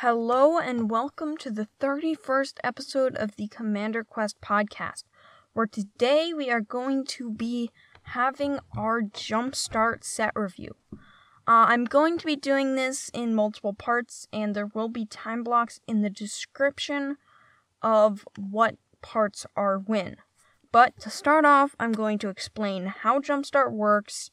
Hello 0.00 0.58
and 0.58 0.90
welcome 0.90 1.38
to 1.38 1.50
the 1.50 1.68
31st 1.80 2.58
episode 2.62 3.16
of 3.16 3.36
the 3.36 3.48
Commander 3.48 4.04
Quest 4.04 4.38
podcast, 4.42 5.04
where 5.54 5.66
today 5.66 6.34
we 6.34 6.50
are 6.50 6.60
going 6.60 7.06
to 7.06 7.30
be 7.30 7.70
having 8.02 8.58
our 8.76 9.00
Jumpstart 9.00 10.04
set 10.04 10.32
review. 10.36 10.76
Uh, 10.92 11.64
I'm 11.68 11.86
going 11.86 12.18
to 12.18 12.26
be 12.26 12.36
doing 12.36 12.74
this 12.74 13.08
in 13.14 13.34
multiple 13.34 13.72
parts, 13.72 14.28
and 14.34 14.54
there 14.54 14.68
will 14.74 14.90
be 14.90 15.06
time 15.06 15.42
blocks 15.42 15.80
in 15.88 16.02
the 16.02 16.10
description 16.10 17.16
of 17.80 18.28
what 18.36 18.76
parts 19.00 19.46
are 19.56 19.78
when. 19.78 20.16
But 20.72 21.00
to 21.00 21.08
start 21.08 21.46
off, 21.46 21.74
I'm 21.80 21.92
going 21.92 22.18
to 22.18 22.28
explain 22.28 22.84
how 22.84 23.20
Jumpstart 23.20 23.72
works 23.72 24.30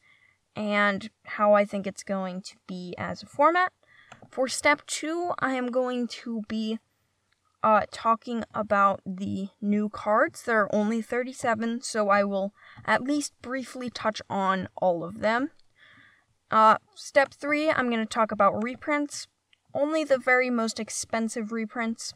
and 0.58 1.10
how 1.24 1.54
I 1.54 1.64
think 1.64 1.88
it's 1.88 2.04
going 2.04 2.42
to 2.42 2.58
be 2.68 2.94
as 2.98 3.24
a 3.24 3.28
format. 3.28 3.72
For 4.34 4.48
step 4.48 4.82
two, 4.88 5.34
I 5.38 5.54
am 5.54 5.68
going 5.68 6.08
to 6.08 6.42
be 6.48 6.80
uh, 7.62 7.82
talking 7.92 8.44
about 8.52 9.00
the 9.06 9.50
new 9.62 9.90
cards. 9.90 10.42
There 10.42 10.62
are 10.62 10.76
only 10.76 11.04
37, 11.04 11.84
so 11.84 12.10
I 12.10 12.24
will 12.24 12.52
at 12.84 13.04
least 13.04 13.40
briefly 13.44 13.92
touch 13.92 14.24
on 14.32 14.70
all 14.76 15.04
of 15.04 15.20
them. 15.20 15.52
Uh, 16.50 16.80
step 16.96 17.32
three, 17.32 17.70
I'm 17.70 17.92
going 17.92 18.00
to 18.00 18.08
talk 18.08 18.32
about 18.32 18.64
reprints. 18.64 19.28
Only 19.72 20.04
the 20.04 20.18
very 20.18 20.50
most 20.50 20.80
expensive 20.80 21.52
reprints, 21.52 22.16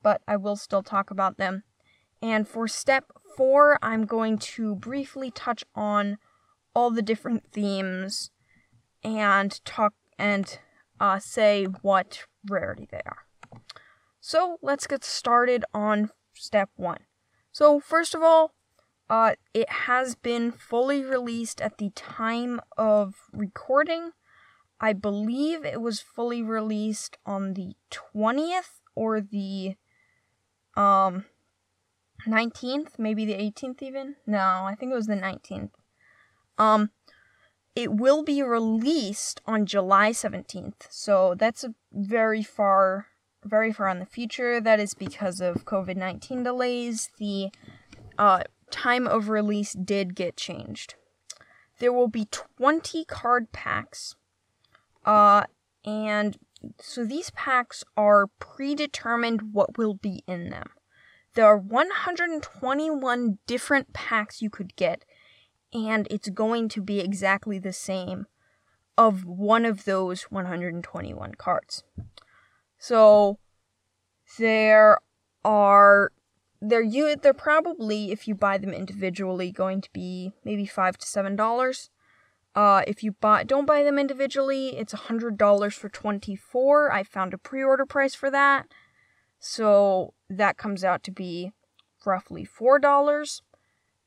but 0.00 0.22
I 0.28 0.36
will 0.36 0.54
still 0.54 0.84
talk 0.84 1.10
about 1.10 1.38
them. 1.38 1.64
And 2.22 2.46
for 2.46 2.68
step 2.68 3.06
four, 3.36 3.80
I'm 3.82 4.06
going 4.06 4.38
to 4.38 4.76
briefly 4.76 5.32
touch 5.32 5.64
on 5.74 6.18
all 6.72 6.92
the 6.92 7.02
different 7.02 7.50
themes 7.50 8.30
and 9.02 9.60
talk 9.64 9.94
and 10.20 10.60
uh, 11.00 11.18
say 11.18 11.64
what 11.82 12.24
rarity 12.48 12.88
they 12.90 13.02
are. 13.04 13.24
So 14.20 14.58
let's 14.62 14.86
get 14.86 15.04
started 15.04 15.64
on 15.72 16.10
step 16.34 16.70
one. 16.76 17.00
So, 17.52 17.80
first 17.80 18.14
of 18.14 18.22
all, 18.22 18.52
uh, 19.10 19.34
it 19.54 19.70
has 19.70 20.14
been 20.14 20.52
fully 20.52 21.02
released 21.02 21.60
at 21.60 21.78
the 21.78 21.90
time 21.90 22.60
of 22.76 23.14
recording. 23.32 24.10
I 24.80 24.92
believe 24.92 25.64
it 25.64 25.80
was 25.80 26.00
fully 26.00 26.42
released 26.42 27.16
on 27.24 27.54
the 27.54 27.74
20th 27.90 28.80
or 28.94 29.20
the 29.20 29.76
um 30.76 31.24
19th, 32.26 32.98
maybe 32.98 33.24
the 33.24 33.34
18th 33.34 33.82
even. 33.82 34.16
No, 34.26 34.38
I 34.38 34.76
think 34.78 34.92
it 34.92 34.96
was 34.96 35.06
the 35.06 35.14
19th. 35.14 35.70
Um 36.58 36.90
it 37.78 37.92
will 37.92 38.24
be 38.24 38.42
released 38.42 39.40
on 39.46 39.64
July 39.64 40.10
17th. 40.10 40.88
So 40.90 41.36
that's 41.38 41.64
very 41.92 42.42
far 42.42 43.06
very 43.44 43.72
far 43.72 43.88
in 43.88 44.00
the 44.00 44.04
future. 44.04 44.60
That 44.60 44.80
is 44.80 44.94
because 44.94 45.40
of 45.40 45.64
COVID-19 45.64 46.42
delays. 46.42 47.08
The 47.18 47.50
uh, 48.18 48.42
time 48.72 49.06
of 49.06 49.28
release 49.28 49.74
did 49.74 50.16
get 50.16 50.36
changed. 50.36 50.96
There 51.78 51.92
will 51.92 52.08
be 52.08 52.24
20 52.24 53.04
card 53.04 53.52
packs. 53.52 54.16
Uh 55.04 55.44
and 55.84 56.36
so 56.80 57.04
these 57.04 57.30
packs 57.30 57.84
are 57.96 58.26
predetermined 58.40 59.54
what 59.54 59.78
will 59.78 59.94
be 59.94 60.24
in 60.26 60.50
them. 60.50 60.70
There 61.34 61.46
are 61.46 61.56
121 61.56 63.38
different 63.46 63.92
packs 63.92 64.42
you 64.42 64.50
could 64.50 64.74
get 64.74 65.04
and 65.72 66.06
it's 66.10 66.28
going 66.30 66.68
to 66.70 66.80
be 66.80 67.00
exactly 67.00 67.58
the 67.58 67.72
same 67.72 68.26
of 68.96 69.24
one 69.24 69.64
of 69.64 69.84
those 69.84 70.24
121 70.24 71.34
cards. 71.36 71.84
So 72.78 73.38
there 74.38 74.98
are 75.44 76.12
they're 76.60 76.82
you 76.82 77.14
they're 77.16 77.32
probably 77.32 78.10
if 78.10 78.26
you 78.26 78.34
buy 78.34 78.58
them 78.58 78.72
individually 78.72 79.52
going 79.52 79.80
to 79.80 79.90
be 79.92 80.32
maybe 80.44 80.66
5 80.66 80.98
to 80.98 81.06
7 81.06 81.36
dollars. 81.36 81.90
Uh, 82.54 82.82
if 82.88 83.04
you 83.04 83.12
buy 83.12 83.44
don't 83.44 83.66
buy 83.66 83.84
them 83.84 84.00
individually, 84.00 84.76
it's 84.76 84.92
a 84.92 85.04
hundred 85.08 85.36
dollars 85.36 85.74
for 85.74 85.88
twenty 85.88 86.34
four. 86.34 86.90
I 86.90 87.04
found 87.04 87.32
a 87.32 87.38
pre 87.38 87.62
order 87.62 87.86
price 87.86 88.16
for 88.16 88.30
that, 88.30 88.66
so 89.38 90.14
that 90.28 90.56
comes 90.56 90.82
out 90.82 91.04
to 91.04 91.12
be 91.12 91.52
roughly 92.04 92.44
four 92.44 92.80
dollars. 92.80 93.42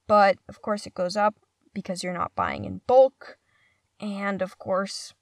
But 0.05 0.38
of 0.50 0.61
course, 0.61 0.85
it 0.85 0.94
goes 0.94 1.16
up 1.16 1.35
because 1.73 2.03
you're 2.03 2.13
not 2.13 2.35
buying 2.35 2.65
in 2.65 2.81
bulk. 2.87 3.37
And 3.99 4.41
of 4.41 4.57
course, 4.57 5.13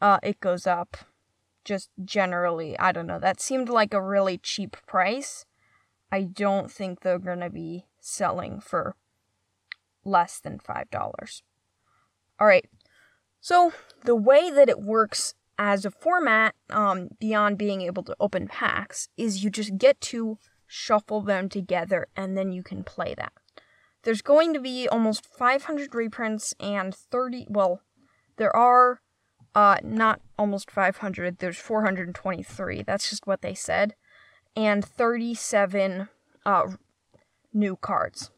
uh, 0.00 0.18
it 0.22 0.40
goes 0.40 0.66
up 0.66 0.96
just 1.64 1.90
generally. 2.04 2.78
I 2.78 2.92
don't 2.92 3.06
know. 3.06 3.18
That 3.18 3.40
seemed 3.40 3.68
like 3.68 3.94
a 3.94 4.02
really 4.02 4.38
cheap 4.38 4.76
price. 4.86 5.44
I 6.12 6.22
don't 6.22 6.70
think 6.70 7.00
they're 7.00 7.18
going 7.18 7.40
to 7.40 7.50
be 7.50 7.86
selling 8.00 8.60
for 8.60 8.96
less 10.04 10.38
than 10.38 10.58
$5. 10.58 11.42
All 12.38 12.46
right. 12.46 12.66
So, 13.40 13.72
the 14.04 14.16
way 14.16 14.50
that 14.50 14.68
it 14.68 14.80
works 14.80 15.34
as 15.58 15.84
a 15.84 15.90
format, 15.90 16.54
um, 16.70 17.10
beyond 17.20 17.58
being 17.58 17.82
able 17.82 18.02
to 18.04 18.16
open 18.18 18.48
packs, 18.48 19.08
is 19.16 19.44
you 19.44 19.50
just 19.50 19.76
get 19.78 20.00
to 20.02 20.38
shuffle 20.66 21.20
them 21.20 21.48
together 21.48 22.08
and 22.16 22.36
then 22.36 22.52
you 22.52 22.62
can 22.62 22.84
play 22.84 23.14
that. 23.16 23.32
There's 24.04 24.22
going 24.22 24.52
to 24.54 24.60
be 24.60 24.88
almost 24.88 25.26
500 25.26 25.94
reprints 25.94 26.54
and 26.60 26.94
30. 26.94 27.46
Well, 27.48 27.80
there 28.36 28.54
are 28.54 29.00
uh, 29.54 29.78
not 29.82 30.20
almost 30.38 30.70
500. 30.70 31.38
There's 31.38 31.58
423. 31.58 32.82
That's 32.82 33.08
just 33.08 33.26
what 33.26 33.42
they 33.42 33.54
said, 33.54 33.94
and 34.54 34.84
37 34.84 36.08
uh, 36.44 36.68
new 37.52 37.76
cards. 37.76 38.30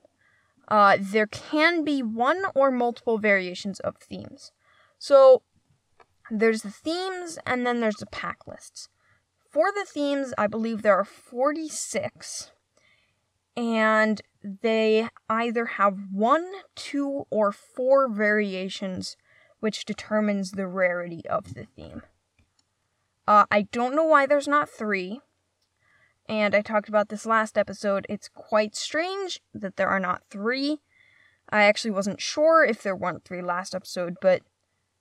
Uh, 0.68 0.96
there 1.00 1.26
can 1.26 1.84
be 1.84 2.02
one 2.02 2.42
or 2.54 2.70
multiple 2.70 3.18
variations 3.18 3.80
of 3.80 3.96
themes. 3.96 4.52
So 4.98 5.42
there's 6.30 6.62
the 6.62 6.70
themes, 6.70 7.38
and 7.46 7.66
then 7.66 7.80
there's 7.80 7.96
the 7.96 8.06
pack 8.06 8.46
lists. 8.46 8.88
For 9.50 9.70
the 9.72 9.86
themes, 9.86 10.34
I 10.36 10.48
believe 10.48 10.82
there 10.82 10.98
are 10.98 11.04
46, 11.04 12.50
and 13.56 14.20
they 14.42 15.08
either 15.28 15.64
have 15.64 15.98
one, 16.12 16.46
two, 16.74 17.26
or 17.30 17.52
four 17.52 18.08
variations, 18.08 19.16
which 19.60 19.84
determines 19.84 20.52
the 20.52 20.66
rarity 20.66 21.26
of 21.28 21.54
the 21.54 21.66
theme. 21.76 22.02
Uh, 23.26 23.46
I 23.50 23.62
don't 23.62 23.96
know 23.96 24.04
why 24.04 24.26
there's 24.26 24.46
not 24.46 24.68
three, 24.68 25.20
and 26.28 26.54
I 26.54 26.60
talked 26.60 26.88
about 26.88 27.08
this 27.08 27.26
last 27.26 27.58
episode. 27.58 28.06
It's 28.08 28.28
quite 28.28 28.76
strange 28.76 29.40
that 29.54 29.76
there 29.76 29.88
are 29.88 30.00
not 30.00 30.22
three. 30.30 30.80
I 31.50 31.62
actually 31.62 31.92
wasn't 31.92 32.20
sure 32.20 32.64
if 32.64 32.82
there 32.82 32.96
weren't 32.96 33.24
three 33.24 33.42
last 33.42 33.74
episode, 33.74 34.16
but 34.20 34.42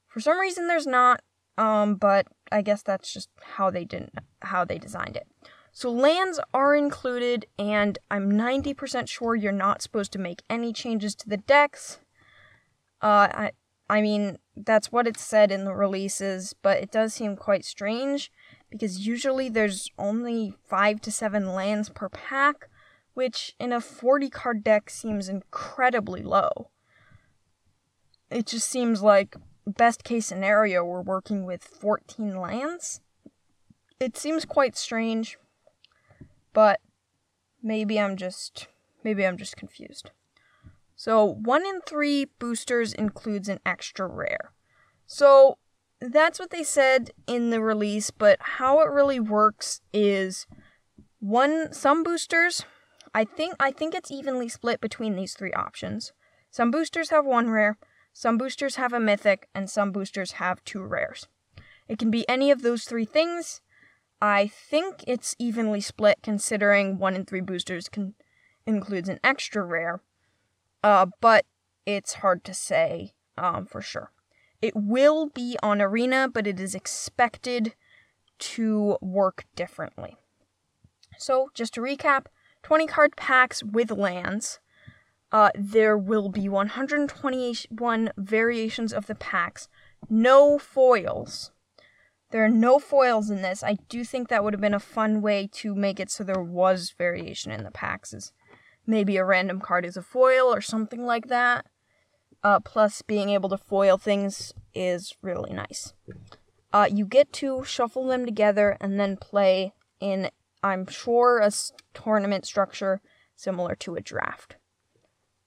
for 0.07 0.19
some 0.19 0.39
reason 0.39 0.67
there's 0.67 0.87
not. 0.87 1.21
Um, 1.57 1.95
but 1.95 2.27
I 2.51 2.61
guess 2.61 2.83
that's 2.83 3.13
just 3.13 3.29
how 3.55 3.69
they 3.69 3.85
didn't 3.85 4.13
how 4.41 4.65
they 4.65 4.77
designed 4.77 5.15
it. 5.15 5.27
So 5.75 5.91
lands 5.91 6.39
are 6.53 6.73
included, 6.73 7.47
and 7.59 7.99
I'm 8.09 8.31
90% 8.31 9.09
sure 9.09 9.35
you're 9.35 9.51
not 9.51 9.81
supposed 9.81 10.13
to 10.13 10.19
make 10.19 10.41
any 10.49 10.71
changes 10.71 11.15
to 11.15 11.27
the 11.27 11.35
decks. 11.35 11.99
Uh, 13.01 13.27
I, 13.29 13.51
I 13.89 13.99
mean, 13.99 14.37
that's 14.55 14.93
what 14.93 15.05
it 15.05 15.17
said 15.17 15.51
in 15.51 15.65
the 15.65 15.73
releases, 15.73 16.53
but 16.53 16.77
it 16.77 16.91
does 16.91 17.13
seem 17.13 17.35
quite 17.35 17.65
strange 17.65 18.31
because 18.69 19.05
usually 19.05 19.49
there's 19.49 19.89
only 19.99 20.53
5 20.63 21.01
to 21.01 21.11
7 21.11 21.53
lands 21.53 21.89
per 21.89 22.07
pack, 22.07 22.69
which 23.13 23.53
in 23.59 23.73
a 23.73 23.81
40 23.81 24.29
card 24.29 24.63
deck 24.63 24.89
seems 24.89 25.27
incredibly 25.27 26.21
low. 26.21 26.69
It 28.31 28.45
just 28.45 28.69
seems 28.69 29.01
like 29.01 29.35
best 29.67 30.05
case 30.05 30.25
scenario 30.25 30.85
we're 30.85 31.01
working 31.01 31.45
with 31.45 31.65
14 31.65 32.39
lands. 32.39 33.01
It 33.99 34.15
seems 34.15 34.45
quite 34.45 34.77
strange, 34.77 35.37
but 36.55 36.79
maybe 37.61 37.99
I'm 37.99 38.17
just 38.17 38.67
maybe 39.03 39.27
I'm 39.27 39.37
just 39.37 39.55
confused. 39.55 40.09
So, 40.95 41.23
1 41.23 41.65
in 41.65 41.81
3 41.81 42.25
boosters 42.39 42.93
includes 42.93 43.49
an 43.49 43.59
extra 43.65 44.07
rare. 44.07 44.53
So, 45.05 45.57
that's 45.99 46.39
what 46.39 46.51
they 46.51 46.63
said 46.63 47.11
in 47.27 47.49
the 47.49 47.61
release, 47.61 48.09
but 48.09 48.39
how 48.39 48.79
it 48.79 48.89
really 48.89 49.19
works 49.19 49.81
is 49.93 50.47
one 51.19 51.71
some 51.73 52.01
boosters 52.01 52.65
I 53.15 53.23
think 53.23 53.55
I 53.61 53.71
think 53.71 53.95
it's 53.95 54.11
evenly 54.11 54.49
split 54.49 54.81
between 54.81 55.15
these 55.15 55.33
three 55.33 55.53
options. 55.53 56.11
Some 56.51 56.69
boosters 56.69 57.11
have 57.11 57.25
one 57.25 57.49
rare, 57.49 57.77
some 58.11 58.37
boosters 58.37 58.75
have 58.75 58.91
a 58.91 58.99
mythic, 58.99 59.47
and 59.55 59.69
some 59.69 59.93
boosters 59.93 60.33
have 60.33 60.63
two 60.65 60.83
rares. 60.83 61.27
It 61.87 61.97
can 61.97 62.11
be 62.11 62.27
any 62.27 62.51
of 62.51 62.61
those 62.61 62.83
three 62.83 63.05
things, 63.05 63.61
I 64.21 64.47
think 64.47 65.03
it's 65.07 65.35
evenly 65.37 65.81
split 65.81 66.19
considering 66.23 66.97
one 66.97 67.15
in 67.15 67.25
three 67.25 67.41
boosters 67.41 67.89
can 67.89 68.15
includes 68.65 69.09
an 69.09 69.19
extra 69.23 69.63
rare. 69.63 70.01
Uh, 70.83 71.07
but 71.21 71.45
it's 71.85 72.15
hard 72.15 72.43
to 72.45 72.53
say 72.53 73.13
um, 73.37 73.65
for 73.65 73.81
sure. 73.81 74.11
It 74.61 74.75
will 74.75 75.27
be 75.29 75.57
on 75.61 75.81
Arena, 75.81 76.27
but 76.31 76.47
it 76.47 76.59
is 76.59 76.73
expected 76.73 77.75
to 78.39 78.97
work 79.01 79.45
differently. 79.55 80.17
So, 81.17 81.49
just 81.53 81.73
to 81.75 81.81
recap 81.81 82.25
20 82.65 82.87
card 82.87 83.15
packs 83.15 83.63
with 83.63 83.91
lands. 83.91 84.59
Uh, 85.31 85.51
there 85.53 85.97
will 85.97 86.29
be 86.29 86.49
121 86.49 88.11
variations 88.17 88.91
of 88.91 89.05
the 89.05 89.13
packs, 89.13 89.67
no 90.09 90.57
foils. 90.57 91.51
There 92.31 92.43
are 92.43 92.49
no 92.49 92.79
foils 92.79 93.29
in 93.29 93.41
this. 93.41 93.63
I 93.63 93.77
do 93.87 94.03
think 94.03 94.27
that 94.27 94.43
would 94.43 94.53
have 94.53 94.61
been 94.61 94.73
a 94.73 94.79
fun 94.79 95.21
way 95.21 95.47
to 95.53 95.75
make 95.75 95.99
it 95.99 96.11
so 96.11 96.23
there 96.23 96.41
was 96.41 96.93
variation 96.97 97.51
in 97.51 97.63
the 97.63 97.71
packs. 97.71 98.13
Is 98.13 98.31
maybe 98.85 99.17
a 99.17 99.25
random 99.25 99.59
card 99.59 99.85
is 99.85 99.97
a 99.97 100.01
foil 100.01 100.53
or 100.53 100.61
something 100.61 101.05
like 101.05 101.27
that. 101.27 101.65
Uh, 102.43 102.59
plus, 102.59 103.01
being 103.01 103.29
able 103.29 103.49
to 103.49 103.57
foil 103.57 103.97
things 103.97 104.53
is 104.73 105.15
really 105.21 105.53
nice. 105.53 105.93
Uh, 106.71 106.87
you 106.91 107.05
get 107.05 107.31
to 107.33 107.63
shuffle 107.63 108.05
them 108.05 108.25
together 108.25 108.77
and 108.79 108.99
then 108.99 109.17
play 109.17 109.73
in, 109.99 110.29
I'm 110.61 110.85
sure, 110.87 111.39
a 111.39 111.51
tournament 111.93 112.45
structure 112.45 113.01
similar 113.35 113.75
to 113.75 113.95
a 113.95 114.01
draft. 114.01 114.57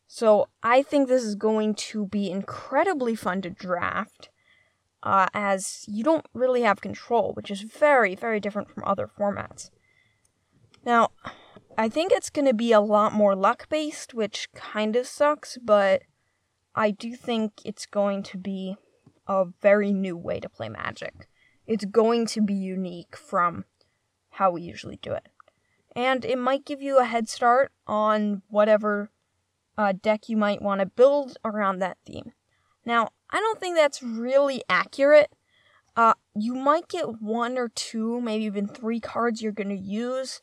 So 0.07 0.49
I 0.63 0.83
think 0.83 1.07
this 1.07 1.23
is 1.23 1.35
going 1.35 1.75
to 1.75 2.07
be 2.07 2.31
incredibly 2.31 3.15
fun 3.15 3.43
to 3.43 3.51
draft, 3.51 4.31
uh, 5.03 5.27
as 5.35 5.85
you 5.87 6.03
don't 6.05 6.27
really 6.35 6.63
have 6.63 6.81
control, 6.81 7.33
which 7.35 7.51
is 7.51 7.63
very, 7.63 8.15
very 8.15 8.41
different 8.41 8.71
from 8.71 8.85
other 8.85 9.09
formats. 9.09 9.71
Now, 10.85 11.11
I 11.77 11.89
think 11.89 12.13
it's 12.13 12.31
going 12.31 12.47
to 12.47 12.55
be 12.55 12.73
a 12.73 12.81
lot 12.81 13.13
more 13.13 13.37
luck 13.37 13.69
based, 13.69 14.15
which 14.15 14.49
kind 14.55 14.97
of 14.97 15.07
sucks, 15.07 15.59
but 15.63 16.03
I 16.75 16.91
do 16.91 17.15
think 17.15 17.53
it's 17.65 17.87
going 17.87 18.23
to 18.25 18.39
be 18.39 18.77
a 19.27 19.47
very 19.61 19.93
new 19.93 20.17
way 20.17 20.41
to 20.41 20.49
play 20.49 20.69
Magic. 20.69 21.29
It's 21.67 21.85
going 21.85 22.27
to 22.27 22.41
be 22.41 22.55
unique 22.55 23.17
from 23.17 23.65
how 24.31 24.51
we 24.51 24.63
usually 24.63 24.99
do 25.03 25.13
it. 25.13 25.29
And 25.95 26.25
it 26.25 26.39
might 26.39 26.65
give 26.65 26.81
you 26.81 26.99
a 26.99 27.05
head 27.05 27.29
start 27.29 27.73
on 27.87 28.43
whatever 28.49 29.11
uh, 29.77 29.93
deck 30.01 30.29
you 30.29 30.37
might 30.37 30.63
want 30.63 30.81
to 30.81 30.87
build 30.87 31.37
around 31.45 31.79
that 31.79 31.99
theme. 32.07 32.33
Now, 32.85 33.11
I 33.31 33.41
don't 33.41 33.61
think 33.61 33.77
that's 33.77 34.03
really 34.03 34.63
accurate. 34.69 35.33
Uh, 35.97 36.15
you 36.35 36.55
might 36.55 36.89
get 36.89 37.21
one 37.21 37.59
or 37.59 37.69
two, 37.69 38.21
maybe 38.21 38.45
even 38.45 38.69
three 38.69 39.01
cards 39.01 39.43
you're 39.43 39.53
going 39.53 39.69
to 39.69 39.75
use, 39.75 40.41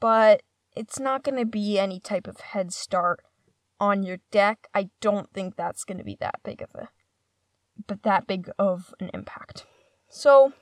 but 0.00 0.42
it's 0.74 0.98
not 0.98 1.22
going 1.22 1.38
to 1.38 1.46
be 1.46 1.78
any 1.78 2.00
type 2.00 2.26
of 2.26 2.40
head 2.40 2.72
start 2.72 3.20
on 3.80 4.02
your 4.02 4.18
deck. 4.30 4.66
I 4.74 4.90
don't 5.00 5.32
think 5.32 5.56
that's 5.56 5.84
going 5.84 5.98
to 5.98 6.04
be 6.04 6.16
that 6.20 6.40
big 6.42 6.62
of 6.62 6.74
a 6.74 6.88
but 7.86 8.02
that 8.02 8.26
big 8.26 8.50
of 8.58 8.94
an 8.98 9.10
impact. 9.14 9.64
So, 10.08 10.52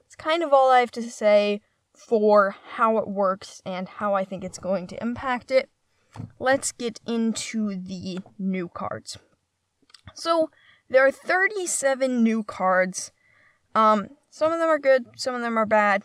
that's 0.00 0.16
kind 0.16 0.42
of 0.42 0.52
all 0.52 0.70
I 0.70 0.80
have 0.80 0.90
to 0.92 1.10
say 1.10 1.60
for 1.94 2.56
how 2.74 2.98
it 2.98 3.08
works 3.08 3.62
and 3.64 3.88
how 3.88 4.14
I 4.14 4.24
think 4.24 4.44
it's 4.44 4.58
going 4.58 4.86
to 4.88 5.02
impact 5.02 5.50
it. 5.50 5.70
Let's 6.38 6.72
get 6.72 7.00
into 7.06 7.76
the 7.76 8.20
new 8.38 8.68
cards. 8.68 9.18
So, 10.18 10.50
there 10.90 11.06
are 11.06 11.10
37 11.10 12.22
new 12.22 12.42
cards. 12.42 13.12
Um, 13.74 14.08
some 14.30 14.52
of 14.52 14.58
them 14.58 14.68
are 14.68 14.78
good, 14.78 15.06
some 15.16 15.34
of 15.34 15.42
them 15.42 15.58
are 15.58 15.66
bad. 15.66 16.02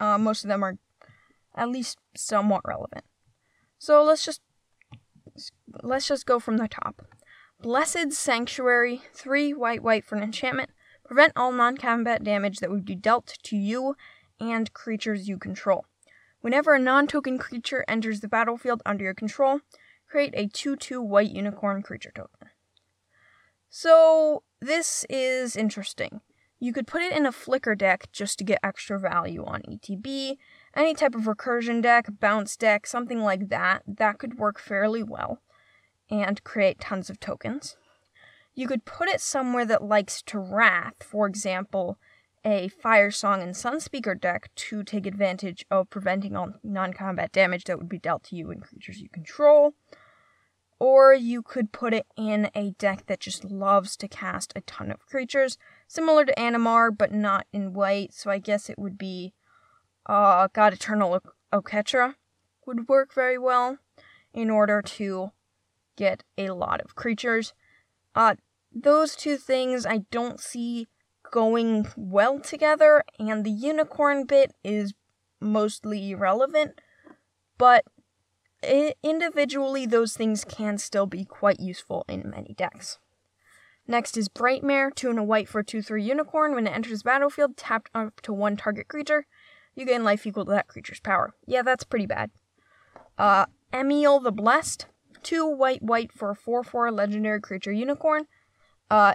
Uh, 0.00 0.18
most 0.18 0.44
of 0.44 0.48
them 0.48 0.62
are 0.62 0.78
at 1.54 1.68
least 1.68 1.98
somewhat 2.16 2.62
relevant. 2.64 3.04
So 3.78 4.02
let's 4.02 4.24
just 4.24 4.40
let's 5.82 6.08
just 6.08 6.26
go 6.26 6.38
from 6.38 6.56
the 6.56 6.68
top. 6.68 7.06
Blessed 7.60 8.12
Sanctuary, 8.12 9.02
3 9.12 9.52
white 9.54 9.82
white 9.82 10.04
for 10.04 10.16
an 10.16 10.22
enchantment. 10.22 10.70
Prevent 11.04 11.32
all 11.36 11.52
non 11.52 11.76
combat 11.76 12.24
damage 12.24 12.58
that 12.58 12.70
would 12.70 12.84
be 12.84 12.94
dealt 12.94 13.36
to 13.44 13.56
you 13.56 13.94
and 14.40 14.72
creatures 14.72 15.28
you 15.28 15.38
control. 15.38 15.84
Whenever 16.40 16.74
a 16.74 16.78
non 16.78 17.06
token 17.06 17.38
creature 17.38 17.84
enters 17.86 18.20
the 18.20 18.28
battlefield 18.28 18.82
under 18.84 19.04
your 19.04 19.14
control, 19.14 19.60
create 20.08 20.34
a 20.34 20.48
2 20.48 20.76
2 20.76 21.02
white 21.02 21.30
unicorn 21.30 21.82
creature 21.82 22.12
token. 22.14 22.48
So, 23.76 24.44
this 24.60 25.04
is 25.10 25.56
interesting. 25.56 26.20
You 26.60 26.72
could 26.72 26.86
put 26.86 27.02
it 27.02 27.10
in 27.10 27.26
a 27.26 27.32
flicker 27.32 27.74
deck 27.74 28.06
just 28.12 28.38
to 28.38 28.44
get 28.44 28.60
extra 28.62 29.00
value 29.00 29.44
on 29.44 29.62
ETB, 29.62 30.36
any 30.76 30.94
type 30.94 31.16
of 31.16 31.22
recursion 31.22 31.82
deck, 31.82 32.06
bounce 32.20 32.56
deck, 32.56 32.86
something 32.86 33.20
like 33.20 33.48
that. 33.48 33.82
That 33.88 34.18
could 34.20 34.38
work 34.38 34.60
fairly 34.60 35.02
well 35.02 35.40
and 36.08 36.44
create 36.44 36.78
tons 36.78 37.10
of 37.10 37.18
tokens. 37.18 37.76
You 38.54 38.68
could 38.68 38.84
put 38.84 39.08
it 39.08 39.20
somewhere 39.20 39.64
that 39.64 39.82
likes 39.82 40.22
to 40.22 40.38
wrath, 40.38 41.02
for 41.02 41.26
example, 41.26 41.98
a 42.44 42.68
Firesong 42.68 43.42
and 43.42 43.56
Sunspeaker 43.56 44.20
deck 44.20 44.54
to 44.54 44.84
take 44.84 45.04
advantage 45.04 45.66
of 45.68 45.90
preventing 45.90 46.36
all 46.36 46.52
non 46.62 46.92
combat 46.92 47.32
damage 47.32 47.64
that 47.64 47.78
would 47.78 47.88
be 47.88 47.98
dealt 47.98 48.22
to 48.26 48.36
you 48.36 48.52
and 48.52 48.62
creatures 48.62 49.00
you 49.00 49.08
control. 49.08 49.74
Or 50.80 51.14
you 51.14 51.42
could 51.42 51.72
put 51.72 51.94
it 51.94 52.06
in 52.16 52.50
a 52.54 52.72
deck 52.72 53.06
that 53.06 53.20
just 53.20 53.44
loves 53.44 53.96
to 53.96 54.08
cast 54.08 54.52
a 54.56 54.60
ton 54.62 54.90
of 54.90 55.06
creatures, 55.06 55.56
similar 55.86 56.24
to 56.24 56.34
Animar, 56.34 56.96
but 56.96 57.12
not 57.12 57.46
in 57.52 57.72
white, 57.72 58.12
so 58.12 58.30
I 58.30 58.38
guess 58.38 58.68
it 58.68 58.78
would 58.78 58.98
be 58.98 59.32
uh, 60.06 60.48
God 60.52 60.72
Eternal 60.72 61.20
Oketra 61.52 62.14
would 62.66 62.88
work 62.88 63.14
very 63.14 63.38
well 63.38 63.78
in 64.32 64.50
order 64.50 64.82
to 64.82 65.30
get 65.96 66.24
a 66.36 66.50
lot 66.50 66.80
of 66.80 66.94
creatures. 66.94 67.54
Uh, 68.14 68.34
those 68.72 69.14
two 69.14 69.36
things 69.36 69.86
I 69.86 69.98
don't 70.10 70.40
see 70.40 70.88
going 71.30 71.86
well 71.96 72.40
together, 72.40 73.02
and 73.18 73.44
the 73.44 73.50
unicorn 73.50 74.26
bit 74.26 74.52
is 74.62 74.94
mostly 75.40 76.10
irrelevant, 76.10 76.80
but 77.58 77.84
individually, 79.02 79.86
those 79.86 80.16
things 80.16 80.44
can 80.44 80.78
still 80.78 81.06
be 81.06 81.24
quite 81.24 81.60
useful 81.60 82.04
in 82.08 82.30
many 82.30 82.54
decks. 82.54 82.98
Next 83.86 84.16
is 84.16 84.28
Brightmare, 84.28 84.90
2 84.94 85.10
and 85.10 85.18
a 85.18 85.22
white 85.22 85.48
for 85.48 85.62
2 85.62 85.82
3 85.82 86.02
unicorn. 86.02 86.54
When 86.54 86.66
it 86.66 86.74
enters 86.74 87.02
battlefield, 87.02 87.56
tapped 87.56 87.90
up 87.94 88.20
to 88.22 88.32
one 88.32 88.56
target 88.56 88.88
creature. 88.88 89.26
You 89.74 89.84
gain 89.84 90.04
life 90.04 90.26
equal 90.26 90.44
to 90.46 90.52
that 90.52 90.68
creature's 90.68 91.00
power. 91.00 91.34
Yeah, 91.46 91.62
that's 91.62 91.84
pretty 91.84 92.06
bad. 92.06 92.30
Uh, 93.18 93.46
Emiel 93.72 94.22
the 94.22 94.32
Blessed, 94.32 94.86
two 95.22 95.46
white 95.46 95.82
white 95.82 96.12
for 96.12 96.30
a 96.30 96.36
4 96.36 96.64
4 96.64 96.90
legendary 96.92 97.40
creature 97.40 97.72
unicorn. 97.72 98.26
Uh, 98.90 99.14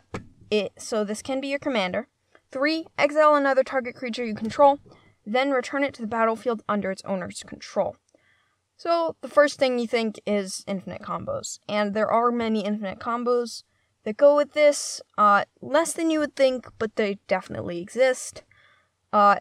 it 0.52 0.74
so 0.78 1.04
this 1.04 1.22
can 1.22 1.42
be 1.42 1.48
your 1.48 1.60
commander. 1.60 2.08
Three, 2.52 2.86
exile 2.98 3.36
another 3.36 3.64
target 3.64 3.96
creature 3.96 4.26
you 4.26 4.36
control, 4.36 4.80
then 5.26 5.52
return 5.52 5.84
it 5.84 5.94
to 5.96 6.02
the 6.02 6.08
battlefield 6.08 6.64
under 6.68 6.92
its 6.92 7.04
owner's 7.06 7.44
control. 7.44 7.96
So 8.80 9.18
the 9.20 9.28
first 9.28 9.60
thing 9.60 9.78
you 9.78 9.88
think 9.88 10.22
is 10.26 10.64
infinite 10.66 11.02
combos, 11.02 11.60
and 11.68 11.94
there 11.94 12.10
are 12.10 12.32
many 12.32 12.64
infinite 12.64 12.98
combos 12.98 13.64
that 14.06 14.16
go 14.16 14.38
with 14.38 14.54
this. 14.54 15.02
Uh, 15.18 15.44
less 15.62 15.92
than 15.92 16.10
you 16.10 16.20
would 16.20 16.34
think, 16.34 16.66
but 16.78 16.96
they 16.96 17.20
definitely 17.28 17.82
exist. 17.82 18.44
Uh, 19.12 19.40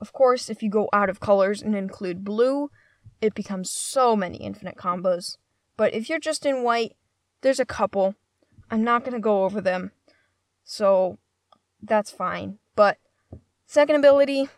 of 0.00 0.14
course, 0.14 0.48
if 0.48 0.62
you 0.62 0.70
go 0.70 0.88
out 0.90 1.10
of 1.10 1.20
colors 1.20 1.60
and 1.60 1.76
include 1.76 2.24
blue, 2.24 2.70
it 3.20 3.34
becomes 3.34 3.70
so 3.70 4.16
many 4.16 4.38
infinite 4.38 4.78
combos. 4.78 5.36
But 5.76 5.92
if 5.92 6.08
you're 6.08 6.18
just 6.18 6.46
in 6.46 6.62
white, 6.62 6.96
there's 7.42 7.60
a 7.60 7.66
couple. 7.66 8.14
I'm 8.70 8.84
not 8.84 9.04
going 9.04 9.12
to 9.12 9.20
go 9.20 9.44
over 9.44 9.60
them. 9.60 9.92
So 10.64 11.18
that's 11.82 12.10
fine. 12.10 12.56
But 12.74 12.96
second 13.66 13.96
ability, 13.96 14.48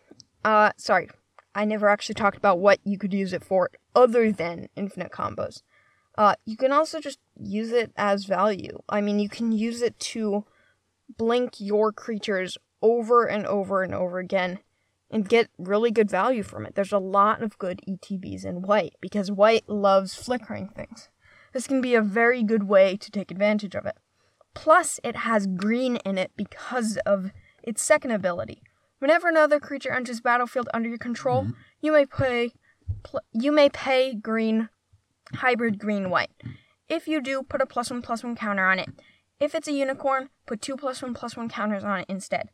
uh 0.45 0.71
sorry. 0.77 1.09
I 1.55 1.65
never 1.65 1.89
actually 1.89 2.15
talked 2.15 2.37
about 2.37 2.59
what 2.59 2.79
you 2.85 2.99
could 2.99 3.13
use 3.13 3.33
it 3.33 3.45
for 3.45 3.71
other 3.95 4.33
than 4.33 4.69
infinite 4.77 5.13
combos. 5.13 5.63
Uh 6.17 6.35
you 6.45 6.57
can 6.57 6.73
also 6.73 7.01
just 7.01 7.19
use 7.39 7.73
it 7.73 7.93
as 7.97 8.25
value. 8.25 8.79
I 8.89 9.01
mean, 9.01 9.19
you 9.19 9.29
can 9.29 9.53
use 9.53 9.83
it 9.83 9.99
to 10.01 10.45
blink 11.17 11.55
your 11.59 11.93
creatures 11.93 12.57
over 12.83 13.25
and 13.25 13.47
over 13.47 13.83
and 13.83 13.95
over 13.95 14.19
again 14.19 14.61
and 15.11 15.29
get 15.29 15.51
really 15.59 15.91
good 15.91 16.11
value 16.11 16.43
from 16.43 16.65
it. 16.65 16.75
There's 16.75 16.93
a 16.93 16.99
lot 16.99 17.43
of 17.43 17.59
good 17.59 17.81
ETBs 17.89 18.45
in 18.45 18.63
white 18.63 18.95
because 19.01 19.31
white 19.31 19.69
loves 19.69 20.15
flickering 20.15 20.69
things. 20.69 21.09
This 21.53 21.67
can 21.67 21.81
be 21.81 21.95
a 21.95 22.03
very 22.03 22.43
good 22.45 22.65
way 22.65 22.97
to 22.97 23.11
take 23.11 23.31
advantage 23.31 23.75
of 23.75 23.87
it. 23.87 23.97
Plus, 24.55 25.01
it 25.03 25.17
has 25.17 25.47
green 25.47 25.97
in 25.97 26.17
it 26.17 26.31
because 26.37 26.97
of 26.99 27.33
its 27.63 27.83
second 27.83 28.13
ability. 28.13 28.63
Whenever 29.01 29.29
another 29.29 29.59
creature 29.59 29.93
enters 29.93 30.21
battlefield 30.21 30.69
under 30.73 30.89
your 30.89 30.99
control, 30.99 31.43
mm-hmm. 31.43 31.53
you 31.81 31.93
may 31.93 32.07
pay 32.07 32.53
pl- 33.03 33.23
you 33.33 33.51
may 33.51 33.69
pay 33.69 34.15
green 34.15 34.69
hybrid 35.35 35.79
green 35.79 36.11
white. 36.11 36.31
If 36.89 37.09
you 37.09 37.21
do, 37.21 37.43
put 37.43 37.61
a 37.61 37.67
plus 37.67 37.91
one 37.91 38.03
plus 38.03 38.23
one 38.23 38.37
counter 38.37 38.67
on 38.67 38.79
it. 38.79 38.89
If 39.39 39.55
it's 39.55 39.69
a 39.69 39.73
unicorn, 39.73 40.29
put 40.47 40.61
two 40.61 40.77
plus 40.77 41.03
one 41.03 41.15
plus 41.15 41.37
one 41.37 41.49
counters 41.49 41.83
on 41.83 42.01
it 42.01 42.07
instead. 42.09 42.51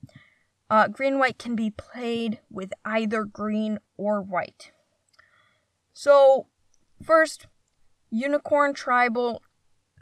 Uh, 0.71 0.89
green 0.89 1.19
white 1.19 1.39
can 1.39 1.57
be 1.57 1.71
played 1.71 2.41
with 2.51 2.73
either 2.85 3.25
green 3.25 3.79
or 3.97 4.21
white. 4.23 4.73
So, 5.93 6.47
first, 7.03 7.47
unicorn 8.11 8.75
tribal, 8.75 9.43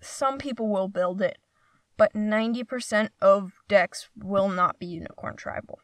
some 0.00 0.38
people 0.38 0.68
will 0.68 0.88
build 0.88 1.22
it, 1.22 1.38
but 1.96 2.12
90% 2.14 3.10
of 3.20 3.52
decks 3.68 4.08
will 4.16 4.48
not 4.48 4.78
be 4.78 4.86
unicorn 4.86 5.36
tribal. 5.36 5.80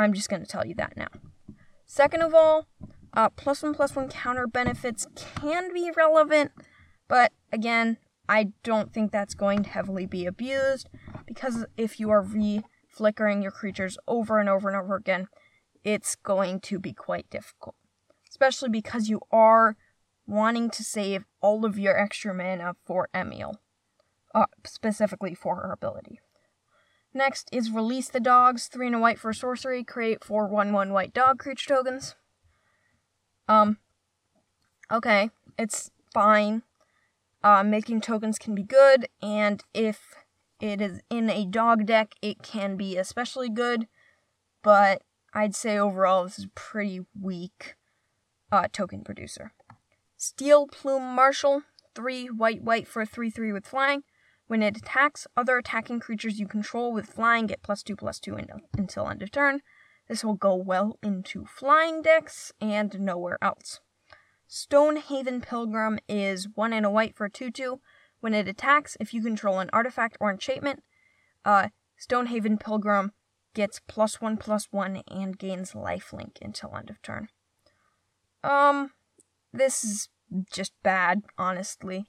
I'm 0.00 0.12
just 0.12 0.28
going 0.28 0.42
to 0.42 0.48
tell 0.48 0.66
you 0.66 0.74
that 0.76 0.96
now. 0.96 1.08
Second 1.86 2.22
of 2.22 2.34
all, 2.34 2.66
uh, 3.14 3.28
plus 3.30 3.62
one 3.62 3.74
plus 3.74 3.96
one 3.96 4.08
counter 4.08 4.46
benefits 4.46 5.06
can 5.14 5.74
be 5.74 5.90
relevant, 5.96 6.52
but 7.08 7.32
again, 7.52 7.98
I 8.28 8.52
don't 8.62 8.92
think 8.92 9.10
that's 9.10 9.34
going 9.34 9.64
to 9.64 9.70
heavily 9.70 10.06
be 10.06 10.24
abused 10.24 10.88
because 11.26 11.66
if 11.76 11.98
you 11.98 12.10
are 12.10 12.22
re 12.22 12.62
flickering 12.88 13.42
your 13.42 13.50
creatures 13.50 13.98
over 14.06 14.38
and 14.38 14.48
over 14.48 14.68
and 14.68 14.76
over 14.76 14.94
again, 14.94 15.26
it's 15.84 16.14
going 16.14 16.60
to 16.60 16.78
be 16.78 16.92
quite 16.92 17.28
difficult. 17.30 17.74
Especially 18.28 18.68
because 18.68 19.08
you 19.08 19.20
are 19.32 19.76
wanting 20.26 20.70
to 20.70 20.84
save 20.84 21.24
all 21.40 21.64
of 21.64 21.78
your 21.78 21.98
extra 21.98 22.32
mana 22.32 22.74
for 22.84 23.08
Emiel, 23.12 23.56
uh, 24.34 24.46
specifically 24.64 25.34
for 25.34 25.56
her 25.56 25.72
ability. 25.72 26.20
Next 27.12 27.48
is 27.52 27.70
release 27.70 28.08
the 28.08 28.20
dogs, 28.20 28.68
three 28.68 28.86
and 28.86 28.96
a 28.96 28.98
white 28.98 29.18
for 29.18 29.32
sorcery, 29.32 29.82
create 29.82 30.22
four 30.22 30.46
one 30.46 30.72
one 30.72 30.92
white 30.92 31.12
dog 31.12 31.38
creature 31.38 31.74
tokens. 31.74 32.14
Um, 33.48 33.78
okay, 34.90 35.30
it's 35.58 35.90
fine. 36.14 36.62
Uh, 37.42 37.64
making 37.64 38.00
tokens 38.00 38.38
can 38.38 38.54
be 38.54 38.62
good, 38.62 39.08
and 39.20 39.64
if 39.74 40.14
it 40.60 40.80
is 40.80 41.00
in 41.10 41.30
a 41.30 41.44
dog 41.46 41.86
deck, 41.86 42.14
it 42.22 42.42
can 42.42 42.76
be 42.76 42.96
especially 42.96 43.48
good, 43.48 43.88
but 44.62 45.02
I'd 45.32 45.54
say 45.54 45.78
overall 45.78 46.24
this 46.24 46.38
is 46.38 46.46
pretty 46.54 47.00
weak 47.20 47.76
uh, 48.52 48.68
token 48.70 49.02
producer. 49.02 49.52
Steelplume 50.18 51.14
Marshal, 51.14 51.62
3 51.94 52.26
white 52.26 52.62
white 52.62 52.86
for 52.86 53.04
3 53.06 53.30
3 53.30 53.52
with 53.52 53.66
flying. 53.66 54.02
When 54.50 54.64
it 54.64 54.76
attacks, 54.76 55.28
other 55.36 55.58
attacking 55.58 56.00
creatures 56.00 56.40
you 56.40 56.48
control 56.48 56.92
with 56.92 57.06
flying 57.06 57.46
get 57.46 57.62
plus 57.62 57.84
2 57.84 57.94
plus 57.94 58.18
2 58.18 58.36
until 58.76 59.08
end 59.08 59.22
of 59.22 59.30
turn. 59.30 59.60
This 60.08 60.24
will 60.24 60.34
go 60.34 60.56
well 60.56 60.98
into 61.04 61.44
flying 61.44 62.02
decks 62.02 62.50
and 62.60 62.98
nowhere 62.98 63.38
else. 63.40 63.78
Stonehaven 64.48 65.40
Pilgrim 65.40 66.00
is 66.08 66.48
1 66.56 66.72
and 66.72 66.84
a 66.84 66.90
white 66.90 67.14
for 67.14 67.28
2 67.28 67.52
2. 67.52 67.80
When 68.18 68.34
it 68.34 68.48
attacks, 68.48 68.96
if 68.98 69.14
you 69.14 69.22
control 69.22 69.60
an 69.60 69.70
artifact 69.72 70.16
or 70.18 70.32
enchantment, 70.32 70.82
uh, 71.44 71.68
Stonehaven 71.96 72.58
Pilgrim 72.58 73.12
gets 73.54 73.80
plus 73.86 74.20
1 74.20 74.36
plus 74.36 74.66
1 74.72 75.04
and 75.06 75.38
gains 75.38 75.74
lifelink 75.74 76.38
until 76.42 76.74
end 76.74 76.90
of 76.90 77.00
turn. 77.02 77.28
Um, 78.42 78.90
this 79.52 79.84
is 79.84 80.08
just 80.50 80.72
bad, 80.82 81.22
honestly. 81.38 82.06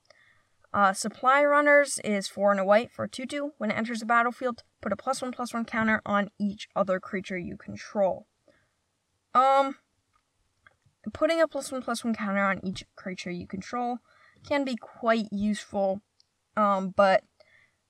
Uh, 0.74 0.94
Supply 0.94 1.44
Runners 1.44 2.00
is 2.04 2.28
4 2.28 2.52
and 2.52 2.60
a 2.60 2.66
white 2.66 2.92
for 2.92 3.08
2 3.08 3.26
2. 3.26 3.54
When 3.58 3.72
it 3.72 3.78
enters 3.78 4.00
the 4.00 4.06
battlefield, 4.06 4.64
put 4.82 4.94
a 4.94 4.96
plus 4.96 5.22
1 5.22 5.32
plus 5.32 5.54
1 5.54 5.66
counter 5.66 6.02
on 6.06 6.30
each 6.40 6.70
other 6.76 7.00
creature 7.00 7.38
you 7.38 7.58
control. 7.58 8.28
Um, 9.34 9.76
putting 11.14 11.42
a 11.42 11.48
plus 11.48 11.72
1 11.72 11.82
plus 11.82 12.04
1 12.04 12.16
counter 12.16 12.44
on 12.44 12.66
each 12.66 12.86
creature 12.96 13.32
you 13.32 13.48
control 13.48 14.00
can 14.48 14.64
be 14.64 14.76
quite 14.76 15.28
useful. 15.32 16.02
Um, 16.56 16.94
but 16.96 17.24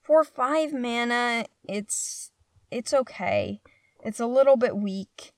for 0.01 0.23
5 0.23 0.73
mana, 0.73 1.45
it's 1.63 2.31
it's 2.71 2.93
okay. 2.93 3.61
It's 4.03 4.19
a 4.19 4.25
little 4.25 4.57
bit 4.57 4.75
weak. 4.75 5.33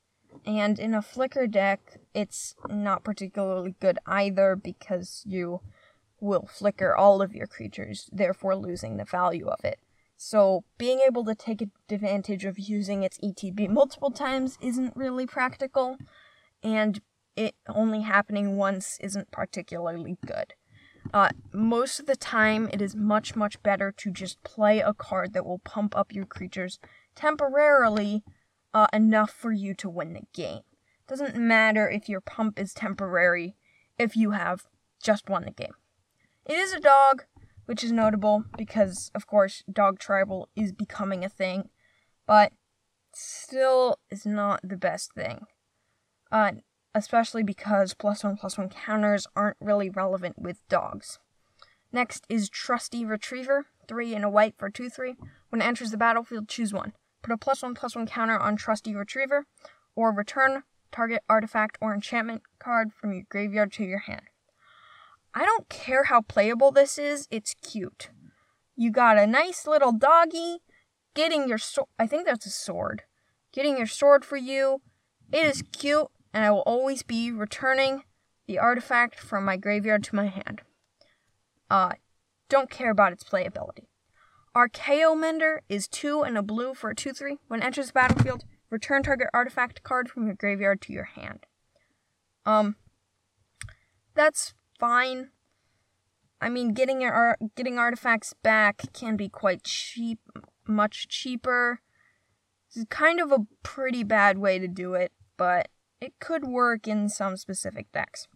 And 0.46 0.80
in 0.80 0.94
a 0.94 1.02
flicker 1.02 1.46
deck, 1.46 2.00
it's 2.14 2.56
not 2.70 3.04
particularly 3.04 3.76
good 3.80 4.00
either 4.06 4.56
because 4.56 5.24
you 5.26 5.62
will 6.24 6.48
flicker 6.52 6.96
all 6.96 7.22
of 7.22 7.36
your 7.36 7.48
creatures, 7.48 8.10
therefore 8.12 8.56
losing 8.56 8.98
the 8.98 9.06
value 9.06 9.48
of 9.48 9.64
it. 9.64 9.80
So, 10.16 10.64
being 10.78 11.02
able 11.06 11.26
to 11.26 11.36
take 11.36 11.62
advantage 11.90 12.46
of 12.46 12.58
using 12.58 13.04
its 13.04 13.18
ETB 13.18 13.70
multiple 13.70 14.12
times 14.12 14.58
isn't 14.62 14.96
really 14.96 15.28
practical, 15.28 15.98
and 16.64 17.02
it 17.36 17.56
only 17.68 18.02
happening 18.02 18.56
once 18.56 18.98
isn't 19.02 19.32
particularly 19.32 20.18
good. 20.26 20.54
Uh, 21.14 21.30
most 21.52 22.00
of 22.00 22.06
the 22.06 22.16
time, 22.16 22.70
it 22.72 22.82
is 22.82 22.96
much, 22.96 23.36
much 23.36 23.62
better 23.62 23.92
to 23.92 24.12
just 24.12 24.42
play 24.44 24.80
a 24.80 24.94
card 24.94 25.34
that 25.34 25.46
will 25.46 25.60
pump 25.60 25.96
up 25.98 26.14
your 26.14 26.26
creatures 26.26 26.80
temporarily 27.16 28.24
uh, 28.74 28.88
enough 28.94 29.32
for 29.32 29.52
you 29.52 29.74
to 29.74 29.90
win 29.90 30.14
the 30.14 30.24
game. 30.34 30.62
Doesn't 31.08 31.36
matter 31.36 31.90
if 31.90 32.08
your 32.08 32.22
pump 32.22 32.58
is 32.58 32.74
temporary 32.74 33.56
if 34.00 34.16
you 34.16 34.32
have 34.32 34.64
just 35.04 35.30
won 35.30 35.44
the 35.44 35.52
game. 35.52 35.74
It 36.46 36.54
is 36.54 36.74
a 36.74 36.80
dog, 36.80 37.24
which 37.66 37.84
is 37.84 37.92
notable 37.92 38.44
because, 38.58 39.12
of 39.16 39.28
course, 39.28 39.64
dog 39.72 40.00
tribal 40.00 40.50
is 40.56 40.74
becoming 40.74 41.24
a 41.24 41.30
thing, 41.30 41.70
but 42.28 42.52
still 43.14 44.00
is 44.10 44.26
not 44.26 44.60
the 44.64 44.76
best 44.76 45.14
thing. 45.14 45.46
Uh, 46.32 46.54
especially 46.94 47.44
because 47.44 47.94
plus 47.94 48.24
one 48.24 48.38
plus 48.38 48.58
one 48.58 48.70
counters 48.70 49.28
aren't 49.36 49.58
really 49.62 49.90
relevant 49.90 50.38
with 50.38 50.68
dogs. 50.68 51.20
Next 51.92 52.26
is 52.28 52.50
Trusty 52.50 53.06
Retriever, 53.06 53.68
3 53.88 54.16
and 54.16 54.26
a 54.26 54.30
white 54.30 54.56
for 54.58 54.70
2 54.70 54.90
3. 54.90 55.16
When 55.50 55.62
it 55.62 55.66
enters 55.66 55.92
the 55.92 55.98
battlefield, 55.98 56.50
choose 56.50 56.74
one. 56.74 56.94
Put 57.22 57.34
a 57.34 57.38
plus 57.38 57.62
1 57.62 57.76
plus 57.76 57.96
1 57.96 58.08
counter 58.08 58.38
on 58.38 58.58
Trusty 58.58 58.96
Retriever, 58.96 59.46
or 59.96 60.12
return 60.12 60.64
target 60.92 61.24
artifact 61.30 61.78
or 61.80 61.94
enchantment 61.94 62.44
card 62.60 62.92
from 62.94 63.14
your 63.14 63.24
graveyard 63.30 63.72
to 63.74 63.84
your 63.84 64.00
hand. 64.00 64.24
I 65.34 65.46
don't 65.46 65.70
care 65.70 66.06
how 66.06 66.22
playable 66.22 66.72
this 66.72 66.98
is, 66.98 67.28
it's 67.32 67.56
cute. 67.62 68.10
You 68.76 68.92
got 68.92 69.18
a 69.18 69.28
nice 69.28 69.68
little 69.68 69.92
doggy 69.92 70.60
getting 71.14 71.48
your 71.48 71.58
sword. 71.58 71.88
I 72.00 72.08
think 72.08 72.26
that's 72.26 72.46
a 72.46 72.52
sword. 72.52 73.04
Getting 73.52 73.78
your 73.78 73.88
sword 73.88 74.26
for 74.26 74.38
you. 74.38 74.82
It 75.32 75.46
is 75.46 75.64
cute 75.72 76.08
and 76.34 76.44
I 76.44 76.52
will 76.52 76.62
always 76.62 77.04
be 77.04 77.32
returning 77.32 78.04
the 78.48 78.60
artifact 78.60 79.20
from 79.20 79.46
my 79.46 79.58
graveyard 79.58 80.04
to 80.06 80.16
my 80.16 80.28
hand. 80.28 80.62
Uh, 81.70 81.94
don't 82.50 82.70
care 82.70 82.92
about 82.92 83.14
its 83.14 83.24
playability. 83.24 83.86
Archaeomender 84.56 85.60
is 85.70 85.88
2 85.88 86.22
and 86.22 86.38
a 86.38 86.44
blue 86.44 86.74
for 86.74 86.92
a 86.92 86.96
2 86.96 87.14
3. 87.14 87.38
When 87.48 87.64
enters 87.64 87.88
the 87.88 87.94
battlefield, 87.94 88.44
return 88.70 89.04
target 89.04 89.28
artifact 89.34 89.82
card 89.84 90.10
from 90.10 90.26
your 90.26 90.36
graveyard 90.36 90.82
to 90.82 90.94
your 90.94 91.06
hand. 91.06 91.46
Um, 92.46 92.76
that's 94.14 94.54
fine. 94.84 95.30
I 96.42 96.50
mean, 96.50 96.74
getting 96.74 97.00
your 97.00 97.38
getting 97.56 97.80
artifacts 97.80 98.34
back 98.44 98.82
can 98.92 99.16
be 99.16 99.30
quite 99.30 99.64
cheap, 99.64 100.20
much 100.68 101.08
cheaper. 101.08 101.80
It's 102.76 102.84
kind 102.90 103.22
of 103.22 103.32
a 103.32 103.48
pretty 103.64 104.04
bad 104.04 104.40
way 104.40 104.60
to 104.60 104.68
do 104.68 104.94
it, 104.94 105.14
but 105.38 105.70
it 106.02 106.20
could 106.20 106.44
work 106.44 106.86
in 106.86 107.08
some 107.08 107.38
specific 107.38 107.94
decks. 107.94 108.28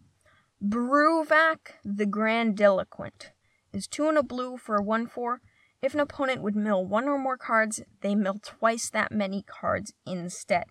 Bruvac 0.66 1.74
the 1.84 2.06
Grandiloquent 2.06 3.32
is 3.74 3.86
2 3.86 4.08
and 4.08 4.16
a 4.16 4.22
blue 4.22 4.56
for 4.56 4.76
a 4.76 4.82
1 4.82 5.06
4. 5.06 5.42
If 5.82 5.92
an 5.92 6.00
opponent 6.00 6.40
would 6.40 6.56
mill 6.56 6.82
one 6.82 7.08
or 7.08 7.18
more 7.18 7.36
cards, 7.36 7.82
they 8.00 8.14
mill 8.14 8.38
twice 8.42 8.88
that 8.88 9.12
many 9.12 9.42
cards 9.42 9.92
instead. 10.06 10.68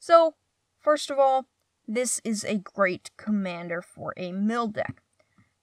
So, 0.00 0.34
first 0.80 1.12
of 1.12 1.18
all, 1.20 1.46
this 1.86 2.20
is 2.24 2.44
a 2.44 2.58
great 2.58 3.10
commander 3.16 3.82
for 3.82 4.12
a 4.16 4.32
mill 4.32 4.68
deck. 4.68 5.02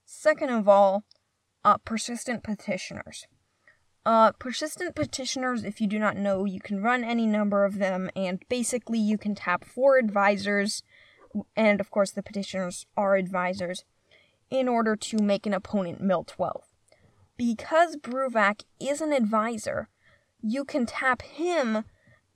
Second 0.04 0.50
of 0.50 0.68
all, 0.68 1.04
uh, 1.64 1.78
persistent 1.78 2.42
petitioners. 2.42 3.26
Uh, 4.06 4.32
persistent 4.32 4.94
petitioners, 4.94 5.64
if 5.64 5.80
you 5.80 5.86
do 5.86 5.98
not 5.98 6.16
know, 6.16 6.44
you 6.44 6.60
can 6.60 6.82
run 6.82 7.02
any 7.02 7.26
number 7.26 7.64
of 7.64 7.78
them, 7.78 8.10
and 8.14 8.44
basically 8.48 8.98
you 8.98 9.16
can 9.16 9.34
tap 9.34 9.64
four 9.64 9.96
advisors, 9.96 10.82
and 11.56 11.80
of 11.80 11.90
course 11.90 12.10
the 12.10 12.22
petitioners 12.22 12.86
are 12.96 13.16
advisors, 13.16 13.84
in 14.50 14.68
order 14.68 14.94
to 14.94 15.22
make 15.22 15.46
an 15.46 15.54
opponent 15.54 16.02
mill 16.02 16.24
12. 16.24 16.64
Because 17.36 17.96
Bruvac 17.96 18.64
is 18.78 19.00
an 19.00 19.12
advisor, 19.12 19.88
you 20.42 20.64
can 20.64 20.84
tap 20.84 21.22
him 21.22 21.84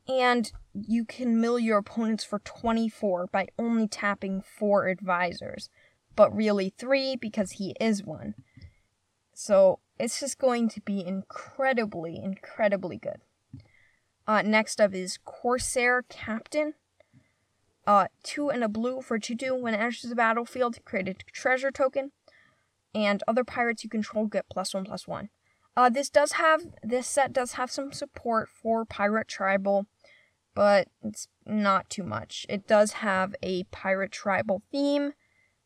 and 0.08 0.50
you 0.86 1.04
can 1.04 1.40
mill 1.40 1.58
your 1.58 1.78
opponents 1.78 2.24
for 2.24 2.38
24 2.40 3.28
by 3.28 3.48
only 3.58 3.88
tapping 3.88 4.42
four 4.42 4.88
advisors, 4.88 5.70
but 6.14 6.34
really 6.34 6.72
three 6.76 7.16
because 7.16 7.52
he 7.52 7.74
is 7.80 8.04
one. 8.04 8.34
So 9.34 9.80
it's 9.98 10.20
just 10.20 10.38
going 10.38 10.68
to 10.70 10.80
be 10.80 11.04
incredibly, 11.04 12.20
incredibly 12.22 12.98
good. 12.98 13.20
Uh, 14.26 14.42
next 14.42 14.80
up 14.80 14.94
is 14.94 15.18
Corsair 15.24 16.02
Captain. 16.08 16.74
Uh, 17.86 18.08
two 18.22 18.50
and 18.50 18.62
a 18.62 18.68
blue 18.68 19.00
for 19.00 19.18
2 19.18 19.34
2. 19.34 19.54
When 19.54 19.72
it 19.72 19.78
enters 19.78 20.02
the 20.02 20.14
battlefield, 20.14 20.84
create 20.84 21.08
a 21.08 21.14
treasure 21.14 21.70
token. 21.70 22.12
And 22.94 23.22
other 23.26 23.44
pirates 23.44 23.82
you 23.82 23.90
control 23.90 24.26
get 24.26 24.48
plus 24.50 24.74
1 24.74 24.84
plus 24.84 25.08
1. 25.08 25.30
Uh, 25.76 25.88
this 25.88 26.10
does 26.10 26.32
have, 26.32 26.62
this 26.82 27.06
set 27.06 27.32
does 27.32 27.52
have 27.52 27.70
some 27.70 27.92
support 27.92 28.48
for 28.48 28.84
Pirate 28.84 29.28
Tribal, 29.28 29.86
but 30.58 30.88
it's 31.04 31.28
not 31.46 31.88
too 31.88 32.02
much. 32.02 32.44
It 32.48 32.66
does 32.66 32.94
have 32.94 33.32
a 33.44 33.62
Pirate 33.70 34.10
Tribal 34.10 34.60
theme, 34.72 35.12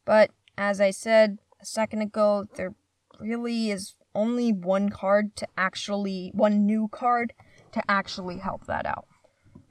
but 0.04 0.30
as 0.58 0.82
I 0.82 0.90
said 0.90 1.38
a 1.62 1.64
second 1.64 2.02
ago, 2.02 2.44
there 2.56 2.75
really 3.18 3.70
is 3.70 3.94
only 4.14 4.52
one 4.52 4.90
card 4.90 5.34
to 5.37 5.46
actually, 5.56 6.30
one 6.34 6.66
new 6.66 6.88
card 6.88 7.32
to 7.72 7.82
actually 7.88 8.37
help 8.37 8.66
that 8.66 8.84
out. 8.84 9.06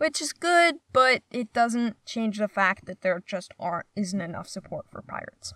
which 0.01 0.19
is 0.19 0.33
good, 0.33 0.77
but 0.91 1.21
it 1.29 1.53
doesn't 1.53 1.95
change 2.07 2.39
the 2.39 2.47
fact 2.47 2.87
that 2.87 3.01
there 3.01 3.21
just 3.23 3.53
aren't 3.59 3.85
isn't 3.95 4.19
enough 4.19 4.47
support 4.47 4.87
for 4.89 5.03
pirates. 5.03 5.53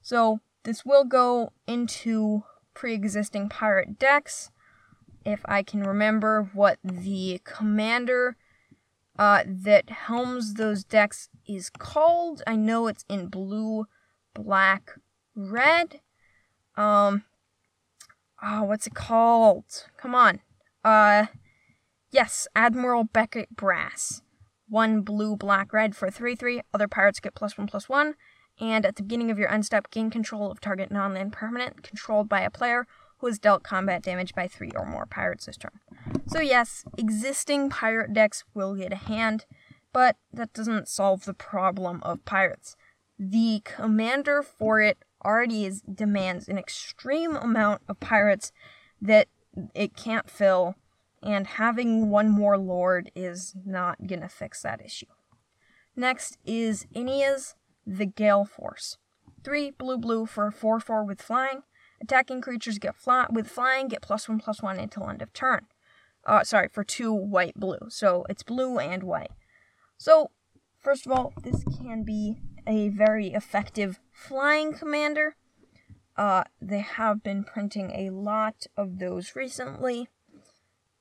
So 0.00 0.40
this 0.62 0.86
will 0.86 1.04
go 1.04 1.52
into 1.66 2.44
pre-existing 2.72 3.50
pirate 3.50 3.98
decks. 3.98 4.50
If 5.26 5.42
I 5.44 5.62
can 5.62 5.82
remember 5.82 6.48
what 6.54 6.78
the 6.82 7.42
commander 7.44 8.38
uh, 9.18 9.44
that 9.46 9.90
helms 9.90 10.54
those 10.54 10.84
decks 10.84 11.28
is 11.46 11.70
called, 11.70 12.42
I 12.46 12.56
know 12.56 12.86
it's 12.86 13.04
in 13.08 13.28
blue, 13.28 13.86
black, 14.34 14.92
red. 15.34 16.00
Um, 16.76 17.24
oh, 18.42 18.64
what's 18.64 18.86
it 18.86 18.94
called? 18.94 19.64
Come 19.96 20.14
on. 20.14 20.40
Uh, 20.84 21.26
yes, 22.10 22.48
Admiral 22.56 23.04
Beckett 23.04 23.54
Brass. 23.54 24.22
One 24.68 25.02
blue, 25.02 25.36
black, 25.36 25.72
red 25.72 25.94
for 25.94 26.10
3 26.10 26.34
3. 26.34 26.62
Other 26.72 26.88
pirates 26.88 27.20
get 27.20 27.34
plus 27.34 27.58
1 27.58 27.66
plus 27.66 27.88
1. 27.88 28.14
And 28.60 28.86
at 28.86 28.96
the 28.96 29.02
beginning 29.02 29.30
of 29.30 29.38
your 29.38 29.50
end 29.52 29.66
step, 29.66 29.90
gain 29.90 30.10
control 30.10 30.50
of 30.50 30.60
target 30.60 30.90
non 30.90 31.14
land 31.14 31.32
permanent 31.32 31.82
controlled 31.82 32.28
by 32.28 32.40
a 32.40 32.50
player 32.50 32.86
who 33.22 33.28
has 33.28 33.38
dealt 33.38 33.62
combat 33.62 34.02
damage 34.02 34.34
by 34.34 34.48
3 34.48 34.72
or 34.74 34.84
more 34.84 35.06
pirates 35.06 35.46
this 35.46 35.56
turn. 35.56 35.78
So, 36.26 36.40
yes, 36.40 36.84
existing 36.98 37.70
pirate 37.70 38.12
decks 38.12 38.42
will 38.52 38.74
get 38.74 38.92
a 38.92 38.96
hand, 38.96 39.46
but 39.92 40.16
that 40.32 40.52
doesn't 40.52 40.88
solve 40.88 41.24
the 41.24 41.32
problem 41.32 42.00
of 42.02 42.24
pirates. 42.24 42.74
The 43.16 43.62
commander 43.64 44.42
for 44.42 44.80
it 44.80 44.98
already 45.24 45.64
is, 45.64 45.82
demands 45.82 46.48
an 46.48 46.58
extreme 46.58 47.36
amount 47.36 47.82
of 47.88 48.00
pirates 48.00 48.50
that 49.00 49.28
it 49.72 49.96
can't 49.96 50.28
fill, 50.28 50.74
and 51.22 51.46
having 51.46 52.10
one 52.10 52.28
more 52.28 52.58
lord 52.58 53.12
is 53.14 53.54
not 53.64 54.08
gonna 54.08 54.28
fix 54.28 54.62
that 54.62 54.84
issue. 54.84 55.06
Next 55.94 56.38
is 56.44 56.88
Inniaz, 56.92 57.54
the 57.86 58.06
Gale 58.06 58.44
Force. 58.44 58.98
3 59.44 59.70
blue 59.70 59.98
blue 59.98 60.26
for 60.26 60.50
4 60.50 60.80
4 60.80 61.04
with 61.04 61.22
flying. 61.22 61.62
Attacking 62.02 62.40
creatures 62.40 62.78
get 62.78 62.96
fly- 62.96 63.28
with 63.30 63.48
flying 63.48 63.88
get 63.88 64.02
plus 64.02 64.28
1 64.28 64.40
plus 64.40 64.60
1 64.60 64.78
until 64.78 65.08
end 65.08 65.22
of 65.22 65.32
turn. 65.32 65.66
Uh, 66.26 66.42
sorry, 66.44 66.68
for 66.68 66.84
2 66.84 67.12
white 67.12 67.54
blue. 67.54 67.78
So 67.88 68.26
it's 68.28 68.42
blue 68.42 68.78
and 68.78 69.04
white. 69.04 69.30
So, 69.98 70.30
first 70.80 71.06
of 71.06 71.12
all, 71.12 71.32
this 71.42 71.64
can 71.64 72.02
be 72.02 72.38
a 72.66 72.88
very 72.88 73.28
effective 73.28 74.00
flying 74.10 74.72
commander. 74.72 75.36
Uh, 76.16 76.44
they 76.60 76.80
have 76.80 77.22
been 77.22 77.44
printing 77.44 77.92
a 77.92 78.10
lot 78.10 78.66
of 78.76 78.98
those 78.98 79.34
recently. 79.34 80.08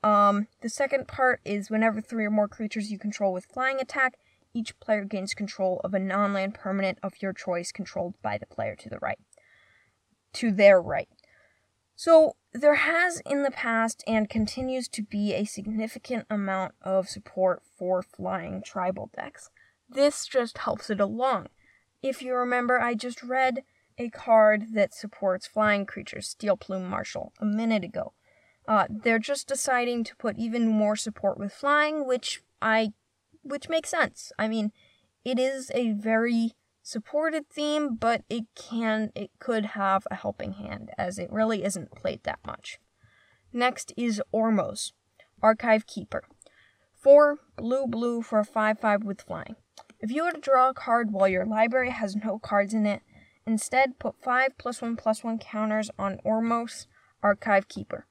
Um, 0.03 0.48
the 0.62 0.70
second 0.70 1.08
part 1.08 1.41
is 1.43 1.70
whenever 1.70 2.00
three 2.01 2.25
or 2.25 2.31
more 2.31 2.48
creatures 2.48 2.91
you 2.91 2.98
control 2.98 3.34
with 3.34 3.46
flying 3.46 3.79
attack, 3.79 4.17
each 4.53 4.79
player 4.79 5.05
gains 5.05 5.34
control 5.34 5.81
of 5.84 5.93
a 5.93 6.00
non 6.00 6.34
land 6.34 6.53
permanent 6.53 7.00
of 7.03 7.22
your 7.22 7.34
choice 7.34 7.72
controlled 7.72 8.15
by 8.22 8.38
the 8.38 8.46
player 8.46 8.75
to 8.75 8.89
the 8.89 9.00
right. 9.00 9.20
To 10.33 10.51
their 10.51 10.81
right. 10.81 11.09
So, 11.95 12.35
there 12.53 12.75
has 12.75 13.21
in 13.25 13.43
the 13.43 13.51
past 13.51 14.03
and 14.07 14.29
continues 14.29 14.88
to 14.89 15.01
be 15.01 15.33
a 15.33 15.45
significant 15.45 16.25
amount 16.29 16.73
of 16.81 17.07
support 17.07 17.61
for 17.77 18.01
flying 18.01 18.61
tribal 18.65 19.09
decks. 19.15 19.50
This 19.88 20.25
just 20.25 20.57
helps 20.59 20.89
it 20.89 21.00
along. 21.00 21.47
If 22.01 22.21
you 22.21 22.33
remember, 22.33 22.79
I 22.79 22.95
just 22.95 23.21
read 23.21 23.63
a 23.97 24.09
card 24.09 24.73
that 24.73 24.93
supports 24.93 25.47
flying 25.47 25.85
creatures, 25.85 26.35
Steelplume 26.35 26.89
Marshal, 26.89 27.33
a 27.39 27.45
minute 27.45 27.83
ago. 27.83 28.13
Uh, 28.67 28.88
they're 28.89 29.19
just 29.19 29.47
deciding 29.47 30.03
to 30.05 30.15
put 30.15 30.38
even 30.38 30.67
more 30.67 30.95
support 30.95 31.38
with 31.38 31.53
flying, 31.53 32.07
which 32.07 32.41
I, 32.61 32.93
which 33.43 33.69
makes 33.69 33.89
sense. 33.89 34.31
I 34.39 34.47
mean, 34.47 34.71
it 35.23 35.38
is 35.38 35.71
a 35.73 35.91
very 35.91 36.53
supported 36.81 37.50
theme, 37.50 37.95
but 37.95 38.23
it 38.29 38.45
can, 38.55 39.11
it 39.15 39.31
could 39.39 39.67
have 39.67 40.08
a 40.10 40.15
helping 40.15 40.53
hand, 40.53 40.91
as 40.97 41.17
it 41.17 41.32
really 41.32 41.63
isn't 41.63 41.95
played 41.95 42.23
that 42.23 42.39
much. 42.45 42.79
Next 43.53 43.93
is 43.97 44.21
Ormos, 44.34 44.93
Archive 45.41 45.86
Keeper. 45.86 46.23
Four 46.95 47.39
blue 47.56 47.88
blue 47.88 48.21
for 48.21 48.39
a 48.39 48.45
5 48.45 48.79
5 48.79 49.03
with 49.03 49.21
flying. 49.21 49.56
If 49.99 50.12
you 50.12 50.23
were 50.23 50.32
to 50.32 50.39
draw 50.39 50.69
a 50.69 50.73
card 50.73 51.12
while 51.12 51.27
your 51.27 51.45
library 51.45 51.89
has 51.89 52.15
no 52.15 52.39
cards 52.39 52.73
in 52.73 52.86
it, 52.86 53.01
instead 53.45 53.99
put 53.99 54.21
5 54.21 54.58
plus 54.58 54.82
1 54.82 54.95
plus 54.97 55.23
1 55.23 55.39
counters 55.39 55.89
on 55.97 56.19
Ormos, 56.25 56.86
Archive 57.23 57.67
Keeper 57.67 58.06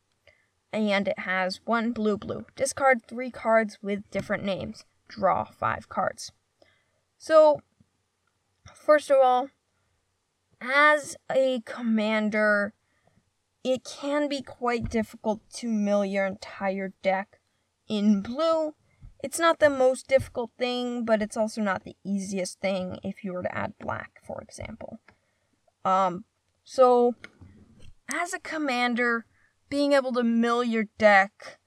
and 0.73 1.09
it 1.09 1.21
has 1.21 1.61
one 1.65 1.93
blue 1.93 2.17
blue. 2.17 2.47
Discard 2.57 3.05
three 3.05 3.31
cards 3.31 3.79
with 3.83 4.09
different 4.11 4.45
names. 4.45 4.85
Draw 5.09 5.45
five 5.45 5.89
cards. 5.89 6.33
So, 7.19 7.61
first 8.91 9.09
of 9.09 9.19
all, 9.23 9.49
as 10.61 11.17
a 11.31 11.63
commander, 11.65 12.75
it 13.63 13.85
can 13.85 14.29
be 14.29 14.43
quite 14.43 14.91
difficult 14.91 15.41
to 15.49 15.69
mill 15.69 16.05
your 16.05 16.27
entire 16.27 16.93
deck 17.01 17.39
in 17.89 18.21
blue. 18.21 18.75
It's 19.23 19.39
not 19.39 19.61
the 19.61 19.71
most 19.71 20.09
difficult 20.09 20.51
thing, 20.59 21.05
but 21.05 21.23
it's 21.23 21.37
also 21.37 21.61
not 21.61 21.85
the 21.85 21.95
easiest 22.05 22.59
thing 22.59 22.99
if 23.05 23.23
you 23.23 23.33
were 23.33 23.45
to 23.45 23.57
add 23.57 23.75
black, 23.79 24.21
for 24.27 24.43
example. 24.43 24.99
Um, 25.85 26.25
so, 26.65 27.15
as 28.13 28.35
a 28.35 28.41
commander, 28.41 29.25
being 29.69 29.93
able 29.93 30.13
to 30.15 30.25
mill 30.25 30.65
your 30.65 30.87
deck 30.99 31.61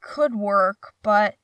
could 0.00 0.34
work, 0.34 0.94
but 1.02 1.34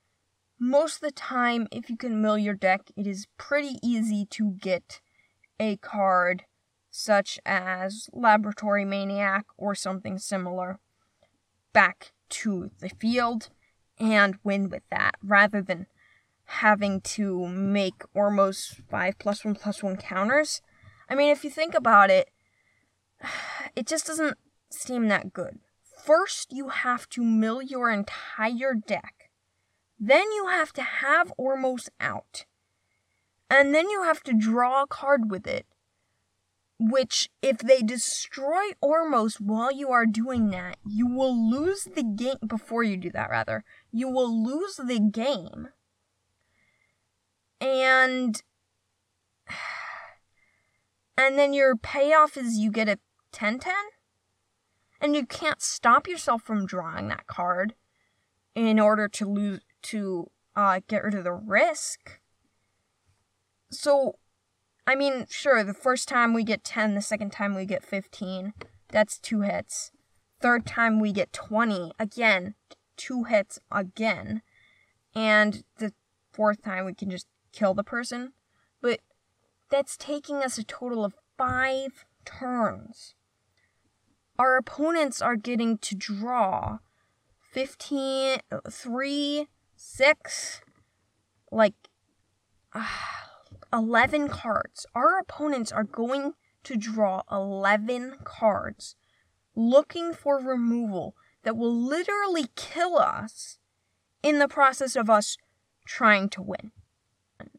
most 0.59 0.95
of 0.95 1.01
the 1.03 1.13
time, 1.13 1.69
if 1.71 1.91
you 1.91 1.99
can 1.99 2.23
mill 2.23 2.39
your 2.39 2.55
deck, 2.55 2.91
it 2.97 3.07
is 3.07 3.27
pretty 3.37 3.79
easy 3.83 4.25
to 4.31 4.53
get 4.53 5.03
a 5.59 5.77
card 5.77 6.45
such 6.91 7.39
as 7.45 8.09
Laboratory 8.13 8.85
Maniac 8.85 9.47
or 9.57 9.75
something 9.75 10.19
similar 10.19 10.79
back 11.73 12.13
to 12.29 12.71
the 12.81 12.89
field 12.89 13.51
and 13.99 14.39
win 14.43 14.69
with 14.69 14.83
that 14.91 15.17
rather 15.23 15.61
than 15.61 15.87
having 16.45 17.01
to 17.01 17.47
make 17.49 18.03
almost 18.15 18.81
5 18.89 19.19
plus 19.19 19.45
1 19.45 19.55
plus 19.57 19.83
1 19.83 19.97
counters. 19.97 20.63
I 21.09 21.15
mean, 21.15 21.31
if 21.31 21.45
you 21.45 21.51
think 21.51 21.75
about 21.75 22.11
it, 22.11 22.31
it 23.77 23.87
just 23.87 24.07
doesn't 24.07 24.39
seem 24.71 25.09
that 25.09 25.33
good 25.33 25.59
first 26.07 26.53
you 26.53 26.69
have 26.69 27.09
to 27.09 27.23
mill 27.25 27.61
your 27.61 27.91
entire 27.91 28.75
deck. 28.75 29.31
Then 29.99 30.31
you 30.33 30.47
have 30.47 30.73
to 30.75 30.83
have 30.83 31.33
Ormos 31.39 31.89
out. 31.99 32.45
And 33.49 33.75
then 33.75 33.89
you 33.89 34.03
have 34.03 34.23
to 34.25 34.33
draw 34.33 34.83
a 34.83 34.87
card 34.87 35.31
with 35.31 35.47
it. 35.47 35.67
Which, 36.79 37.31
if 37.41 37.59
they 37.59 37.81
destroy 37.81 38.73
Ormos 38.83 39.41
while 39.41 39.73
you 39.73 39.91
are 39.91 40.05
doing 40.05 40.51
that, 40.51 40.77
you 40.85 41.07
will 41.07 41.35
lose 41.51 41.85
the 41.85 42.03
game. 42.03 42.37
Before 42.47 42.83
you 42.83 42.99
do 42.99 43.11
that, 43.13 43.31
rather, 43.31 43.65
you 43.91 44.09
will 44.11 44.45
lose 44.45 44.77
the 44.77 45.01
game. 45.01 45.69
And. 47.61 48.43
And 51.19 51.39
then 51.39 51.55
your 51.55 51.77
payoff 51.77 52.37
is 52.37 52.59
you 52.59 52.71
get 52.71 52.91
a 52.91 52.99
10 53.33 53.59
10? 53.59 53.73
and 55.01 55.15
you 55.15 55.27
can't 55.27 55.63
stop 55.63 56.09
yourself 56.09 56.43
from 56.43 56.67
drawing 56.67 57.09
that 57.09 57.27
card 57.27 57.75
in 58.55 58.81
order 58.81 59.09
to 59.09 59.29
lose 59.29 59.61
to 59.83 60.31
uh, 60.55 60.81
get 60.89 61.05
rid 61.05 61.15
of 61.15 61.25
the 61.25 61.33
risk. 61.33 62.21
So, 63.71 64.19
I 64.87 64.95
mean, 64.95 65.27
sure, 65.29 65.63
the 65.65 65.75
first 65.75 66.09
time 66.09 66.33
we 66.33 66.45
get 66.45 66.65
10, 66.65 66.95
the 66.95 67.03
second 67.03 67.33
time 67.33 67.55
we 67.55 67.67
get 67.67 67.85
15. 67.85 68.53
That's 68.89 69.19
two 69.19 69.41
hits. 69.41 69.91
Third 70.41 70.67
time 70.67 71.01
we 71.01 71.13
get 71.13 71.33
20. 71.33 71.93
Again, 71.99 72.55
two 72.97 73.25
hits 73.25 73.59
again. 73.71 74.43
And 75.15 75.65
the 75.79 75.93
fourth 76.33 76.63
time 76.63 76.85
we 76.85 76.95
can 76.95 77.11
just 77.11 77.27
kill 77.53 77.75
the 77.75 77.85
person. 77.85 78.33
But 78.81 79.01
that's 79.71 79.97
taking 79.97 80.37
us 80.37 80.59
a 80.59 80.65
total 80.65 81.05
of 81.05 81.15
five 81.37 82.05
turns 82.25 83.15
our 84.39 84.57
opponents 84.57 85.23
are 85.23 85.37
getting 85.37 85.79
to 85.79 85.95
draw 85.95 86.79
15, 87.53 88.39
3, 88.71 89.47
6, 89.77 90.61
like 91.51 91.75
uh, 92.73 92.87
11 93.77 94.29
cards. 94.29 94.87
Our 94.95 95.19
opponents 95.19 95.71
are 95.71 95.85
going 95.85 96.33
to 96.65 96.77
draw 96.77 97.23
11 97.31 98.17
cards 98.25 98.97
looking 99.55 100.15
for 100.15 100.39
removal 100.39 101.15
that 101.43 101.57
will 101.57 101.75
literally 101.75 102.47
kill 102.57 102.99
us 102.99 103.59
in 104.23 104.39
the 104.39 104.49
process 104.49 104.97
of 104.97 105.11
us 105.11 105.37
trying 105.87 106.29
to 106.31 106.43
win. 106.43 106.73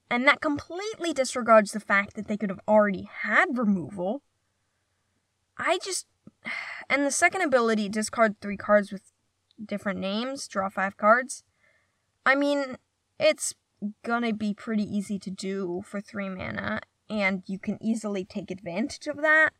And 0.09 0.27
that 0.27 0.41
completely 0.41 1.13
disregards 1.13 1.71
the 1.71 1.79
fact 1.79 2.15
that 2.15 2.27
they 2.27 2.37
could 2.37 2.49
have 2.49 2.59
already 2.67 3.07
had 3.21 3.57
removal. 3.57 4.23
I 5.57 5.79
just 5.83 6.07
and 6.89 7.05
the 7.05 7.11
second 7.11 7.41
ability, 7.41 7.89
discard 7.89 8.39
three 8.41 8.57
cards 8.57 8.91
with 8.91 9.11
different 9.63 9.99
names, 9.99 10.47
draw 10.47 10.69
five 10.69 10.97
cards. 10.97 11.43
I 12.25 12.35
mean, 12.35 12.77
it's 13.19 13.53
gonna 14.03 14.33
be 14.33 14.53
pretty 14.53 14.83
easy 14.83 15.19
to 15.19 15.29
do 15.29 15.83
for 15.85 16.01
three 16.01 16.29
mana, 16.29 16.81
and 17.09 17.43
you 17.45 17.59
can 17.59 17.77
easily 17.81 18.25
take 18.25 18.51
advantage 18.51 19.07
of 19.07 19.17
that. 19.17 19.51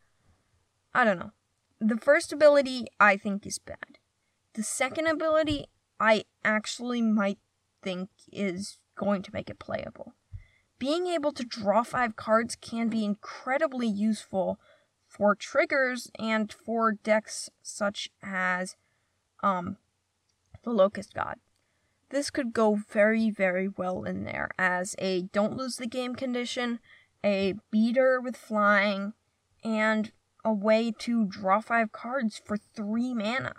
I 0.94 1.04
don't 1.04 1.18
know. 1.18 1.32
The 1.80 1.96
first 1.96 2.32
ability 2.32 2.86
I 2.98 3.16
think 3.16 3.46
is 3.46 3.58
bad. 3.58 3.98
The 4.54 4.62
second 4.62 5.06
ability 5.06 5.66
I 6.00 6.24
actually 6.44 7.02
might 7.02 7.38
think 7.82 8.10
is 8.32 8.78
going 8.96 9.22
to 9.22 9.30
make 9.32 9.48
it 9.48 9.58
playable. 9.58 10.14
Being 10.78 11.06
able 11.06 11.32
to 11.32 11.44
draw 11.44 11.82
five 11.82 12.16
cards 12.16 12.56
can 12.56 12.88
be 12.88 13.04
incredibly 13.04 13.88
useful 13.88 14.58
for 15.06 15.34
triggers 15.34 16.10
and 16.18 16.52
for 16.52 16.92
decks 16.92 17.48
such 17.62 18.10
as 18.22 18.76
um, 19.42 19.76
the 20.62 20.70
Locust 20.70 21.14
God. 21.14 21.36
This 22.10 22.30
could 22.30 22.52
go 22.52 22.74
very, 22.74 23.30
very 23.30 23.68
well 23.68 24.04
in 24.04 24.24
there 24.24 24.50
as 24.58 24.96
a 24.98 25.22
don't 25.22 25.56
lose 25.56 25.76
the 25.76 25.86
game 25.86 26.14
condition, 26.14 26.80
a 27.24 27.54
beater 27.70 28.20
with 28.20 28.36
flying, 28.36 29.12
and 29.62 30.12
a 30.44 30.52
way 30.52 30.92
to 31.00 31.26
draw 31.26 31.60
five 31.60 31.92
cards 31.92 32.40
for 32.42 32.56
three 32.56 33.12
mana. 33.12 33.54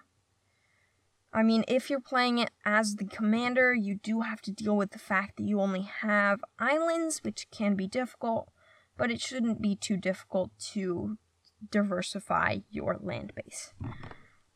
I 1.31 1.43
mean, 1.43 1.63
if 1.67 1.89
you're 1.89 1.99
playing 1.99 2.39
it 2.39 2.49
as 2.65 2.95
the 2.95 3.05
commander, 3.05 3.73
you 3.73 3.95
do 3.95 4.21
have 4.21 4.41
to 4.41 4.51
deal 4.51 4.75
with 4.75 4.91
the 4.91 4.99
fact 4.99 5.38
that 5.38 5.43
you 5.43 5.62
only 5.62 5.83
have 5.83 6.43
islands, 6.57 7.19
which 7.23 7.47
can 7.51 7.75
be 7.75 7.85
difficult, 7.85 8.49
but 8.97 9.12
it 9.12 9.21
shouldn't 9.21 9.62
be 9.62 9.75
too 9.75 9.95
difficult 9.95 10.49
to 10.71 11.17
diversify 11.69 12.59
your 12.71 12.97
land 12.99 13.33
base. 13.35 13.73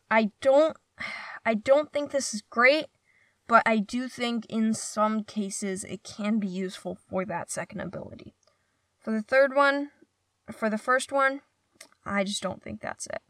I 0.10 0.32
don't 0.42 0.76
I 1.46 1.56
don't 1.56 1.92
think 1.92 2.12
this 2.12 2.34
is 2.34 2.42
great, 2.42 2.86
but 3.48 3.64
I 3.66 3.78
do 3.78 4.08
think 4.08 4.46
in 4.48 4.74
some 4.74 5.24
cases 5.24 5.84
it 5.84 6.04
can 6.04 6.40
be 6.40 6.48
useful 6.48 6.98
for 7.10 7.26
that 7.26 7.52
second 7.52 7.82
ability. 7.82 8.34
For 9.00 9.12
the 9.12 9.22
third 9.22 9.56
one, 9.56 9.92
for 10.52 10.70
the 10.70 10.78
first 10.78 11.12
one, 11.12 11.42
I 12.06 12.24
just 12.24 12.42
don't 12.42 12.64
think 12.64 12.82
that's 12.82 13.08
it. 13.08 13.22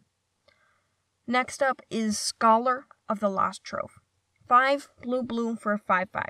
Next 1.26 1.64
up 1.64 1.82
is 1.90 2.18
Scholar 2.18 2.86
of 3.08 3.20
the 3.20 3.30
Lost 3.30 3.64
Trove. 3.64 4.00
5 4.48 4.90
blue 5.02 5.24
blue 5.24 5.56
for 5.56 5.74
a 5.74 5.80
5 5.80 6.10
5 6.12 6.24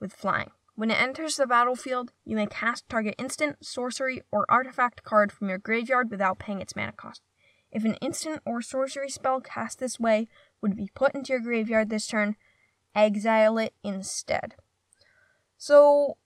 with 0.00 0.12
flying. 0.12 0.50
When 0.76 0.90
it 0.90 1.00
enters 1.00 1.36
the 1.36 1.46
battlefield, 1.46 2.12
you 2.24 2.34
may 2.34 2.46
cast 2.46 2.88
target 2.88 3.14
instant, 3.16 3.64
sorcery, 3.64 4.22
or 4.32 4.44
artifact 4.48 5.04
card 5.04 5.30
from 5.30 5.48
your 5.48 5.58
graveyard 5.58 6.10
without 6.10 6.40
paying 6.40 6.60
its 6.60 6.74
mana 6.74 6.92
cost. 6.92 7.22
If 7.70 7.84
an 7.84 7.94
instant 7.96 8.40
or 8.44 8.60
sorcery 8.60 9.08
spell 9.08 9.40
cast 9.40 9.78
this 9.78 10.00
way 10.00 10.26
would 10.60 10.74
be 10.74 10.90
put 10.94 11.14
into 11.14 11.32
your 11.32 11.40
graveyard 11.40 11.90
this 11.90 12.06
turn, 12.06 12.36
exile 12.94 13.58
it 13.58 13.74
instead. 13.82 14.54
So, 15.56 16.16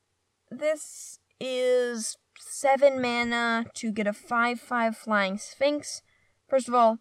this 0.51 1.21
is 1.41 2.17
7 2.39 3.01
mana 3.01 3.67
to 3.75 3.93
get 3.93 4.07
a 4.07 4.13
5 4.13 4.61
5 4.61 4.97
Flying 4.97 5.39
Sphinx. 5.39 6.03
First 6.49 6.69
of 6.69 6.75
all, 6.75 6.99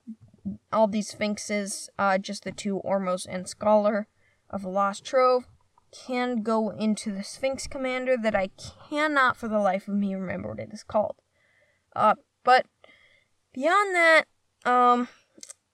all 0.72 0.88
these 0.88 1.10
Sphinxes, 1.10 1.90
uh, 1.98 2.18
just 2.18 2.44
the 2.44 2.52
two 2.52 2.82
Ormos 2.86 3.26
and 3.30 3.48
Scholar 3.48 4.08
of 4.50 4.62
the 4.62 4.70
Lost 4.70 5.06
Trove, 5.06 5.48
can 5.92 6.42
go 6.42 6.70
into 6.70 7.12
the 7.12 7.24
Sphinx 7.24 7.68
Commander 7.68 8.16
that 8.18 8.36
I 8.36 8.50
cannot 8.90 9.38
for 9.38 9.48
the 9.48 9.60
life 9.60 9.88
of 9.88 9.96
me 9.96 10.14
remember 10.16 10.50
what 10.50 10.60
it 10.60 10.70
is 10.72 10.84
called. 10.84 11.16
Uh, 11.96 12.16
but 12.44 12.66
beyond 13.54 13.96
that, 13.96 14.26
um, 14.66 15.08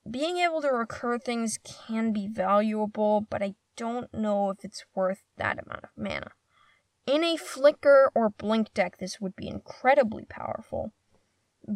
being 0.09 0.37
able 0.37 0.61
to 0.61 0.69
recur 0.69 1.17
things 1.17 1.59
can 1.63 2.13
be 2.13 2.27
valuable, 2.27 3.21
but 3.29 3.41
I 3.41 3.55
don't 3.75 4.13
know 4.13 4.49
if 4.49 4.63
it's 4.63 4.85
worth 4.95 5.23
that 5.37 5.59
amount 5.63 5.83
of 5.83 5.89
mana. 5.97 6.31
In 7.05 7.23
a 7.23 7.37
flicker 7.37 8.11
or 8.15 8.29
blink 8.29 8.73
deck, 8.73 8.97
this 8.97 9.19
would 9.19 9.35
be 9.35 9.47
incredibly 9.47 10.25
powerful. 10.25 10.93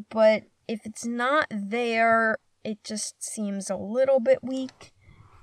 But 0.10 0.44
if 0.68 0.86
it's 0.86 1.06
not 1.06 1.48
there, 1.52 2.38
it 2.64 2.84
just 2.84 3.24
seems 3.24 3.70
a 3.70 3.76
little 3.76 4.20
bit 4.20 4.40
weak. 4.42 4.94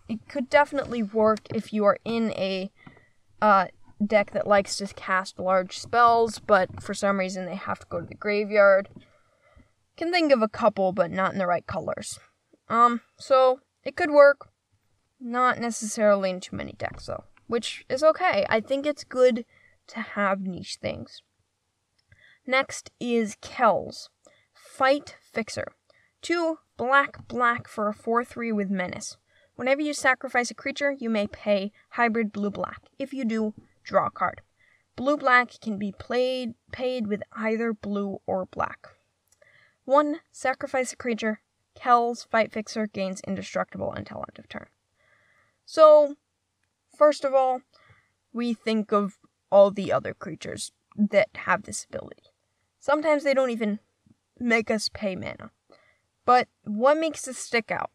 It 0.09 0.29
could 0.29 0.49
definitely 0.51 1.03
work 1.03 1.41
if 1.55 1.73
you 1.73 1.85
are 1.85 1.99
in 2.05 2.31
a 2.33 2.71
uh, 3.41 3.67
deck 4.05 4.33
that 4.33 4.47
likes 4.47 4.77
to 4.77 4.87
cast 4.87 5.39
large 5.39 5.79
spells, 5.79 6.39
but 6.39 6.83
for 6.83 6.95
some 6.95 7.19
reason 7.19 7.47
they 7.47 7.55
have 7.55 7.81
to 7.81 7.87
go 7.89 8.01
to 8.01 8.07
the 8.07 8.15
graveyard. 8.15 8.89
Can 9.97 10.11
think 10.11 10.33
of 10.33 10.43
a 10.43 10.49
couple, 10.49 10.93
but 10.93 11.11
not 11.11 11.33
in 11.33 11.39
the 11.39 11.47
right 11.47 11.67
colors. 11.67 12.19
Um, 12.69 13.01
so 13.19 13.61
it 13.85 13.97
could 13.97 14.11
work. 14.11 14.49
Not 15.27 15.59
necessarily 15.59 16.29
in 16.29 16.41
too 16.41 16.55
many 16.55 16.73
decks, 16.73 17.07
though, 17.07 17.25
which 17.47 17.87
is 17.89 18.03
okay. 18.03 18.45
I 18.51 18.61
think 18.61 18.85
it's 18.85 19.05
good 19.05 19.47
to 19.87 20.01
have 20.01 20.43
niche 20.43 20.77
things. 20.83 21.23
Next 22.47 22.91
is 23.01 23.35
Kels, 23.41 24.11
Fight 24.53 25.17
Fixer. 25.33 25.69
Two 26.21 26.59
black 26.77 27.27
black 27.27 27.67
for 27.69 27.89
a 27.89 27.95
4 27.95 28.23
3 28.23 28.53
with 28.53 28.69
Menace. 28.69 29.17
Whenever 29.57 29.81
you 29.81 29.95
sacrifice 29.95 30.51
a 30.51 30.55
creature, 30.55 30.93
you 30.93 31.09
may 31.09 31.27
pay 31.27 31.73
hybrid 31.93 32.31
blue 32.31 32.51
black. 32.51 32.83
If 32.99 33.15
you 33.15 33.25
do, 33.25 33.55
draw 33.83 34.09
a 34.09 34.11
card. 34.11 34.43
Blue 34.95 35.17
black 35.17 35.59
can 35.63 35.79
be 35.79 35.91
played 35.91 36.53
paid 36.71 37.07
with 37.07 37.23
either 37.33 37.73
blue 37.73 38.21
or 38.27 38.45
black. 38.45 38.89
1. 39.87 40.21
Sacrifice 40.33 40.93
a 40.93 40.97
creature. 40.97 41.41
Kels 41.75 42.29
Fight 42.29 42.53
Fixer 42.53 42.87
gains 42.87 43.23
indestructible 43.27 43.91
until 43.91 44.19
end 44.19 44.39
of 44.39 44.51
turn. 44.51 44.67
So, 45.65 46.17
first 46.97 47.25
of 47.25 47.35
all, 47.35 47.63
we 48.33 48.55
think 48.55 48.93
of 48.93 49.19
all 49.51 49.71
the 49.71 49.93
other 49.93 50.15
creatures 50.15 50.73
that 50.97 51.29
have 51.35 51.63
this 51.63 51.87
ability. 51.89 52.25
Sometimes 52.79 53.25
they 53.25 53.35
don't 53.35 53.51
even 53.51 53.79
make 54.39 54.71
us 54.71 54.89
pay 54.93 55.17
mana. 55.17 55.51
But 56.25 56.49
what 56.65 56.99
makes 56.99 57.23
this 57.23 57.39
stick 57.39 57.71
out? 57.71 57.91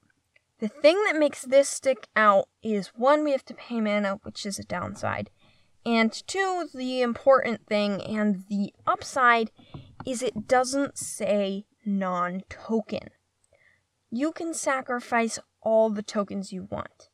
The 0.60 0.68
thing 0.68 1.02
that 1.06 1.18
makes 1.18 1.44
this 1.44 1.70
stick 1.70 2.08
out 2.16 2.50
is 2.62 2.88
one, 2.96 3.24
we 3.24 3.32
have 3.32 3.46
to 3.46 3.54
pay 3.54 3.82
mana, 3.82 4.20
which 4.24 4.46
is 4.46 4.60
a 4.60 4.64
downside. 4.64 5.30
And 5.86 6.12
two, 6.28 6.68
the 6.74 7.02
important 7.02 7.66
thing 7.68 8.02
and 8.04 8.44
the 8.50 8.74
upside 8.86 9.52
is 10.06 10.22
it 10.22 10.48
doesn't 10.48 10.98
say 10.98 11.66
non 11.86 12.42
token. 12.50 13.10
You 14.12 14.32
can 14.32 14.54
sacrifice 14.54 15.40
all 15.62 15.90
the 15.90 16.04
tokens 16.04 16.52
you 16.52 16.68
want. 16.70 17.09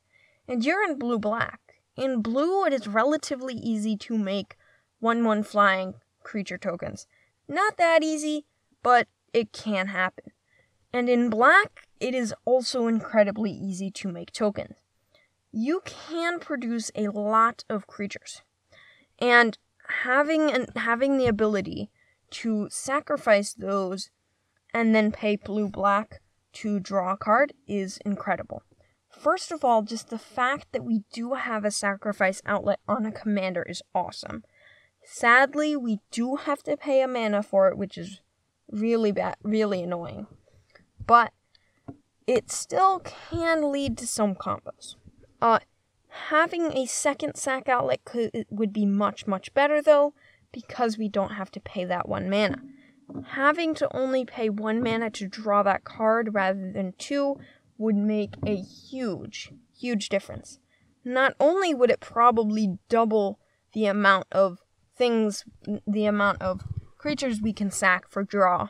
And 0.48 0.64
you're 0.64 0.84
in 0.84 0.98
blue 0.98 1.18
black. 1.18 1.60
In 1.96 2.22
blue, 2.22 2.64
it 2.64 2.72
is 2.72 2.86
relatively 2.86 3.54
easy 3.54 3.96
to 3.98 4.18
make 4.18 4.56
1 5.00 5.24
1 5.24 5.42
flying 5.42 5.94
creature 6.22 6.58
tokens. 6.58 7.06
Not 7.48 7.76
that 7.76 8.02
easy, 8.02 8.44
but 8.82 9.08
it 9.32 9.52
can 9.52 9.88
happen. 9.88 10.32
And 10.92 11.08
in 11.08 11.30
black, 11.30 11.88
it 12.00 12.14
is 12.14 12.34
also 12.44 12.86
incredibly 12.86 13.50
easy 13.50 13.90
to 13.92 14.08
make 14.08 14.32
tokens. 14.32 14.76
You 15.52 15.80
can 15.84 16.38
produce 16.38 16.90
a 16.94 17.08
lot 17.08 17.64
of 17.68 17.86
creatures. 17.86 18.42
And 19.18 19.58
having 20.02 20.50
an, 20.50 20.66
having 20.76 21.16
the 21.16 21.26
ability 21.26 21.90
to 22.30 22.68
sacrifice 22.70 23.54
those 23.54 24.10
and 24.74 24.94
then 24.94 25.12
pay 25.12 25.36
blue 25.36 25.68
black 25.68 26.20
to 26.52 26.80
draw 26.80 27.12
a 27.12 27.16
card 27.16 27.52
is 27.66 27.98
incredible. 28.04 28.62
First 29.26 29.50
of 29.50 29.64
all, 29.64 29.82
just 29.82 30.08
the 30.08 30.18
fact 30.18 30.68
that 30.70 30.84
we 30.84 31.02
do 31.12 31.34
have 31.34 31.64
a 31.64 31.72
sacrifice 31.72 32.40
outlet 32.46 32.78
on 32.86 33.04
a 33.04 33.10
commander 33.10 33.64
is 33.64 33.82
awesome. 33.92 34.44
Sadly, 35.02 35.76
we 35.76 35.98
do 36.12 36.36
have 36.36 36.62
to 36.62 36.76
pay 36.76 37.02
a 37.02 37.08
mana 37.08 37.42
for 37.42 37.68
it, 37.68 37.76
which 37.76 37.98
is 37.98 38.20
really 38.70 39.10
bad, 39.10 39.36
really 39.42 39.82
annoying 39.82 40.28
but 41.06 41.32
it 42.26 42.50
still 42.50 43.00
can 43.00 43.70
lead 43.70 43.96
to 43.98 44.06
some 44.06 44.34
combos. 44.34 44.96
Uh, 45.40 45.60
having 46.28 46.76
a 46.76 46.86
second 46.86 47.36
sack 47.36 47.68
outlet 47.68 48.04
could, 48.04 48.46
would 48.50 48.72
be 48.72 48.84
much, 48.84 49.26
much 49.26 49.54
better 49.54 49.80
though, 49.80 50.14
because 50.52 50.98
we 50.98 51.08
don't 51.08 51.32
have 51.32 51.50
to 51.52 51.60
pay 51.60 51.84
that 51.84 52.08
one 52.08 52.28
mana. 52.28 52.58
Having 53.30 53.74
to 53.76 53.96
only 53.96 54.24
pay 54.24 54.48
one 54.48 54.82
mana 54.82 55.10
to 55.10 55.28
draw 55.28 55.62
that 55.62 55.84
card 55.84 56.34
rather 56.34 56.72
than 56.72 56.94
two 56.98 57.36
would 57.78 57.96
make 57.96 58.34
a 58.46 58.56
huge, 58.56 59.52
huge 59.78 60.08
difference. 60.08 60.58
Not 61.04 61.34
only 61.38 61.74
would 61.74 61.90
it 61.90 62.00
probably 62.00 62.78
double 62.88 63.38
the 63.72 63.86
amount 63.86 64.26
of 64.32 64.58
things, 64.96 65.44
the 65.86 66.06
amount 66.06 66.40
of 66.42 66.62
creatures 66.96 67.40
we 67.40 67.52
can 67.52 67.70
sack 67.70 68.08
for 68.08 68.22
draw, 68.24 68.68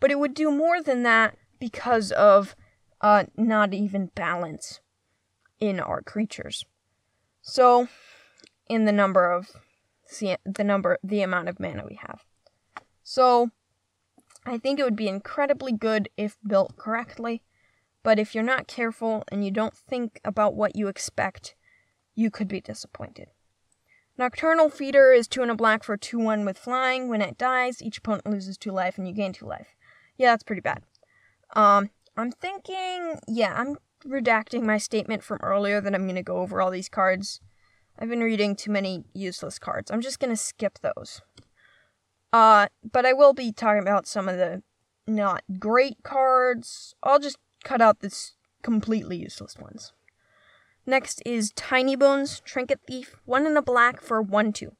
but 0.00 0.10
it 0.10 0.18
would 0.18 0.34
do 0.34 0.50
more 0.50 0.82
than 0.82 1.02
that 1.02 1.36
because 1.58 2.10
of 2.12 2.56
uh, 3.00 3.24
not 3.36 3.74
even 3.74 4.10
balance 4.14 4.80
in 5.60 5.78
our 5.80 6.02
creatures. 6.02 6.64
So, 7.42 7.88
in 8.68 8.84
the 8.84 8.92
number 8.92 9.30
of 9.30 9.50
the 10.20 10.64
number 10.64 10.98
the 11.02 11.20
amount 11.20 11.48
of 11.48 11.60
mana 11.60 11.84
we 11.88 11.98
have. 12.06 12.24
So, 13.02 13.50
I 14.44 14.58
think 14.58 14.78
it 14.78 14.84
would 14.84 14.96
be 14.96 15.08
incredibly 15.08 15.72
good 15.72 16.08
if 16.16 16.38
built 16.46 16.76
correctly, 16.76 17.42
but 18.08 18.18
if 18.18 18.34
you're 18.34 18.42
not 18.42 18.66
careful 18.66 19.22
and 19.30 19.44
you 19.44 19.50
don't 19.50 19.76
think 19.76 20.18
about 20.24 20.54
what 20.54 20.74
you 20.74 20.88
expect, 20.88 21.54
you 22.14 22.30
could 22.30 22.48
be 22.48 22.58
disappointed. 22.58 23.28
Nocturnal 24.16 24.70
Feeder 24.70 25.12
is 25.12 25.28
2 25.28 25.42
and 25.42 25.50
a 25.50 25.54
black 25.54 25.84
for 25.84 25.98
2 25.98 26.18
1 26.18 26.46
with 26.46 26.56
flying. 26.56 27.08
When 27.10 27.20
it 27.20 27.36
dies, 27.36 27.82
each 27.82 27.98
opponent 27.98 28.26
loses 28.26 28.56
2 28.56 28.72
life 28.72 28.96
and 28.96 29.06
you 29.06 29.12
gain 29.12 29.34
2 29.34 29.44
life. 29.44 29.76
Yeah, 30.16 30.32
that's 30.32 30.42
pretty 30.42 30.62
bad. 30.62 30.84
Um, 31.54 31.90
I'm 32.16 32.32
thinking, 32.32 33.20
yeah, 33.28 33.52
I'm 33.54 33.76
redacting 34.06 34.62
my 34.62 34.78
statement 34.78 35.22
from 35.22 35.40
earlier 35.42 35.78
that 35.82 35.94
I'm 35.94 36.04
going 36.04 36.14
to 36.14 36.22
go 36.22 36.38
over 36.38 36.62
all 36.62 36.70
these 36.70 36.88
cards. 36.88 37.42
I've 37.98 38.08
been 38.08 38.22
reading 38.22 38.56
too 38.56 38.70
many 38.70 39.04
useless 39.12 39.58
cards. 39.58 39.90
I'm 39.90 40.00
just 40.00 40.18
going 40.18 40.32
to 40.32 40.42
skip 40.42 40.78
those. 40.78 41.20
Uh, 42.32 42.68
but 42.90 43.04
I 43.04 43.12
will 43.12 43.34
be 43.34 43.52
talking 43.52 43.82
about 43.82 44.06
some 44.06 44.30
of 44.30 44.38
the 44.38 44.62
not 45.06 45.42
great 45.58 46.02
cards. 46.04 46.94
I'll 47.02 47.18
just 47.18 47.36
cut 47.64 47.80
out 47.80 48.00
the 48.00 48.14
completely 48.62 49.16
useless 49.16 49.56
ones. 49.58 49.92
Next 50.86 51.22
is 51.26 51.52
Tinybones, 51.52 52.42
Trinket 52.44 52.80
Thief, 52.86 53.16
one 53.24 53.46
in 53.46 53.56
a 53.56 53.62
black 53.62 54.00
for 54.00 54.22
1 54.22 54.52
2. 54.52 54.72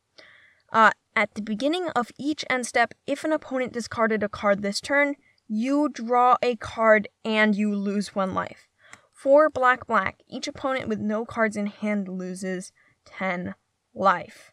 Uh, 0.72 0.90
at 1.14 1.34
the 1.34 1.42
beginning 1.42 1.88
of 1.90 2.10
each 2.18 2.44
end 2.48 2.66
step, 2.66 2.94
if 3.06 3.24
an 3.24 3.32
opponent 3.32 3.72
discarded 3.72 4.22
a 4.22 4.28
card 4.28 4.62
this 4.62 4.80
turn, 4.80 5.16
you 5.48 5.88
draw 5.88 6.36
a 6.42 6.56
card 6.56 7.08
and 7.24 7.54
you 7.54 7.74
lose 7.74 8.14
one 8.14 8.34
life. 8.34 8.68
For 9.12 9.50
black 9.50 9.86
black, 9.86 10.20
each 10.28 10.46
opponent 10.46 10.88
with 10.88 11.00
no 11.00 11.24
cards 11.24 11.56
in 11.56 11.66
hand 11.66 12.08
loses 12.08 12.72
10 13.06 13.54
life. 13.94 14.52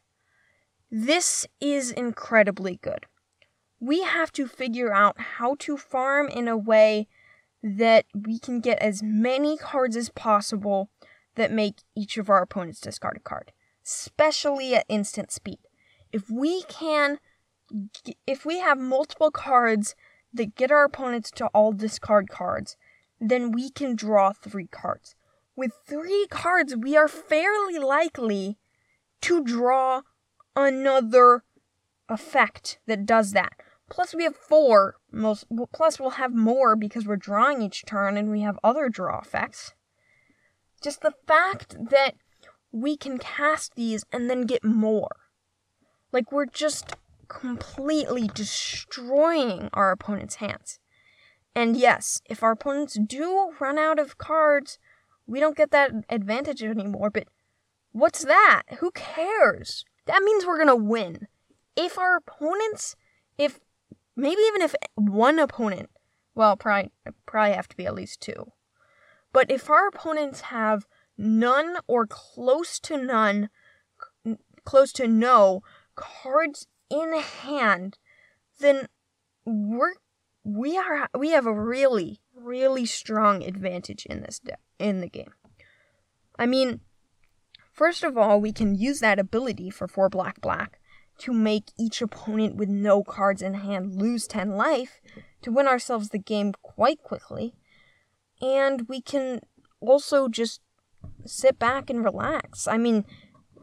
This 0.89 1.45
is 1.59 1.91
incredibly 1.91 2.77
good. 2.81 3.05
We 3.79 4.03
have 4.03 4.31
to 4.33 4.47
figure 4.47 4.93
out 4.93 5.19
how 5.19 5.55
to 5.59 5.77
farm 5.77 6.27
in 6.29 6.47
a 6.47 6.57
way 6.57 7.07
that 7.67 8.05
we 8.13 8.37
can 8.37 8.59
get 8.59 8.77
as 8.77 9.01
many 9.01 9.57
cards 9.57 9.97
as 9.97 10.09
possible 10.09 10.87
that 11.33 11.51
make 11.51 11.81
each 11.95 12.15
of 12.15 12.29
our 12.29 12.43
opponents 12.43 12.79
discard 12.79 13.17
a 13.17 13.19
card, 13.19 13.51
especially 13.83 14.75
at 14.75 14.85
instant 14.87 15.31
speed. 15.31 15.57
If 16.11 16.29
we 16.29 16.61
can, 16.69 17.17
if 18.27 18.45
we 18.45 18.59
have 18.59 18.77
multiple 18.77 19.31
cards 19.31 19.95
that 20.31 20.53
get 20.53 20.71
our 20.71 20.83
opponents 20.83 21.31
to 21.31 21.47
all 21.47 21.73
discard 21.73 22.29
cards, 22.29 22.77
then 23.19 23.51
we 23.51 23.71
can 23.71 23.95
draw 23.95 24.31
three 24.31 24.67
cards. 24.67 25.15
With 25.55 25.71
three 25.87 26.27
cards, 26.29 26.75
we 26.75 26.95
are 26.95 27.07
fairly 27.07 27.79
likely 27.79 28.59
to 29.21 29.43
draw 29.43 30.03
another 30.55 31.43
effect 32.07 32.77
that 32.85 33.07
does 33.07 33.31
that. 33.31 33.53
Plus, 33.89 34.13
we 34.13 34.23
have 34.23 34.35
four. 34.35 34.97
Most 35.15 35.45
plus, 35.71 35.99
we'll 35.99 36.11
have 36.11 36.33
more 36.35 36.75
because 36.75 37.07
we're 37.07 37.15
drawing 37.15 37.61
each 37.61 37.85
turn, 37.85 38.17
and 38.17 38.29
we 38.29 38.41
have 38.41 38.59
other 38.63 38.89
draw 38.89 39.19
effects. 39.19 39.73
Just 40.81 41.01
the 41.01 41.13
fact 41.25 41.77
that 41.89 42.15
we 42.73 42.97
can 42.97 43.17
cast 43.17 43.75
these 43.75 44.03
and 44.11 44.29
then 44.29 44.41
get 44.41 44.63
more. 44.63 45.15
Like, 46.11 46.33
we're 46.33 46.45
just 46.45 46.97
completely 47.29 48.29
destroying 48.33 49.69
our 49.71 49.91
opponent's 49.91 50.35
hands. 50.35 50.79
And 51.55 51.77
yes, 51.77 52.21
if 52.25 52.43
our 52.43 52.51
opponents 52.51 52.99
do 53.07 53.53
run 53.59 53.79
out 53.79 53.99
of 53.99 54.17
cards, 54.17 54.77
we 55.25 55.39
don't 55.39 55.55
get 55.55 55.71
that 55.71 55.91
advantage 56.09 56.61
anymore, 56.61 57.09
but 57.09 57.27
what's 57.93 58.25
that? 58.25 58.63
Who 58.79 58.91
cares? 58.91 59.85
That 60.05 60.23
means 60.23 60.45
we're 60.45 60.57
gonna 60.57 60.75
win. 60.75 61.27
If 61.77 61.97
our 61.97 62.17
opponents, 62.17 62.97
if 63.37 63.59
maybe 64.15 64.41
even 64.47 64.61
if 64.61 64.75
one 64.95 65.39
opponent, 65.39 65.89
well, 66.33 66.55
probably 66.55 66.91
probably 67.25 67.53
have 67.53 67.67
to 67.69 67.77
be 67.77 67.85
at 67.85 67.95
least 67.95 68.21
two, 68.21 68.51
but 69.33 69.49
if 69.51 69.69
our 69.69 69.87
opponents 69.87 70.41
have 70.41 70.85
none 71.17 71.77
or 71.87 72.05
close 72.07 72.79
to 72.79 72.97
none, 72.97 73.49
close 74.63 74.91
to 74.93 75.07
no 75.07 75.61
cards 75.95 76.67
in 76.89 77.17
hand, 77.19 77.97
then 78.59 78.87
we're 79.45 79.93
we 80.43 80.77
are 80.77 81.09
we 81.17 81.29
have 81.29 81.45
a 81.45 81.53
really 81.53 82.21
really 82.35 82.85
strong 82.85 83.43
advantage 83.43 84.05
in 84.05 84.21
this 84.21 84.39
de- 84.39 84.57
in 84.79 85.01
the 85.01 85.09
game. 85.09 85.33
I 86.37 86.45
mean, 86.45 86.81
first 87.71 88.03
of 88.03 88.17
all, 88.17 88.41
we 88.41 88.51
can 88.51 88.75
use 88.75 88.99
that 88.99 89.19
ability 89.19 89.69
for 89.69 89.87
four 89.87 90.09
black 90.09 90.41
black 90.41 90.79
to 91.19 91.33
make 91.33 91.71
each 91.77 92.01
opponent 92.01 92.55
with 92.55 92.69
no 92.69 93.03
cards 93.03 93.41
in 93.41 93.55
hand 93.55 93.95
lose 93.95 94.27
10 94.27 94.51
life 94.51 95.01
to 95.41 95.51
win 95.51 95.67
ourselves 95.67 96.09
the 96.09 96.19
game 96.19 96.53
quite 96.61 97.01
quickly 97.01 97.55
and 98.41 98.87
we 98.87 99.01
can 99.01 99.41
also 99.79 100.27
just 100.27 100.61
sit 101.25 101.57
back 101.59 101.89
and 101.89 102.03
relax. 102.03 102.67
I 102.67 102.77
mean, 102.77 103.05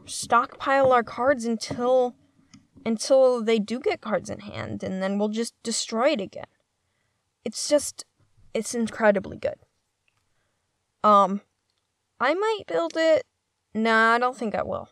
stockpile 0.05 0.91
our 0.91 1.03
cards 1.03 1.45
until 1.45 2.15
until 2.85 3.41
they 3.41 3.59
do 3.59 3.79
get 3.79 4.01
cards 4.01 4.29
in 4.29 4.39
hand 4.39 4.83
and 4.83 5.01
then 5.01 5.17
we'll 5.17 5.29
just 5.29 5.53
destroy 5.63 6.11
it 6.11 6.21
again. 6.21 6.47
It's 7.45 7.69
just 7.69 8.05
it's 8.53 8.75
incredibly 8.75 9.37
good. 9.37 9.59
Um 11.03 11.41
I 12.19 12.33
might 12.33 12.63
build 12.67 12.93
it. 12.95 13.25
Nah, 13.73 14.13
I 14.13 14.19
don't 14.19 14.37
think 14.37 14.55
I 14.55 14.63
will. 14.63 14.89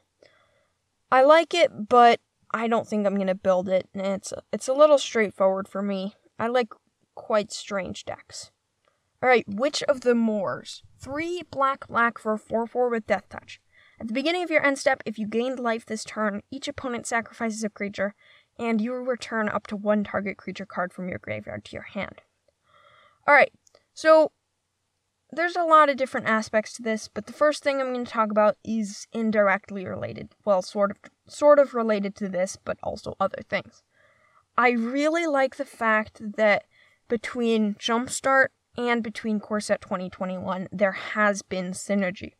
I 1.11 1.23
like 1.23 1.53
it, 1.53 1.89
but 1.89 2.19
I 2.53 2.67
don't 2.67 2.87
think 2.87 3.05
I'm 3.05 3.15
to 3.27 3.35
build 3.35 3.69
it. 3.69 3.87
It's 3.93 4.33
it's 4.51 4.67
a 4.67 4.73
little 4.73 4.97
straightforward 4.97 5.67
for 5.67 5.81
me. 5.81 6.15
I 6.37 6.47
like 6.47 6.69
quite 7.15 7.51
strange 7.51 8.05
decks. 8.05 8.51
Alright, 9.23 9.45
Witch 9.47 9.83
of 9.83 10.01
the 10.01 10.15
Moors? 10.15 10.83
Three 10.99 11.43
black 11.51 11.87
black 11.87 12.17
for 12.17 12.37
4 12.37 12.67
4 12.67 12.89
with 12.89 13.07
Death 13.07 13.29
Touch. 13.29 13.61
At 13.99 14.07
the 14.07 14.13
beginning 14.13 14.43
of 14.43 14.49
your 14.49 14.65
end 14.65 14.79
step, 14.79 15.03
if 15.05 15.19
you 15.19 15.27
gained 15.27 15.59
life 15.59 15.85
this 15.85 16.03
turn, 16.03 16.41
each 16.49 16.67
opponent 16.67 17.05
sacrifices 17.05 17.63
a 17.63 17.69
creature, 17.69 18.15
and 18.57 18.81
you 18.81 18.93
return 18.93 19.47
up 19.47 19.67
to 19.67 19.75
one 19.75 20.03
target 20.03 20.37
creature 20.37 20.65
card 20.65 20.91
from 20.91 21.07
your 21.07 21.19
graveyard 21.19 21.63
to 21.65 21.73
your 21.73 21.83
hand. 21.83 22.21
Alright, 23.27 23.53
so 23.93 24.31
there's 25.31 25.55
a 25.55 25.63
lot 25.63 25.89
of 25.89 25.97
different 25.97 26.27
aspects 26.27 26.73
to 26.73 26.81
this, 26.81 27.07
but 27.07 27.25
the 27.25 27.33
first 27.33 27.63
thing 27.63 27.79
I'm 27.79 27.93
going 27.93 28.05
to 28.05 28.11
talk 28.11 28.31
about 28.31 28.57
is 28.63 29.07
indirectly 29.13 29.85
related. 29.85 30.29
Well, 30.43 30.61
sort 30.61 30.91
of 30.91 30.97
sort 31.27 31.59
of 31.59 31.73
related 31.73 32.15
to 32.17 32.27
this, 32.27 32.57
but 32.63 32.77
also 32.83 33.15
other 33.19 33.41
things. 33.47 33.83
I 34.57 34.71
really 34.71 35.25
like 35.27 35.55
the 35.55 35.65
fact 35.65 36.35
that 36.37 36.65
between 37.07 37.75
Jumpstart 37.75 38.47
and 38.77 39.01
between 39.01 39.39
Core 39.39 39.61
Set 39.61 39.81
2021, 39.81 40.67
there 40.71 40.91
has 40.91 41.41
been 41.41 41.71
synergy. 41.71 42.33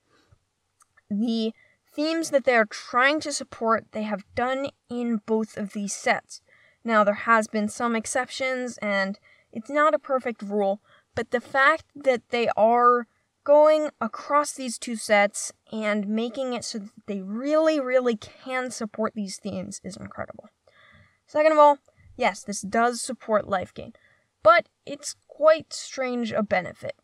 The 1.10 1.54
themes 1.94 2.30
that 2.30 2.44
they 2.44 2.56
are 2.56 2.66
trying 2.66 3.20
to 3.22 3.34
support, 3.34 3.86
they 3.92 4.04
have 4.04 4.24
done 4.36 4.68
in 4.90 5.22
both 5.26 5.58
of 5.58 5.74
these 5.74 5.94
sets. 5.94 6.42
Now, 6.84 7.04
there 7.04 7.14
has 7.14 7.48
been 7.48 7.70
some 7.70 7.96
exceptions, 7.96 8.78
and 8.80 9.20
it's 9.52 9.70
not 9.70 9.94
a 9.94 10.00
perfect 10.00 10.42
rule, 10.42 10.82
but 11.16 11.32
the 11.32 11.42
fact 11.42 11.86
that 11.96 12.30
they 12.30 12.48
are 12.56 13.08
going 13.44 13.90
across 14.00 14.54
these 14.54 14.78
two 14.78 14.96
sets 14.96 15.52
and 15.72 16.08
making 16.08 16.54
it 16.54 16.64
so 16.64 16.80
that 16.80 16.92
they 17.08 17.22
really, 17.22 17.80
really 17.80 18.16
can 18.16 18.70
support 18.70 19.14
these 19.16 19.38
themes 19.38 19.82
is 19.84 19.98
incredible. 19.98 20.50
Second 21.26 21.54
of 21.54 21.58
all, 21.58 21.78
yes, 22.16 22.44
this 22.44 22.62
does 22.62 23.02
support 23.02 23.48
life 23.48 23.74
gain, 23.74 23.94
but 24.44 24.68
it's 24.86 25.16
quite 25.28 25.74
strange 25.74 26.32
a 26.32 26.44
benefit. 26.44 26.96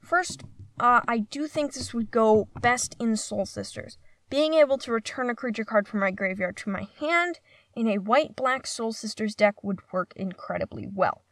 First, 0.00 0.42
uh, 0.80 1.00
I 1.06 1.18
do 1.18 1.46
think 1.46 1.72
this 1.72 1.94
would 1.94 2.10
go 2.10 2.48
best 2.60 2.96
in 2.98 3.16
Soul 3.16 3.46
Sisters. 3.46 3.98
Being 4.30 4.54
able 4.54 4.78
to 4.78 4.90
return 4.92 5.30
a 5.30 5.34
creature 5.34 5.64
card 5.64 5.86
from 5.86 6.00
my 6.00 6.10
graveyard 6.10 6.56
to 6.58 6.70
my 6.70 6.88
hand 6.98 7.38
in 7.76 7.86
a 7.86 7.98
white 7.98 8.34
black 8.34 8.66
Soul 8.66 8.92
Sisters 8.92 9.34
deck 9.34 9.62
would 9.62 9.80
work 9.92 10.12
incredibly 10.16 10.88
well. 10.92 11.23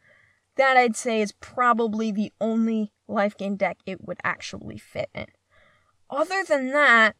That 0.55 0.77
I'd 0.77 0.95
say 0.95 1.21
is 1.21 1.31
probably 1.31 2.11
the 2.11 2.31
only 2.39 2.91
life 3.07 3.35
gain 3.37 3.55
deck 3.55 3.79
it 3.85 4.05
would 4.05 4.19
actually 4.23 4.77
fit 4.77 5.09
in. 5.13 5.27
Other 6.09 6.43
than 6.43 6.71
that, 6.71 7.15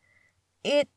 it 0.63 0.87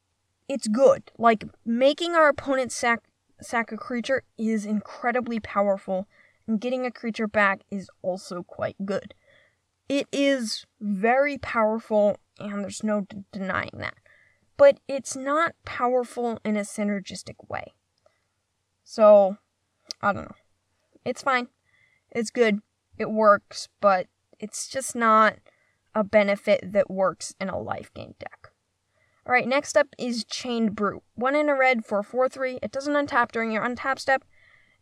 it's 0.49 0.69
good. 0.69 1.11
Like 1.19 1.45
making 1.65 2.15
our 2.15 2.29
opponent 2.29 2.73
sack 2.73 3.01
sack 3.41 3.73
a 3.73 3.77
creature 3.77 4.23
is 4.39 4.65
incredibly 4.65 5.41
powerful 5.41 6.07
and 6.47 6.61
getting 6.61 6.87
a 6.87 6.91
creature 6.91 7.27
back 7.27 7.63
is 7.71 7.91
also 8.03 8.43
quite 8.43 8.77
good. 8.85 9.15
It 9.89 10.09
is 10.13 10.67
very 10.81 11.39
powerful, 11.39 12.19
and 12.39 12.63
there's 12.63 12.83
no 12.83 13.03
d- 13.03 13.19
denying 13.33 13.71
that. 13.75 13.95
But 14.57 14.79
it's 14.89 15.15
not 15.15 15.55
powerful 15.65 16.39
in 16.45 16.57
a 16.57 16.61
synergistic 16.61 17.49
way. 17.49 17.75
So, 18.83 19.37
I 20.01 20.13
don't 20.13 20.25
know. 20.25 20.37
It's 21.05 21.23
fine. 21.23 21.49
It's 22.11 22.31
good. 22.31 22.61
It 22.99 23.11
works, 23.11 23.69
but 23.81 24.07
it's 24.39 24.69
just 24.69 24.95
not 24.95 25.37
a 25.95 26.05
benefit 26.05 26.73
that 26.73 26.91
works 26.91 27.35
in 27.41 27.49
a 27.49 27.59
life 27.59 27.93
gain 27.95 28.15
deck. 28.19 28.51
Alright, 29.27 29.49
next 29.49 29.77
up 29.77 29.89
is 29.99 30.25
Chained 30.25 30.77
Brute. 30.77 31.03
One 31.15 31.35
in 31.35 31.49
a 31.49 31.57
red 31.57 31.85
for 31.85 32.03
4 32.03 32.29
3. 32.29 32.61
It 32.63 32.71
doesn't 32.71 32.95
untap 32.95 33.33
during 33.33 33.51
your 33.51 33.65
untap 33.65 33.99
step, 33.99 34.25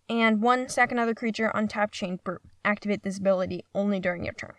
and 0.09 0.43
one 0.43 0.69
sack 0.69 0.93
another 0.93 1.15
creature, 1.15 1.51
untap 1.55 1.93
Chained 1.93 2.23
Brute. 2.25 2.43
Activate 2.65 3.05
this 3.05 3.19
ability 3.19 3.65
only 3.75 4.01
during 4.01 4.25
your 4.25 4.35
turn. 4.35 4.55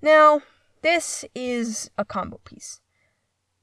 Now, 0.00 0.42
this 0.82 1.24
is 1.34 1.90
a 1.98 2.04
combo 2.04 2.40
piece. 2.44 2.80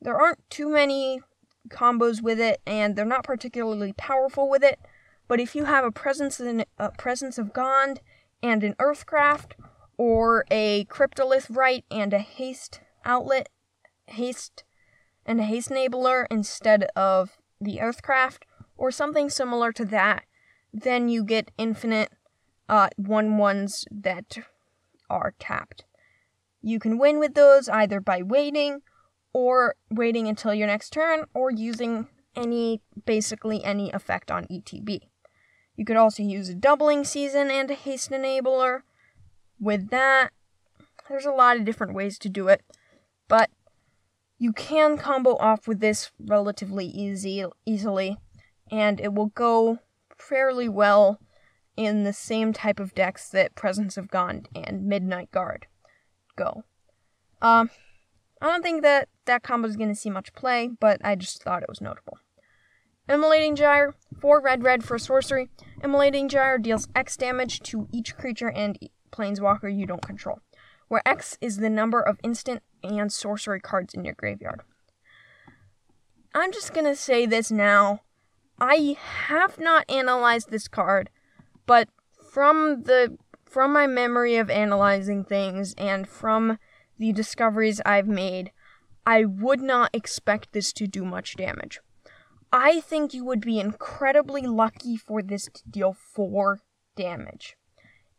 There 0.02 0.20
aren't 0.20 0.50
too 0.50 0.70
many 0.70 1.22
combos 1.70 2.22
with 2.22 2.40
it, 2.40 2.60
and 2.66 2.96
they're 2.96 3.06
not 3.06 3.24
particularly 3.24 3.94
powerful 3.94 4.50
with 4.50 4.64
it. 4.64 4.80
But 5.28 5.40
if 5.40 5.56
you 5.56 5.66
have 5.66 5.86
a 5.86 5.92
presence 5.92 6.40
in 6.40 6.66
a 6.78 6.92
presence 6.92 7.38
of 7.38 7.54
Gond 7.54 8.02
and 8.44 8.64
an 8.64 8.76
Earthcraft, 8.80 9.54
or 9.98 10.46
a 10.50 10.86
Cryptolith 10.86 11.56
Rite 11.56 11.86
and 11.92 12.14
a 12.14 12.20
haste 12.20 12.82
outlet, 13.06 13.50
haste 14.08 14.64
and 15.26 15.40
a 15.40 15.44
haste 15.44 15.70
enabler 15.70 16.26
instead 16.32 16.86
of 16.96 17.38
the 17.60 17.78
Earthcraft, 17.78 18.44
or 18.78 18.90
something 18.90 19.30
similar 19.30 19.72
to 19.72 19.86
that, 19.86 20.24
then 20.74 21.08
you 21.08 21.24
get 21.24 21.52
infinite 21.58 22.12
uh, 22.68 22.90
one 22.96 23.38
ones 23.38 23.86
that 23.92 24.40
are 25.10 25.36
tapped. 25.38 25.86
You 26.62 26.80
can 26.80 26.98
win 26.98 27.20
with 27.20 27.36
those 27.36 27.70
either 27.70 28.00
by 28.00 28.24
waiting 28.24 28.82
or 29.34 29.76
waiting 29.90 30.28
until 30.28 30.54
your 30.54 30.68
next 30.68 30.92
turn 30.92 31.26
or 31.34 31.52
using 31.52 32.08
any 32.36 32.82
basically 33.06 33.64
any 33.64 33.92
effect 33.92 34.32
on 34.32 34.46
ETB. 34.46 35.02
You 35.76 35.86
could 35.86 35.98
also 35.98 36.24
use 36.24 36.50
a 36.50 36.56
doubling 36.56 37.04
season 37.04 37.50
and 37.50 37.72
a 37.72 37.76
haste 37.76 38.12
enabler. 38.12 38.82
With 39.60 39.90
that, 39.90 40.32
there's 41.10 41.26
a 41.26 41.32
lot 41.32 41.58
of 41.58 41.66
different 41.66 41.94
ways 41.94 42.18
to 42.20 42.30
do 42.30 42.48
it, 42.48 42.62
but 43.28 43.50
you 44.38 44.54
can 44.54 44.98
combo 44.98 45.36
off 45.38 45.68
with 45.68 45.80
this 45.80 46.12
relatively 46.20 46.86
easy 46.86 47.46
easily 47.66 48.18
and 48.72 49.00
it 49.00 49.14
will 49.14 49.28
go 49.28 49.80
fairly 50.18 50.70
well 50.70 51.20
in 51.76 52.04
the 52.04 52.14
same 52.14 52.54
type 52.54 52.80
of 52.80 52.96
decks 52.96 53.30
that 53.30 53.56
Presence 53.56 53.98
of 53.98 54.10
Gond 54.10 54.48
and 54.56 54.86
Midnight 54.86 55.32
Guard 55.32 55.68
go. 56.36 56.64
Um, 57.42 57.70
I 58.42 58.48
don't 58.48 58.64
think 58.64 58.82
that 58.82 59.10
that 59.26 59.44
combo 59.44 59.68
is 59.68 59.76
going 59.76 59.90
to 59.90 59.96
see 59.96 60.10
much 60.10 60.34
play, 60.34 60.70
but 60.80 61.00
I 61.04 61.16
just 61.16 61.44
thought 61.44 61.64
it 61.64 61.70
was 61.70 61.82
notable. 61.82 62.18
Immolating 63.10 63.56
Gyre, 63.56 63.96
4 64.20 64.42
red 64.42 64.64
red 64.64 64.84
for 64.84 64.98
sorcery. 64.98 65.50
Immolating 65.84 66.30
Gyre 66.30 66.58
deals 66.58 66.88
X 66.96 67.18
damage 67.18 67.60
to 67.62 67.88
each 67.92 68.16
creature 68.16 68.50
and 68.50 68.78
planeswalker 69.12 69.76
you 69.76 69.86
don't 69.86 70.06
control, 70.06 70.40
where 70.88 71.02
X 71.06 71.38
is 71.42 71.58
the 71.58 71.70
number 71.70 72.00
of 72.00 72.20
instant 72.24 72.64
and 72.84 73.12
sorcery 73.12 73.60
cards 73.60 73.94
in 73.94 74.06
your 74.06 74.14
graveyard. 74.14 74.62
I'm 76.34 76.52
just 76.52 76.74
gonna 76.74 76.96
say 76.96 77.26
this 77.26 77.52
now. 77.52 78.02
I 78.60 78.96
have 79.26 79.60
not 79.60 79.90
analyzed 79.90 80.50
this 80.50 80.68
card, 80.68 81.10
but 81.66 81.90
from 82.32 82.84
the 82.84 83.18
from 83.44 83.74
my 83.74 83.86
memory 83.86 84.38
of 84.38 84.50
analyzing 84.50 85.26
things 85.26 85.74
and 85.78 86.08
from 86.08 86.58
the 86.98 87.12
discoveries 87.12 87.82
I've 87.86 88.08
made, 88.08 88.52
I 89.06 89.26
would 89.26 89.60
not 89.60 89.90
expect 89.94 90.54
this 90.54 90.72
to 90.74 90.88
do 90.88 91.04
much 91.04 91.36
damage. 91.36 91.82
I 92.52 92.82
think 92.82 93.14
you 93.14 93.24
would 93.26 93.42
be 93.42 93.60
incredibly 93.60 94.42
lucky 94.42 94.98
for 94.98 95.22
this 95.22 95.48
to 95.54 95.64
deal 95.70 95.94
4 95.94 96.60
damage. 96.96 97.56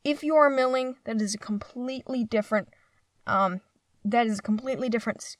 If 0.04 0.22
you 0.22 0.34
are 0.36 0.50
milling, 0.50 0.96
that 1.04 1.20
is 1.20 1.34
a 1.34 1.38
completely 1.38 2.24
different 2.24 2.68
um 3.26 3.60
that 4.04 4.26
is 4.26 4.40
a 4.40 4.42
completely 4.42 4.88
different 4.88 5.36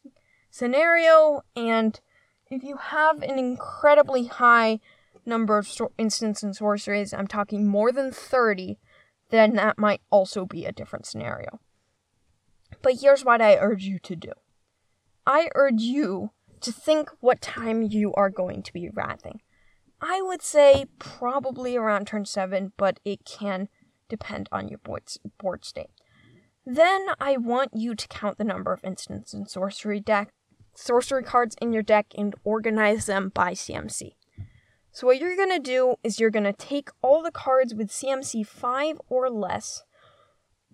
scenario 0.51 1.43
and 1.57 2.01
if 2.49 2.63
you 2.63 2.77
have 2.77 3.23
an 3.23 3.39
incredibly 3.39 4.27
high 4.27 4.79
number 5.25 5.59
of 5.59 5.67
so- 5.67 5.93
instants 5.97 6.43
and 6.43 6.55
sorceries, 6.55 7.15
I'm 7.15 7.27
talking 7.27 7.67
more 7.67 7.91
than 7.93 8.13
30, 8.13 8.79
then 9.31 9.55
that 9.55 9.79
might 9.79 10.03
also 10.11 10.45
be 10.45 10.67
a 10.67 10.73
different 10.73 11.07
scenario. 11.07 11.61
But 12.83 12.97
here's 13.01 13.25
what 13.25 13.41
I 13.41 13.57
urge 13.57 13.85
you 13.85 13.99
to 14.01 14.17
do 14.17 14.33
I 15.27 15.49
urge 15.55 15.81
you 15.81 16.33
to 16.63 16.73
think 16.73 17.11
what 17.21 17.41
time 17.41 17.83
you 17.83 18.13
are 18.15 18.31
going 18.31 18.63
to 18.63 18.73
be 18.73 18.89
wrathing. 18.89 19.41
I 20.01 20.21
would 20.21 20.43
say 20.43 20.87
probably 20.99 21.77
around 21.77 22.07
turn 22.07 22.25
7, 22.25 22.73
but 22.77 22.99
it 23.05 23.25
can 23.25 23.69
depend 24.09 24.49
on 24.51 24.69
your 24.69 24.79
board 24.79 25.65
state. 25.65 25.91
Then 26.67 27.07
I 27.21 27.37
want 27.37 27.71
you 27.75 27.95
to 27.95 28.09
count 28.09 28.39
the 28.39 28.45
number 28.45 28.73
of 28.73 28.85
instants 28.85 29.33
and 29.33 29.49
sorcery 29.49 30.01
deck 30.01 30.33
sorcery 30.75 31.23
cards 31.23 31.57
in 31.61 31.73
your 31.73 31.83
deck 31.83 32.07
and 32.17 32.35
organize 32.45 33.07
them 33.07 33.31
by 33.35 33.53
CMC. 33.53 34.13
So 34.91 35.07
what 35.07 35.19
you're 35.19 35.37
going 35.37 35.51
to 35.51 35.59
do 35.59 35.97
is 36.03 36.21
you're 36.21 36.31
going 36.31 36.45
to 36.45 36.53
take 36.53 36.91
all 37.01 37.23
the 37.23 37.31
cards 37.31 37.75
with 37.75 37.89
CMC 37.89 38.47
5 38.47 39.01
or 39.09 39.31
less. 39.31 39.85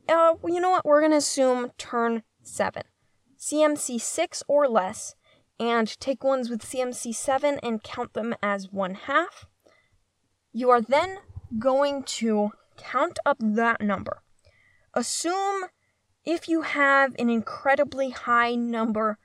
Uh, 0.09 0.35
you 0.46 0.61
know 0.61 0.70
what? 0.70 0.85
We're 0.85 1.01
going 1.01 1.12
to 1.12 1.18
assume 1.18 1.70
turn 1.79 2.22
7. 2.42 2.83
CMC 3.38 4.01
6 4.01 4.42
or 4.48 4.68
less 4.68 5.14
and 5.61 5.99
take 6.01 6.23
ones 6.23 6.51
with 6.51 6.62
CMC 6.62 7.14
7 7.14 7.59
and 7.62 7.83
count 7.83 8.14
them 8.14 8.35
as 8.42 8.73
one 8.73 8.94
half. 8.94 9.47
You 10.53 10.71
are 10.71 10.81
then 10.81 11.18
going 11.59 12.03
to 12.05 12.53
count 12.77 13.18
up 13.27 13.38
that 13.40 13.81
number. 13.81 14.23
Assume 14.94 15.64
if 16.25 16.49
you 16.49 16.62
have 16.62 17.14
an 17.18 17.31
incredibly 17.31 18.11
high 18.11 18.55
number 18.55 19.18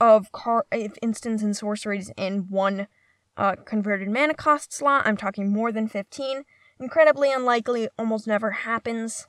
of 0.00 0.32
car 0.32 0.66
of 0.72 0.98
instants 1.00 1.42
and 1.42 1.56
sorceries 1.56 2.10
in 2.16 2.48
one 2.48 2.88
uh, 3.36 3.56
converted 3.64 4.08
mana 4.08 4.34
cost 4.34 4.72
slot. 4.72 5.06
I'm 5.06 5.16
talking 5.16 5.52
more 5.52 5.72
than 5.72 5.88
15. 5.88 6.44
Incredibly 6.80 7.32
unlikely, 7.32 7.88
almost 7.96 8.26
never 8.26 8.50
happens. 8.50 9.28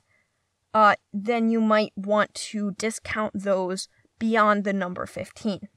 Uh, 0.72 0.96
then 1.12 1.48
you 1.50 1.60
might 1.60 1.92
want 1.94 2.34
to 2.34 2.72
discount 2.72 3.32
those 3.34 3.88
beyond 4.18 4.64
the 4.64 4.72
number 4.72 5.06
15. 5.06 5.68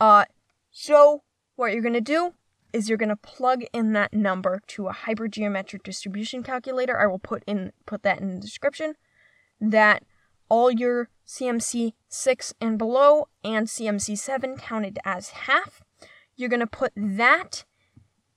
Uh, 0.00 0.24
so 0.70 1.22
what 1.56 1.72
you're 1.72 1.82
gonna 1.82 2.00
do 2.00 2.34
is 2.72 2.88
you're 2.88 2.98
gonna 2.98 3.16
plug 3.16 3.64
in 3.72 3.92
that 3.92 4.12
number 4.12 4.60
to 4.68 4.88
a 4.88 4.94
hypergeometric 4.94 5.82
distribution 5.82 6.42
calculator. 6.42 6.98
I 6.98 7.06
will 7.06 7.18
put 7.18 7.42
in 7.46 7.72
put 7.86 8.02
that 8.02 8.20
in 8.20 8.34
the 8.34 8.40
description. 8.40 8.94
That 9.60 10.04
all 10.48 10.70
your 10.70 11.08
CMC 11.26 11.92
6 12.08 12.54
and 12.60 12.78
below 12.78 13.28
and 13.44 13.66
CMC 13.66 14.16
7 14.16 14.56
counted 14.56 14.98
as 15.04 15.30
half. 15.30 15.82
You're 16.36 16.48
going 16.48 16.60
to 16.60 16.66
put 16.66 16.92
that 16.96 17.64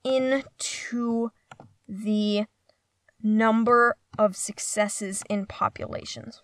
into 0.03 1.31
the 1.87 2.45
number 3.21 3.95
of 4.17 4.35
successes 4.35 5.23
in 5.29 5.45
populations. 5.45 6.41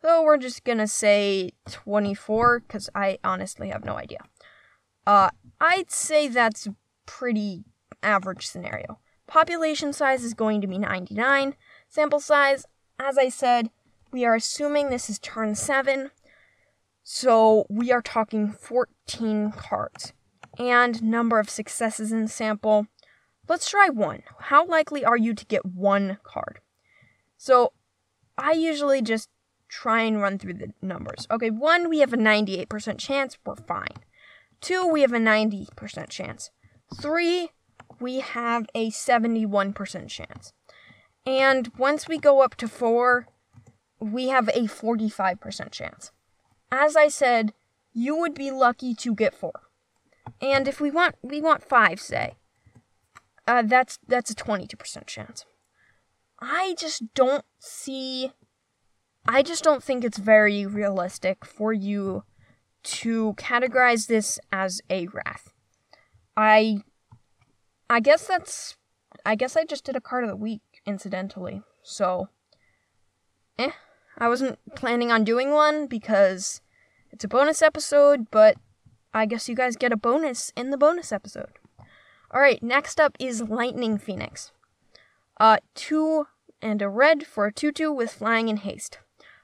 So 0.00 0.22
we're 0.22 0.38
just 0.38 0.64
going 0.64 0.78
to 0.78 0.86
say 0.86 1.50
24 1.68 2.60
because 2.60 2.88
I 2.94 3.18
honestly 3.24 3.68
have 3.70 3.84
no 3.84 3.96
idea. 3.96 4.18
Uh, 5.06 5.30
I'd 5.60 5.90
say 5.90 6.28
that's 6.28 6.66
a 6.66 6.74
pretty 7.06 7.64
average 8.02 8.46
scenario. 8.46 8.98
Population 9.26 9.92
size 9.92 10.22
is 10.22 10.34
going 10.34 10.60
to 10.60 10.66
be 10.66 10.78
99. 10.78 11.54
Sample 11.88 12.20
size, 12.20 12.66
as 12.98 13.16
I 13.18 13.28
said, 13.28 13.70
we 14.12 14.24
are 14.24 14.34
assuming 14.34 14.90
this 14.90 15.10
is 15.10 15.18
turn 15.18 15.54
7. 15.54 16.10
So 17.02 17.66
we 17.68 17.92
are 17.92 18.02
talking 18.02 18.52
14 18.52 19.52
cards. 19.52 20.12
And 20.58 21.02
number 21.02 21.38
of 21.38 21.50
successes 21.50 22.12
in 22.12 22.28
sample. 22.28 22.86
Let's 23.48 23.68
try 23.68 23.88
one. 23.88 24.22
How 24.38 24.64
likely 24.66 25.04
are 25.04 25.16
you 25.16 25.34
to 25.34 25.44
get 25.44 25.66
one 25.66 26.18
card? 26.22 26.60
So 27.36 27.72
I 28.38 28.52
usually 28.52 29.02
just 29.02 29.28
try 29.68 30.02
and 30.02 30.20
run 30.20 30.38
through 30.38 30.54
the 30.54 30.72
numbers. 30.80 31.26
Okay, 31.30 31.50
one, 31.50 31.88
we 31.88 31.98
have 31.98 32.12
a 32.12 32.16
98% 32.16 32.98
chance, 32.98 33.36
we're 33.44 33.56
fine. 33.56 34.04
Two, 34.64 34.86
we 34.86 35.02
have 35.02 35.12
a 35.12 35.18
90% 35.18 36.08
chance. 36.08 36.50
Three, 36.98 37.50
we 38.00 38.20
have 38.20 38.64
a 38.74 38.90
71% 38.90 40.08
chance. 40.08 40.54
And 41.26 41.70
once 41.76 42.08
we 42.08 42.16
go 42.16 42.40
up 42.40 42.54
to 42.54 42.66
four, 42.66 43.26
we 44.00 44.28
have 44.28 44.48
a 44.48 44.62
45% 44.62 45.70
chance. 45.70 46.12
As 46.72 46.96
I 46.96 47.08
said, 47.08 47.52
you 47.92 48.16
would 48.16 48.32
be 48.32 48.50
lucky 48.50 48.94
to 48.94 49.14
get 49.14 49.34
4. 49.34 49.52
And 50.40 50.66
if 50.66 50.80
we 50.80 50.90
want 50.90 51.16
we 51.20 51.42
want 51.42 51.62
5 51.62 52.00
say, 52.00 52.36
uh, 53.46 53.60
that's 53.60 53.98
that's 54.08 54.30
a 54.30 54.34
22% 54.34 55.06
chance. 55.06 55.44
I 56.40 56.74
just 56.78 57.12
don't 57.12 57.44
see 57.58 58.32
I 59.26 59.42
just 59.42 59.62
don't 59.62 59.84
think 59.84 60.04
it's 60.04 60.16
very 60.16 60.64
realistic 60.64 61.44
for 61.44 61.74
you 61.74 62.24
to 62.84 63.34
categorize 63.34 64.06
this 64.06 64.38
as 64.52 64.80
a 64.88 65.06
wrath. 65.08 65.52
I 66.36 66.78
I 67.88 68.00
guess 68.00 68.26
that's 68.26 68.76
I 69.24 69.34
guess 69.34 69.56
I 69.56 69.64
just 69.64 69.84
did 69.84 69.96
a 69.96 70.00
card 70.00 70.24
of 70.24 70.30
the 70.30 70.36
week 70.36 70.62
incidentally. 70.86 71.62
So 71.82 72.28
eh 73.58 73.70
I 74.18 74.28
wasn't 74.28 74.58
planning 74.74 75.10
on 75.10 75.24
doing 75.24 75.50
one 75.50 75.86
because 75.86 76.60
it's 77.10 77.24
a 77.24 77.28
bonus 77.28 77.62
episode, 77.62 78.30
but 78.30 78.56
I 79.12 79.26
guess 79.26 79.48
you 79.48 79.54
guys 79.54 79.76
get 79.76 79.92
a 79.92 79.96
bonus 79.96 80.52
in 80.56 80.70
the 80.70 80.76
bonus 80.76 81.12
episode. 81.12 81.58
Alright, 82.32 82.62
next 82.62 83.00
up 83.00 83.16
is 83.20 83.42
Lightning 83.42 83.98
Phoenix. 83.98 84.50
Uh, 85.38 85.58
two 85.74 86.26
and 86.60 86.80
a 86.80 86.88
red 86.88 87.26
for 87.26 87.46
a 87.46 87.52
2 87.52 87.72
2 87.72 87.92
with 87.92 88.10
flying 88.10 88.48
and 88.48 88.60
haste. 88.60 88.98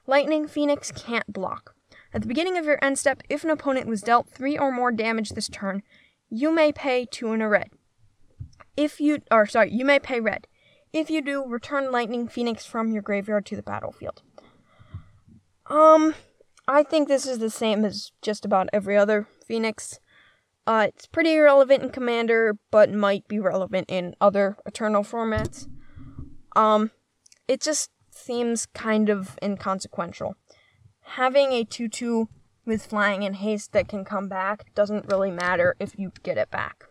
Lightning 0.07 0.47
Phoenix 0.47 0.91
can't 0.91 1.31
block. 1.31 1.75
At 2.13 2.21
the 2.21 2.27
beginning 2.27 2.57
of 2.57 2.65
your 2.65 2.83
end 2.83 2.99
step, 2.99 3.23
if 3.29 3.43
an 3.43 3.49
opponent 3.49 3.87
was 3.87 4.01
dealt 4.01 4.29
3 4.29 4.57
or 4.57 4.71
more 4.71 4.91
damage 4.91 5.29
this 5.29 5.47
turn, 5.47 5.81
you 6.29 6.53
may 6.53 6.71
pay 6.71 7.05
two 7.05 7.31
and 7.31 7.41
a 7.41 7.47
red. 7.47 7.69
If 8.75 8.99
you, 8.99 9.19
or 9.29 9.45
sorry, 9.45 9.71
you 9.71 9.85
may 9.85 9.99
pay 9.99 10.19
red. 10.19 10.47
If 10.93 11.09
you 11.09 11.21
do, 11.21 11.45
return 11.45 11.91
Lightning 11.91 12.27
Phoenix 12.27 12.65
from 12.65 12.91
your 12.91 13.01
graveyard 13.01 13.45
to 13.47 13.55
the 13.55 13.63
battlefield. 13.63 14.21
Um, 15.67 16.15
I 16.67 16.83
think 16.83 17.07
this 17.07 17.25
is 17.25 17.39
the 17.39 17.49
same 17.49 17.85
as 17.85 18.11
just 18.21 18.43
about 18.43 18.69
every 18.73 18.97
other 18.97 19.27
Phoenix. 19.45 19.99
Uh, 20.67 20.87
it's 20.89 21.07
pretty 21.07 21.33
irrelevant 21.33 21.83
in 21.83 21.89
Commander, 21.89 22.57
but 22.71 22.91
might 22.91 23.27
be 23.27 23.39
relevant 23.39 23.89
in 23.89 24.15
other 24.19 24.57
Eternal 24.65 25.03
formats. 25.03 25.67
Um, 26.55 26.91
it 27.47 27.61
just 27.61 27.89
seems 28.11 28.65
kind 28.67 29.09
of 29.09 29.37
inconsequential. 29.41 30.35
Having 31.15 31.51
a 31.51 31.65
2 31.65 31.89
2 31.89 32.29
with 32.65 32.85
flying 32.85 33.25
and 33.25 33.35
haste 33.35 33.73
that 33.73 33.89
can 33.89 34.05
come 34.05 34.29
back 34.29 34.73
doesn't 34.75 35.11
really 35.11 35.29
matter 35.29 35.75
if 35.77 35.99
you 35.99 36.13
get 36.23 36.37
it 36.37 36.49
back. 36.49 36.85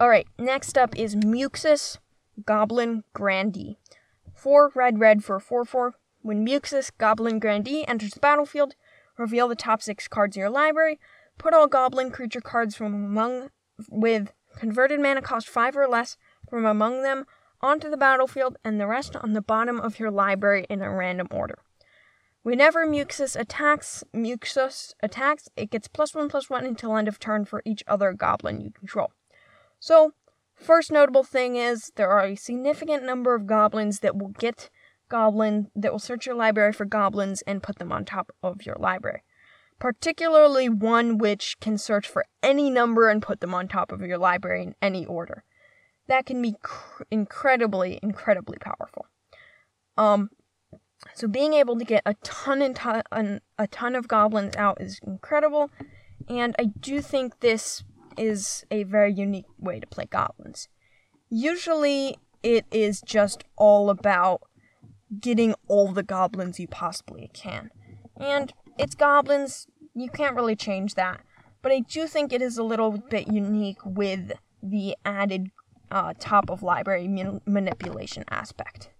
Alright, 0.00 0.26
next 0.40 0.76
up 0.76 0.98
is 0.98 1.14
Muxus 1.14 1.98
Goblin 2.44 3.04
Grandee. 3.14 3.76
4 4.34 4.72
red 4.74 4.98
red 4.98 5.22
for 5.22 5.38
4 5.38 5.64
4. 5.64 5.94
When 6.22 6.44
Muxus 6.44 6.90
Goblin 6.98 7.38
Grandee 7.38 7.84
enters 7.86 8.10
the 8.10 8.18
battlefield, 8.18 8.74
reveal 9.16 9.46
the 9.46 9.54
top 9.54 9.82
6 9.82 10.08
cards 10.08 10.36
in 10.36 10.40
your 10.40 10.50
library. 10.50 10.98
Put 11.38 11.54
all 11.54 11.68
goblin 11.68 12.10
creature 12.10 12.40
cards 12.40 12.74
from 12.74 12.92
among 12.92 13.50
with 13.88 14.32
converted 14.56 14.98
mana 14.98 15.22
cost 15.22 15.48
5 15.48 15.76
or 15.76 15.86
less 15.86 16.16
from 16.50 16.66
among 16.66 17.04
them 17.04 17.26
onto 17.60 17.88
the 17.88 17.96
battlefield 17.96 18.56
and 18.64 18.80
the 18.80 18.88
rest 18.88 19.14
on 19.14 19.32
the 19.32 19.40
bottom 19.40 19.78
of 19.78 20.00
your 20.00 20.10
library 20.10 20.66
in 20.68 20.82
a 20.82 20.90
random 20.90 21.28
order. 21.30 21.60
Whenever 22.42 22.84
Muxus 22.86 23.36
attacks, 23.36 24.02
Muxus 24.12 24.94
attacks, 25.00 25.48
it 25.56 25.70
gets 25.70 25.86
plus 25.86 26.14
one 26.14 26.28
plus 26.28 26.50
one 26.50 26.66
until 26.66 26.96
end 26.96 27.06
of 27.06 27.20
turn 27.20 27.44
for 27.44 27.62
each 27.64 27.84
other 27.86 28.12
goblin 28.12 28.60
you 28.60 28.70
control. 28.70 29.12
So, 29.78 30.12
first 30.54 30.90
notable 30.90 31.22
thing 31.22 31.54
is 31.56 31.92
there 31.94 32.10
are 32.10 32.24
a 32.24 32.34
significant 32.34 33.04
number 33.04 33.34
of 33.34 33.46
goblins 33.46 34.00
that 34.00 34.16
will 34.16 34.28
get 34.28 34.70
goblin 35.08 35.70
that 35.76 35.92
will 35.92 36.00
search 36.00 36.26
your 36.26 36.34
library 36.34 36.72
for 36.72 36.84
goblins 36.84 37.42
and 37.42 37.62
put 37.62 37.78
them 37.78 37.92
on 37.92 38.04
top 38.04 38.32
of 38.42 38.66
your 38.66 38.76
library. 38.76 39.22
Particularly 39.78 40.68
one 40.68 41.18
which 41.18 41.58
can 41.60 41.78
search 41.78 42.08
for 42.08 42.24
any 42.42 42.70
number 42.70 43.08
and 43.08 43.22
put 43.22 43.40
them 43.40 43.54
on 43.54 43.68
top 43.68 43.92
of 43.92 44.00
your 44.00 44.18
library 44.18 44.62
in 44.62 44.74
any 44.82 45.06
order. 45.06 45.44
That 46.08 46.26
can 46.26 46.42
be 46.42 46.54
cr- 46.62 47.04
incredibly, 47.10 48.00
incredibly 48.02 48.58
powerful. 48.58 49.06
Um, 49.96 50.30
so 51.14 51.28
being 51.28 51.54
able 51.54 51.78
to 51.78 51.84
get 51.84 52.02
a 52.06 52.14
ton 52.22 52.62
and 52.62 52.76
ton, 52.76 53.02
a 53.58 53.66
ton 53.66 53.94
of 53.94 54.08
goblins 54.08 54.56
out 54.56 54.80
is 54.80 55.00
incredible, 55.06 55.70
and 56.28 56.54
I 56.58 56.64
do 56.64 57.00
think 57.00 57.40
this 57.40 57.84
is 58.16 58.64
a 58.70 58.84
very 58.84 59.12
unique 59.12 59.46
way 59.58 59.80
to 59.80 59.86
play 59.86 60.06
goblins. 60.06 60.68
Usually, 61.28 62.18
it 62.42 62.66
is 62.70 63.00
just 63.00 63.44
all 63.56 63.90
about 63.90 64.42
getting 65.20 65.54
all 65.68 65.92
the 65.92 66.02
goblins 66.02 66.58
you 66.58 66.68
possibly 66.68 67.30
can, 67.32 67.70
and 68.16 68.52
it's 68.78 68.94
goblins. 68.94 69.66
You 69.94 70.08
can't 70.08 70.36
really 70.36 70.56
change 70.56 70.94
that, 70.94 71.20
but 71.60 71.72
I 71.72 71.80
do 71.80 72.06
think 72.06 72.32
it 72.32 72.40
is 72.40 72.56
a 72.56 72.62
little 72.62 72.92
bit 72.92 73.28
unique 73.28 73.84
with 73.84 74.32
the 74.62 74.96
added 75.04 75.50
uh, 75.90 76.14
top 76.18 76.48
of 76.48 76.62
library 76.62 77.08
man- 77.08 77.42
manipulation 77.44 78.24
aspect 78.30 78.91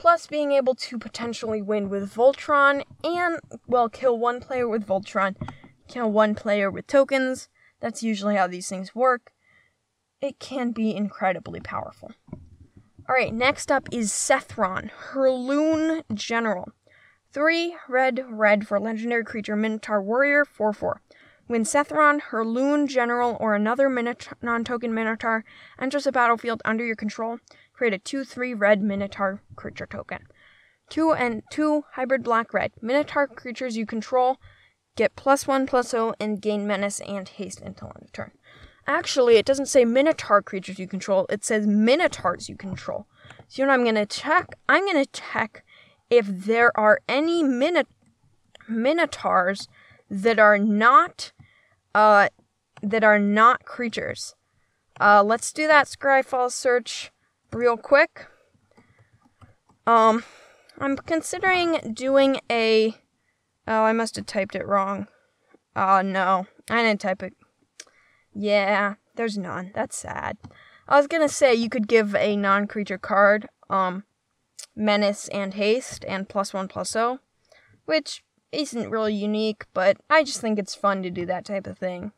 plus 0.00 0.26
being 0.26 0.52
able 0.52 0.74
to 0.74 0.98
potentially 0.98 1.60
win 1.60 1.90
with 1.90 2.14
Voltron 2.14 2.82
and, 3.04 3.38
well, 3.66 3.90
kill 3.90 4.18
one 4.18 4.40
player 4.40 4.66
with 4.66 4.86
Voltron, 4.86 5.36
kill 5.88 6.10
one 6.10 6.34
player 6.34 6.70
with 6.70 6.86
tokens. 6.86 7.50
That's 7.80 8.02
usually 8.02 8.36
how 8.36 8.46
these 8.46 8.66
things 8.66 8.94
work. 8.94 9.32
It 10.22 10.38
can 10.38 10.70
be 10.70 10.96
incredibly 10.96 11.60
powerful. 11.60 12.12
Alright, 13.06 13.34
next 13.34 13.70
up 13.70 13.88
is 13.92 14.10
Sethron, 14.10 14.90
Hurloon 14.90 16.02
General. 16.14 16.72
3 17.34 17.76
red, 17.86 18.24
red 18.30 18.66
for 18.66 18.80
legendary 18.80 19.24
creature 19.24 19.54
Minotaur 19.54 20.00
Warrior 20.00 20.46
4 20.46 20.72
4. 20.72 21.02
When 21.46 21.64
Sethron, 21.64 22.20
Hurloon 22.20 22.86
General, 22.86 23.36
or 23.40 23.54
another 23.54 23.88
non 23.90 24.64
token 24.64 24.94
Minotaur 24.94 25.44
enters 25.80 26.06
a 26.06 26.12
battlefield 26.12 26.62
under 26.64 26.84
your 26.84 26.94
control, 26.94 27.38
create 27.80 27.94
a 27.94 27.98
2 27.98 28.24
3 28.24 28.52
red 28.52 28.82
Minotaur 28.82 29.40
creature 29.56 29.86
token. 29.86 30.26
2 30.90 31.14
and 31.14 31.42
2 31.50 31.84
hybrid 31.92 32.22
black 32.22 32.52
red. 32.52 32.72
Minotaur 32.82 33.26
creatures 33.26 33.74
you 33.74 33.86
control 33.86 34.36
get 34.96 35.16
plus 35.16 35.46
1 35.46 35.66
plus 35.66 35.88
0 35.88 36.12
and 36.20 36.42
gain 36.42 36.66
menace 36.66 37.00
and 37.00 37.26
haste 37.26 37.62
until 37.62 37.88
end 37.88 38.04
of 38.04 38.12
turn. 38.12 38.32
Actually, 38.86 39.36
it 39.36 39.46
doesn't 39.46 39.64
say 39.64 39.86
Minotaur 39.86 40.42
creatures 40.42 40.78
you 40.78 40.86
control, 40.86 41.24
it 41.30 41.42
says 41.42 41.66
Minotaurs 41.66 42.50
you 42.50 42.54
control. 42.54 43.06
So, 43.48 43.62
you 43.62 43.66
know 43.66 43.72
I'm 43.72 43.94
to 43.94 44.04
check? 44.04 44.58
I'm 44.68 44.86
to 44.86 45.06
check 45.06 45.64
if 46.10 46.26
there 46.26 46.78
are 46.78 47.00
any 47.08 47.42
Mino- 47.42 47.84
Minotaurs 48.68 49.68
that 50.10 50.38
are 50.38 50.58
not 50.58 51.32
uh 51.94 52.28
that 52.82 53.04
are 53.04 53.18
not 53.18 53.64
creatures. 53.64 54.34
Uh 55.00 55.22
let's 55.24 55.50
do 55.50 55.66
that 55.66 55.86
Scryfall 55.86 56.52
search 56.52 57.10
real 57.52 57.76
quick. 57.76 58.26
Um, 59.86 60.24
I'm 60.78 60.96
considering 60.96 61.92
doing 61.94 62.38
a. 62.50 62.94
Oh, 63.66 63.82
I 63.82 63.92
must 63.92 64.16
have 64.16 64.26
typed 64.26 64.54
it 64.54 64.66
wrong. 64.66 65.06
Oh, 65.76 66.02
no. 66.02 66.46
I 66.68 66.82
didn't 66.82 67.00
type 67.00 67.22
it. 67.22 67.34
Yeah, 68.32 68.94
there's 69.16 69.36
none. 69.36 69.72
That's 69.74 69.96
sad. 69.96 70.38
I 70.88 70.96
was 70.96 71.06
gonna 71.06 71.28
say 71.28 71.54
you 71.54 71.68
could 71.68 71.86
give 71.88 72.14
a 72.16 72.36
non 72.36 72.66
creature 72.66 72.98
card, 72.98 73.48
um, 73.68 74.04
menace 74.74 75.28
and 75.28 75.54
haste 75.54 76.04
and 76.06 76.28
plus 76.28 76.52
one 76.52 76.68
plus 76.68 76.96
O, 76.96 77.20
which 77.84 78.24
isn't 78.52 78.90
really 78.90 79.14
unique, 79.14 79.66
but 79.72 79.98
I 80.08 80.24
just 80.24 80.40
think 80.40 80.58
it's 80.58 80.74
fun 80.74 81.02
to 81.02 81.10
do 81.10 81.26
that 81.26 81.44
type 81.44 81.66
of 81.66 81.78
thing. 81.78 82.12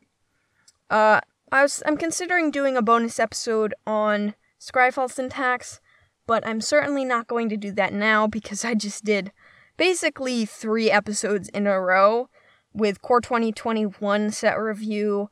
Uh, 0.89 1.21
I 1.51 1.61
was 1.61 1.83
I'm 1.85 1.97
considering 1.97 2.51
doing 2.51 2.75
a 2.75 2.81
bonus 2.81 3.19
episode 3.19 3.75
on 3.85 4.33
Scryfall 4.63 5.11
syntax, 5.11 5.81
but 6.25 6.47
I'm 6.47 6.61
certainly 6.61 7.03
not 7.03 7.27
going 7.27 7.49
to 7.49 7.57
do 7.57 7.73
that 7.73 7.91
now 7.91 8.27
because 8.27 8.63
I 8.63 8.75
just 8.75 9.03
did 9.03 9.33
basically 9.75 10.45
three 10.45 10.89
episodes 10.89 11.49
in 11.49 11.67
a 11.67 11.81
row 11.81 12.29
with 12.73 13.01
Core 13.01 13.19
2021 13.19 14.31
set 14.31 14.53
review, 14.53 15.29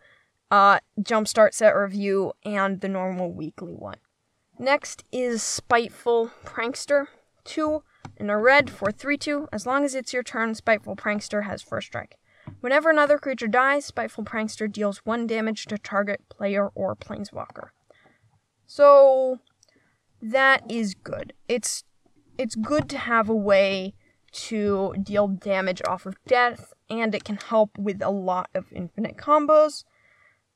uh, 0.51 0.79
Jumpstart 0.99 1.53
set 1.53 1.71
review, 1.71 2.33
and 2.43 2.81
the 2.81 2.89
normal 2.89 3.31
weekly 3.31 3.73
one. 3.73 3.97
Next 4.59 5.05
is 5.13 5.41
Spiteful 5.41 6.31
Prankster. 6.43 7.07
2 7.45 7.83
in 8.17 8.29
a 8.29 8.37
red 8.37 8.69
for 8.69 8.91
3 8.91 9.17
2. 9.17 9.47
As 9.53 9.65
long 9.65 9.85
as 9.85 9.95
it's 9.95 10.13
your 10.13 10.23
turn, 10.23 10.55
Spiteful 10.55 10.97
Prankster 10.97 11.45
has 11.45 11.61
first 11.61 11.87
strike. 11.87 12.17
Whenever 12.59 12.89
another 12.89 13.17
creature 13.17 13.47
dies, 13.47 13.85
Spiteful 13.85 14.25
Prankster 14.25 14.69
deals 14.69 14.99
1 15.05 15.25
damage 15.25 15.67
to 15.67 15.77
target 15.77 16.21
player 16.29 16.67
or 16.75 16.97
planeswalker. 16.97 17.69
So 18.73 19.41
that 20.21 20.63
is 20.71 20.93
good. 20.93 21.33
It's 21.49 21.83
it's 22.37 22.55
good 22.55 22.87
to 22.91 22.97
have 22.97 23.27
a 23.27 23.35
way 23.35 23.95
to 24.47 24.95
deal 25.03 25.27
damage 25.27 25.81
off 25.85 26.05
of 26.05 26.15
death, 26.25 26.71
and 26.89 27.13
it 27.13 27.25
can 27.25 27.35
help 27.35 27.77
with 27.77 28.01
a 28.01 28.09
lot 28.09 28.49
of 28.55 28.71
infinite 28.71 29.17
combos. 29.17 29.83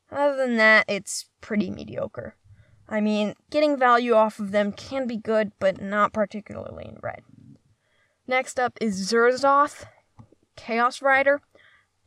Other 0.10 0.38
than 0.38 0.56
that, 0.56 0.86
it's 0.88 1.26
pretty 1.42 1.70
mediocre. 1.70 2.38
I 2.88 3.02
mean, 3.02 3.34
getting 3.50 3.76
value 3.76 4.14
off 4.14 4.40
of 4.40 4.52
them 4.52 4.72
can 4.72 5.08
be 5.08 5.18
good, 5.18 5.52
but 5.60 5.82
not 5.82 6.14
particularly 6.14 6.86
in 6.86 7.00
red. 7.04 7.20
Next 8.28 8.62
up 8.62 8.78
is 8.80 9.12
Zurzoth, 9.12 9.88
Chaos 10.56 11.02
Rider. 11.02 11.42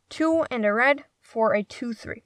Two 0.09 0.43
and 0.49 0.65
a 0.65 0.73
red 0.73 1.03
for 1.21 1.53
a 1.53 1.61
2 1.61 1.93
3. 1.93 2.23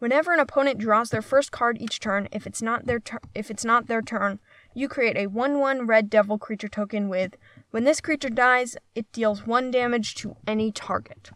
Whenever 0.00 0.32
an 0.32 0.40
opponent 0.40 0.78
draws 0.78 1.10
their 1.10 1.22
first 1.22 1.52
card 1.52 1.76
each 1.78 2.00
turn, 2.00 2.26
if 2.32 2.46
it's 2.46 2.62
not 2.62 2.86
their 2.86 3.00
if 3.34 3.50
it's 3.50 3.66
not 3.66 3.86
their 3.86 4.00
turn, 4.00 4.40
you 4.74 4.88
create 4.88 5.16
a 5.16 5.28
1/1 5.28 5.86
red 5.86 6.08
devil 6.08 6.38
creature 6.38 6.68
token 6.70 7.10
with 7.10 7.36
when 7.70 7.84
this 7.84 8.00
creature 8.00 8.30
dies, 8.30 8.78
it 8.94 9.12
deals 9.12 9.46
1 9.46 9.70
damage 9.70 10.14
to 10.16 10.36
any 10.46 10.72
target. 10.72 11.30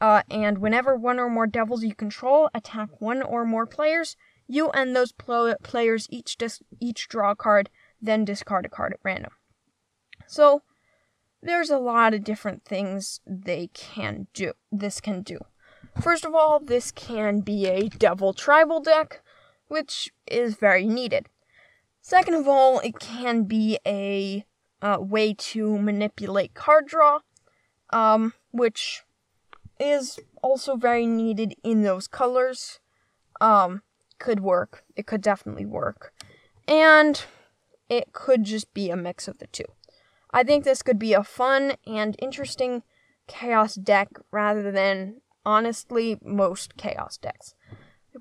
Uh, 0.00 0.22
and 0.30 0.58
whenever 0.58 0.94
one 0.94 1.18
or 1.18 1.28
more 1.28 1.48
devils 1.48 1.82
you 1.82 1.96
control 1.96 2.48
attack 2.54 3.00
one 3.00 3.20
or 3.20 3.44
more 3.44 3.66
players, 3.66 4.16
you 4.46 4.70
and 4.70 4.94
those 4.94 5.10
pl- 5.10 5.56
players 5.64 6.06
each 6.10 6.38
dis- 6.38 6.62
each 6.78 7.08
draw 7.08 7.32
a 7.32 7.36
card, 7.36 7.70
then 8.00 8.24
discard 8.24 8.66
a 8.66 8.68
card 8.68 8.92
at 8.92 9.00
random. 9.02 9.32
So 10.28 10.62
there's 11.42 11.70
a 11.70 11.78
lot 11.78 12.14
of 12.14 12.22
different 12.22 12.64
things 12.64 13.20
they 13.26 13.66
can 13.74 14.28
do. 14.32 14.52
This 14.70 15.00
can 15.00 15.22
do. 15.22 15.40
First 16.00 16.24
of 16.24 16.34
all, 16.34 16.60
this 16.60 16.90
can 16.90 17.40
be 17.40 17.66
a 17.66 17.88
Devil 17.88 18.32
Tribal 18.32 18.80
deck, 18.80 19.20
which 19.66 20.12
is 20.26 20.54
very 20.54 20.86
needed. 20.86 21.26
Second 22.00 22.34
of 22.34 22.48
all, 22.48 22.78
it 22.80 22.98
can 22.98 23.44
be 23.44 23.78
a 23.86 24.44
uh, 24.80 24.98
way 25.00 25.34
to 25.34 25.78
manipulate 25.78 26.54
card 26.54 26.86
draw, 26.86 27.20
um, 27.90 28.32
which 28.52 29.02
is 29.80 30.18
also 30.42 30.76
very 30.76 31.06
needed 31.06 31.54
in 31.62 31.82
those 31.82 32.06
colors. 32.06 32.80
um, 33.40 33.82
could 34.18 34.40
work. 34.40 34.84
It 34.96 35.06
could 35.06 35.20
definitely 35.20 35.66
work. 35.66 36.12
And 36.66 37.22
it 37.88 38.12
could 38.12 38.44
just 38.44 38.72
be 38.74 38.90
a 38.90 38.96
mix 38.96 39.28
of 39.28 39.38
the 39.38 39.46
two. 39.46 39.64
I 40.30 40.42
think 40.42 40.64
this 40.64 40.82
could 40.82 40.98
be 40.98 41.14
a 41.14 41.24
fun 41.24 41.74
and 41.86 42.16
interesting 42.18 42.82
chaos 43.26 43.74
deck 43.74 44.08
rather 44.30 44.70
than, 44.70 45.20
honestly, 45.48 46.18
most 46.22 46.76
chaos 46.76 47.16
decks. 47.16 47.54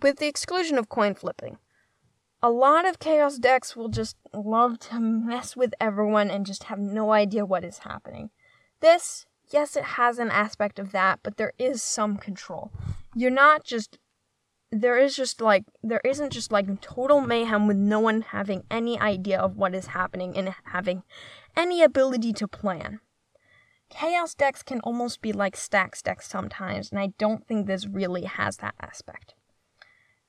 With 0.02 0.18
the 0.18 0.28
exclusion 0.28 0.78
of 0.78 0.88
coin 0.88 1.14
flipping. 1.14 1.58
A 2.42 2.50
lot 2.50 2.88
of 2.88 3.00
chaos 3.00 3.38
decks 3.38 3.76
will 3.76 3.90
just 3.90 4.16
love 4.34 4.80
to 4.80 5.00
mess 5.00 5.58
with 5.58 5.74
everyone 5.82 6.30
and 6.30 6.46
just 6.46 6.66
have 6.66 6.80
no 6.80 7.12
idea 7.12 7.46
what 7.46 7.66
is 7.66 7.80
happening. 7.80 8.30
This, 8.80 9.26
yes, 9.52 9.76
it 9.76 9.84
has 9.84 10.20
an 10.20 10.32
aspect 10.32 10.80
of 10.80 10.94
that, 10.94 11.20
but 11.22 11.36
there 11.36 11.52
is 11.58 11.84
some 11.84 12.16
control. 12.16 12.72
You're 13.14 13.30
not 13.30 13.66
just 13.66 14.00
there 14.72 14.98
is 14.98 15.16
just 15.16 15.42
like 15.42 15.64
there 15.82 16.02
isn't 16.04 16.32
just 16.32 16.52
like 16.52 16.82
total 16.82 17.22
mayhem 17.22 17.68
with 17.68 17.78
no 17.78 18.00
one 18.00 18.22
having 18.22 18.64
any 18.70 19.00
idea 19.00 19.40
of 19.40 19.56
what 19.56 19.74
is 19.74 19.88
happening 19.88 20.38
and 20.38 20.54
having 20.66 21.04
any 21.56 21.82
ability 21.84 22.34
to 22.34 22.48
plan. 22.48 23.00
Chaos 23.90 24.34
decks 24.34 24.64
can 24.64 24.80
almost 24.82 25.22
be 25.22 25.32
like 25.32 25.56
stacks 25.56 26.02
decks 26.02 26.28
sometimes, 26.28 26.92
and 26.92 27.00
I 27.00 27.14
don't 27.18 27.48
think 27.48 27.66
this 27.66 27.88
really 27.88 28.26
has 28.26 28.58
that 28.58 28.76
aspect. 28.82 29.34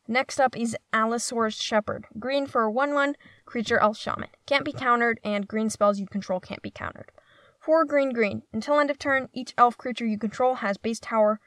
Next 0.07 0.41
up 0.41 0.57
is 0.57 0.77
Allosaurus 0.93 1.61
Shepherd. 1.61 2.07
Green 2.19 2.47
for 2.47 2.63
a 2.63 2.71
1 2.71 2.95
1 2.95 3.15
creature 3.45 3.79
elf 3.79 3.99
shaman. 3.99 4.31
Can't 4.47 4.65
be 4.65 4.73
countered, 4.73 5.21
and 5.23 5.47
green 5.47 5.69
spells 5.69 6.01
you 6.01 6.07
control 6.07 6.41
can't 6.41 6.63
be 6.63 6.71
countered. 6.71 7.13
4 7.61 7.85
green 7.85 8.13
green. 8.13 8.43
Until 8.53 8.79
end 8.79 8.91
of 8.91 8.99
turn, 8.99 9.29
each 9.35 9.53
elf 9.59 9.77
creature 9.77 10.07
you 10.07 10.19
control 10.19 10.57
has 10.57 10.79
base 10.79 11.01
tower 11.01 11.41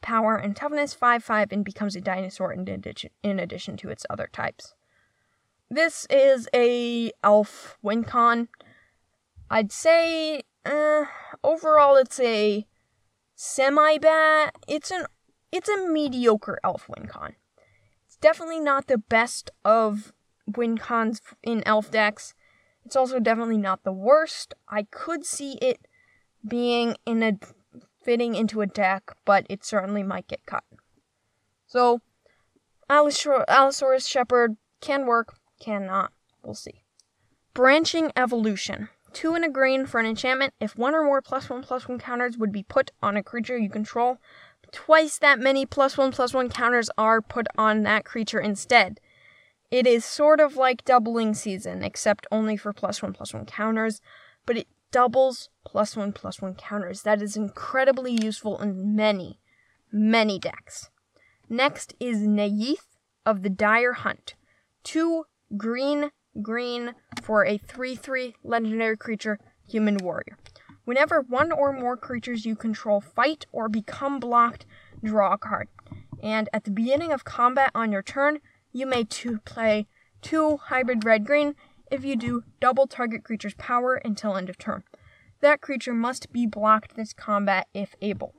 power 0.00 0.36
and 0.36 0.56
toughness 0.56 0.94
5 0.94 1.22
5 1.22 1.52
and 1.52 1.64
becomes 1.64 1.94
a 1.94 2.00
dinosaur 2.00 2.52
in 2.52 2.66
addition, 2.68 3.10
in 3.22 3.38
addition 3.38 3.76
to 3.78 3.90
its 3.90 4.06
other 4.08 4.28
types. 4.32 4.74
This 5.70 6.06
is 6.08 6.48
a 6.54 7.12
elf 7.22 7.76
win 7.82 8.04
con. 8.04 8.48
I'd 9.50 9.72
say 9.72 10.42
uh, 10.64 11.04
overall 11.42 11.96
it's 11.96 12.20
a 12.20 12.66
semi 13.34 13.98
bad. 13.98 14.52
It's 14.68 14.90
an 14.90 15.06
it's 15.52 15.68
a 15.68 15.88
mediocre 15.88 16.58
elf 16.62 16.88
win 16.88 17.06
con. 17.06 17.34
It's 18.06 18.16
definitely 18.16 18.60
not 18.60 18.86
the 18.86 18.98
best 18.98 19.50
of 19.64 20.12
win 20.46 20.78
cons 20.78 21.20
in 21.42 21.62
elf 21.66 21.90
decks. 21.90 22.34
It's 22.84 22.96
also 22.96 23.20
definitely 23.20 23.58
not 23.58 23.84
the 23.84 23.92
worst. 23.92 24.54
I 24.68 24.84
could 24.84 25.24
see 25.24 25.58
it 25.60 25.86
being 26.46 26.96
in 27.04 27.22
a 27.22 27.38
fitting 28.02 28.34
into 28.34 28.60
a 28.60 28.66
deck, 28.66 29.14
but 29.24 29.46
it 29.50 29.64
certainly 29.64 30.02
might 30.02 30.26
get 30.26 30.46
cut. 30.46 30.64
So, 31.66 32.00
Allosaurus 32.88 34.06
Shepherd 34.06 34.56
can 34.80 35.06
work, 35.06 35.36
cannot. 35.60 36.12
We'll 36.42 36.54
see. 36.54 36.82
Branching 37.54 38.10
Evolution. 38.16 38.88
Two 39.12 39.34
and 39.34 39.44
a 39.44 39.48
green 39.48 39.86
for 39.86 39.98
an 39.98 40.06
enchantment. 40.06 40.54
If 40.60 40.76
one 40.76 40.94
or 40.94 41.02
more 41.02 41.20
plus 41.20 41.50
one 41.50 41.62
plus 41.62 41.88
one 41.88 41.98
counters 41.98 42.38
would 42.38 42.52
be 42.52 42.62
put 42.62 42.92
on 43.02 43.16
a 43.16 43.22
creature 43.22 43.58
you 43.58 43.68
control, 43.68 44.18
twice 44.72 45.18
that 45.18 45.38
many 45.38 45.66
plus 45.66 45.98
one 45.98 46.12
plus 46.12 46.32
one 46.32 46.48
counters 46.48 46.90
are 46.96 47.20
put 47.20 47.46
on 47.58 47.82
that 47.82 48.04
creature 48.04 48.40
instead. 48.40 49.00
It 49.70 49.86
is 49.86 50.04
sort 50.04 50.40
of 50.40 50.56
like 50.56 50.84
doubling 50.84 51.34
season, 51.34 51.82
except 51.82 52.26
only 52.32 52.56
for 52.56 52.72
plus 52.72 53.02
one 53.02 53.12
plus 53.12 53.32
one 53.32 53.46
counters, 53.46 54.00
but 54.46 54.56
it 54.56 54.66
doubles 54.90 55.48
plus 55.64 55.96
one 55.96 56.12
plus 56.12 56.40
one 56.40 56.54
counters. 56.54 57.02
That 57.02 57.22
is 57.22 57.36
incredibly 57.36 58.12
useful 58.12 58.60
in 58.60 58.96
many, 58.96 59.38
many 59.92 60.38
decks. 60.38 60.90
Next 61.48 61.94
is 62.00 62.18
Neyith 62.18 62.96
of 63.24 63.42
the 63.42 63.50
Dire 63.50 63.92
Hunt. 63.92 64.34
Two 64.82 65.24
green, 65.56 66.10
green 66.40 66.94
for 67.22 67.44
a 67.44 67.58
3 67.58 67.96
3 67.96 68.34
legendary 68.42 68.96
creature, 68.96 69.38
human 69.68 69.96
warrior. 69.98 70.38
Whenever 70.84 71.20
one 71.20 71.52
or 71.52 71.72
more 71.72 71.96
creatures 71.96 72.44
you 72.44 72.56
control 72.56 73.00
fight 73.00 73.46
or 73.52 73.68
become 73.68 74.18
blocked, 74.18 74.66
draw 75.02 75.34
a 75.34 75.38
card. 75.38 75.68
And 76.22 76.48
at 76.52 76.64
the 76.64 76.70
beginning 76.70 77.12
of 77.12 77.24
combat 77.24 77.70
on 77.74 77.92
your 77.92 78.02
turn, 78.02 78.38
you 78.72 78.86
may 78.86 79.04
to 79.04 79.38
play 79.40 79.86
two 80.20 80.56
hybrid 80.56 81.04
red 81.04 81.24
green 81.24 81.54
if 81.90 82.04
you 82.04 82.14
do, 82.14 82.44
double 82.60 82.86
target 82.86 83.24
creature's 83.24 83.54
power 83.54 83.96
until 83.96 84.36
end 84.36 84.48
of 84.48 84.58
turn. 84.58 84.84
That 85.40 85.60
creature 85.60 85.94
must 85.94 86.32
be 86.32 86.46
blocked 86.46 86.94
this 86.94 87.12
combat 87.12 87.66
if 87.74 87.94
able. 88.00 88.34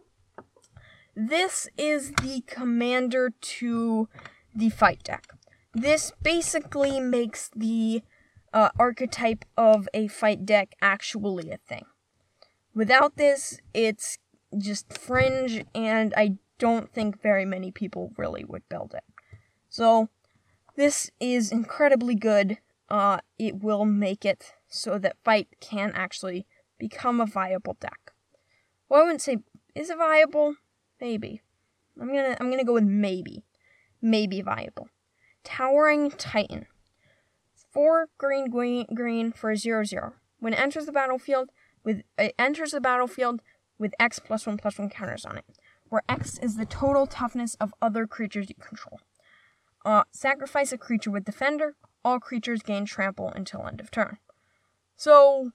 This 1.15 1.67
is 1.77 2.11
the 2.21 2.43
commander 2.47 3.31
to 3.41 4.07
the 4.55 4.69
fight 4.69 5.03
deck. 5.03 5.27
This 5.73 6.11
basically 6.21 6.99
makes 6.99 7.49
the 7.55 8.03
uh, 8.53 8.69
archetype 8.77 9.45
of 9.57 9.87
a 9.93 10.07
fight 10.07 10.45
deck 10.45 10.75
actually 10.81 11.49
a 11.51 11.57
thing. 11.57 11.85
Without 12.73 13.17
this, 13.17 13.59
it's 13.73 14.17
just 14.57 14.97
fringe, 14.97 15.63
and 15.73 16.13
I 16.17 16.37
don't 16.57 16.91
think 16.91 17.21
very 17.21 17.45
many 17.45 17.71
people 17.71 18.11
really 18.17 18.43
would 18.43 18.67
build 18.69 18.93
it. 18.93 19.03
So, 19.69 20.09
this 20.75 21.09
is 21.19 21.51
incredibly 21.51 22.15
good 22.15 22.57
uh, 22.91 23.19
it 23.39 23.63
will 23.63 23.85
make 23.85 24.25
it 24.25 24.53
so 24.67 24.99
that 24.99 25.15
fight 25.23 25.47
can 25.61 25.93
actually 25.95 26.45
become 26.77 27.21
a 27.21 27.25
viable 27.25 27.77
deck. 27.79 28.11
Well, 28.89 28.99
I 28.99 29.03
wouldn't 29.03 29.21
say 29.21 29.37
is 29.73 29.89
it 29.89 29.97
viable. 29.97 30.55
Maybe. 30.99 31.41
I'm 31.99 32.07
gonna 32.07 32.35
I'm 32.39 32.51
gonna 32.51 32.65
go 32.65 32.73
with 32.73 32.83
maybe. 32.83 33.45
Maybe 34.01 34.41
viable. 34.41 34.89
Towering 35.43 36.11
Titan. 36.11 36.67
Four 37.71 38.09
green 38.17 38.49
green 38.49 38.85
green 38.93 39.31
for 39.31 39.55
zero 39.55 39.83
zero. 39.83 40.13
When 40.39 40.53
it 40.53 40.59
enters 40.59 40.85
the 40.85 40.91
battlefield 40.91 41.49
with 41.83 42.03
it 42.17 42.35
enters 42.37 42.71
the 42.71 42.81
battlefield 42.81 43.41
with 43.79 43.93
X 43.99 44.19
plus 44.19 44.45
one 44.45 44.57
plus 44.57 44.77
one 44.77 44.89
counters 44.89 45.25
on 45.25 45.37
it, 45.37 45.45
where 45.89 46.03
X 46.09 46.37
is 46.39 46.57
the 46.57 46.65
total 46.65 47.07
toughness 47.07 47.55
of 47.55 47.73
other 47.81 48.05
creatures 48.05 48.49
you 48.49 48.55
control. 48.55 48.99
Uh, 49.83 50.03
sacrifice 50.11 50.71
a 50.71 50.77
creature 50.77 51.09
with 51.09 51.25
defender 51.25 51.75
all 52.03 52.19
creatures 52.19 52.61
gain 52.61 52.85
trample 52.85 53.29
until 53.29 53.65
end 53.65 53.79
of 53.79 53.91
turn. 53.91 54.17
So, 54.95 55.51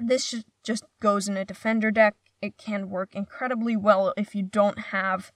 this 0.00 0.34
just 0.64 0.84
goes 1.00 1.28
in 1.28 1.36
a 1.36 1.44
defender 1.44 1.90
deck. 1.90 2.14
It 2.40 2.56
can 2.56 2.90
work 2.90 3.14
incredibly 3.14 3.76
well 3.76 4.12
if 4.16 4.34
you 4.34 4.42
don't 4.42 4.78
have 4.78 5.32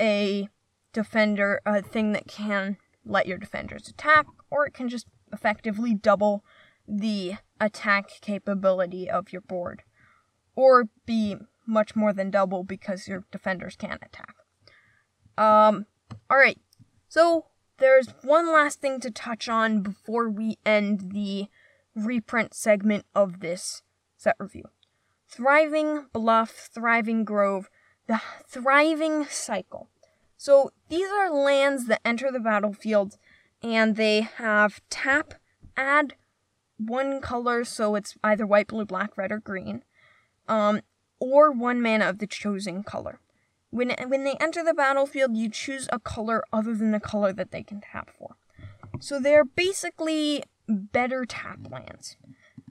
a 0.00 0.48
defender, 0.92 1.60
a 1.66 1.82
thing 1.82 2.12
that 2.12 2.26
can 2.26 2.76
let 3.04 3.26
your 3.26 3.38
defenders 3.38 3.88
attack, 3.88 4.26
or 4.50 4.66
it 4.66 4.74
can 4.74 4.88
just 4.88 5.06
effectively 5.32 5.94
double 5.94 6.44
the 6.86 7.34
attack 7.60 8.08
capability 8.20 9.08
of 9.08 9.32
your 9.32 9.42
board, 9.42 9.82
or 10.56 10.88
be 11.06 11.36
much 11.66 11.94
more 11.94 12.12
than 12.12 12.30
double 12.30 12.64
because 12.64 13.08
your 13.08 13.24
defenders 13.30 13.76
can't 13.76 14.02
attack. 14.02 14.34
Um, 15.36 15.86
alright, 16.32 16.58
so 17.08 17.46
there's 17.78 18.08
one 18.22 18.52
last 18.52 18.80
thing 18.80 19.00
to 19.00 19.10
touch 19.10 19.48
on 19.48 19.82
before 19.82 20.28
we 20.28 20.58
end 20.64 21.12
the 21.12 21.46
reprint 21.94 22.54
segment 22.54 23.04
of 23.14 23.40
this 23.40 23.82
set 24.16 24.36
review. 24.38 24.64
Thriving 25.28 26.06
Bluff, 26.12 26.70
Thriving 26.72 27.24
Grove, 27.24 27.68
the 28.06 28.20
Thriving 28.48 29.26
Cycle. 29.26 29.90
So 30.38 30.70
these 30.88 31.08
are 31.10 31.30
lands 31.30 31.86
that 31.86 32.00
enter 32.04 32.30
the 32.30 32.38
battlefield 32.38 33.18
and 33.60 33.96
they 33.96 34.20
have 34.20 34.80
tap, 34.88 35.34
add 35.76 36.14
one 36.78 37.20
color, 37.20 37.64
so 37.64 37.96
it's 37.96 38.16
either 38.22 38.46
white, 38.46 38.68
blue, 38.68 38.84
black, 38.84 39.18
red, 39.18 39.32
or 39.32 39.40
green, 39.40 39.82
um, 40.46 40.80
or 41.18 41.50
one 41.50 41.82
mana 41.82 42.08
of 42.08 42.18
the 42.18 42.26
chosen 42.28 42.84
color. 42.84 43.18
When, 43.70 43.90
when 44.06 44.22
they 44.22 44.36
enter 44.40 44.62
the 44.64 44.72
battlefield, 44.72 45.36
you 45.36 45.50
choose 45.50 45.88
a 45.92 45.98
color 45.98 46.44
other 46.52 46.72
than 46.72 46.92
the 46.92 47.00
color 47.00 47.32
that 47.32 47.50
they 47.50 47.64
can 47.64 47.80
tap 47.80 48.08
for. 48.16 48.36
So 49.00 49.18
they're 49.18 49.44
basically 49.44 50.44
better 50.68 51.26
tap 51.26 51.58
lands. 51.68 52.16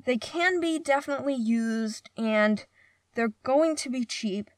They 0.06 0.18
can 0.18 0.62
be 0.62 0.80
definitely 0.80 1.36
used 1.36 2.10
and 2.16 2.66
they're 3.14 3.34
going 3.44 3.76
to 3.76 3.90
be 3.90 4.06
cheap. 4.06 4.50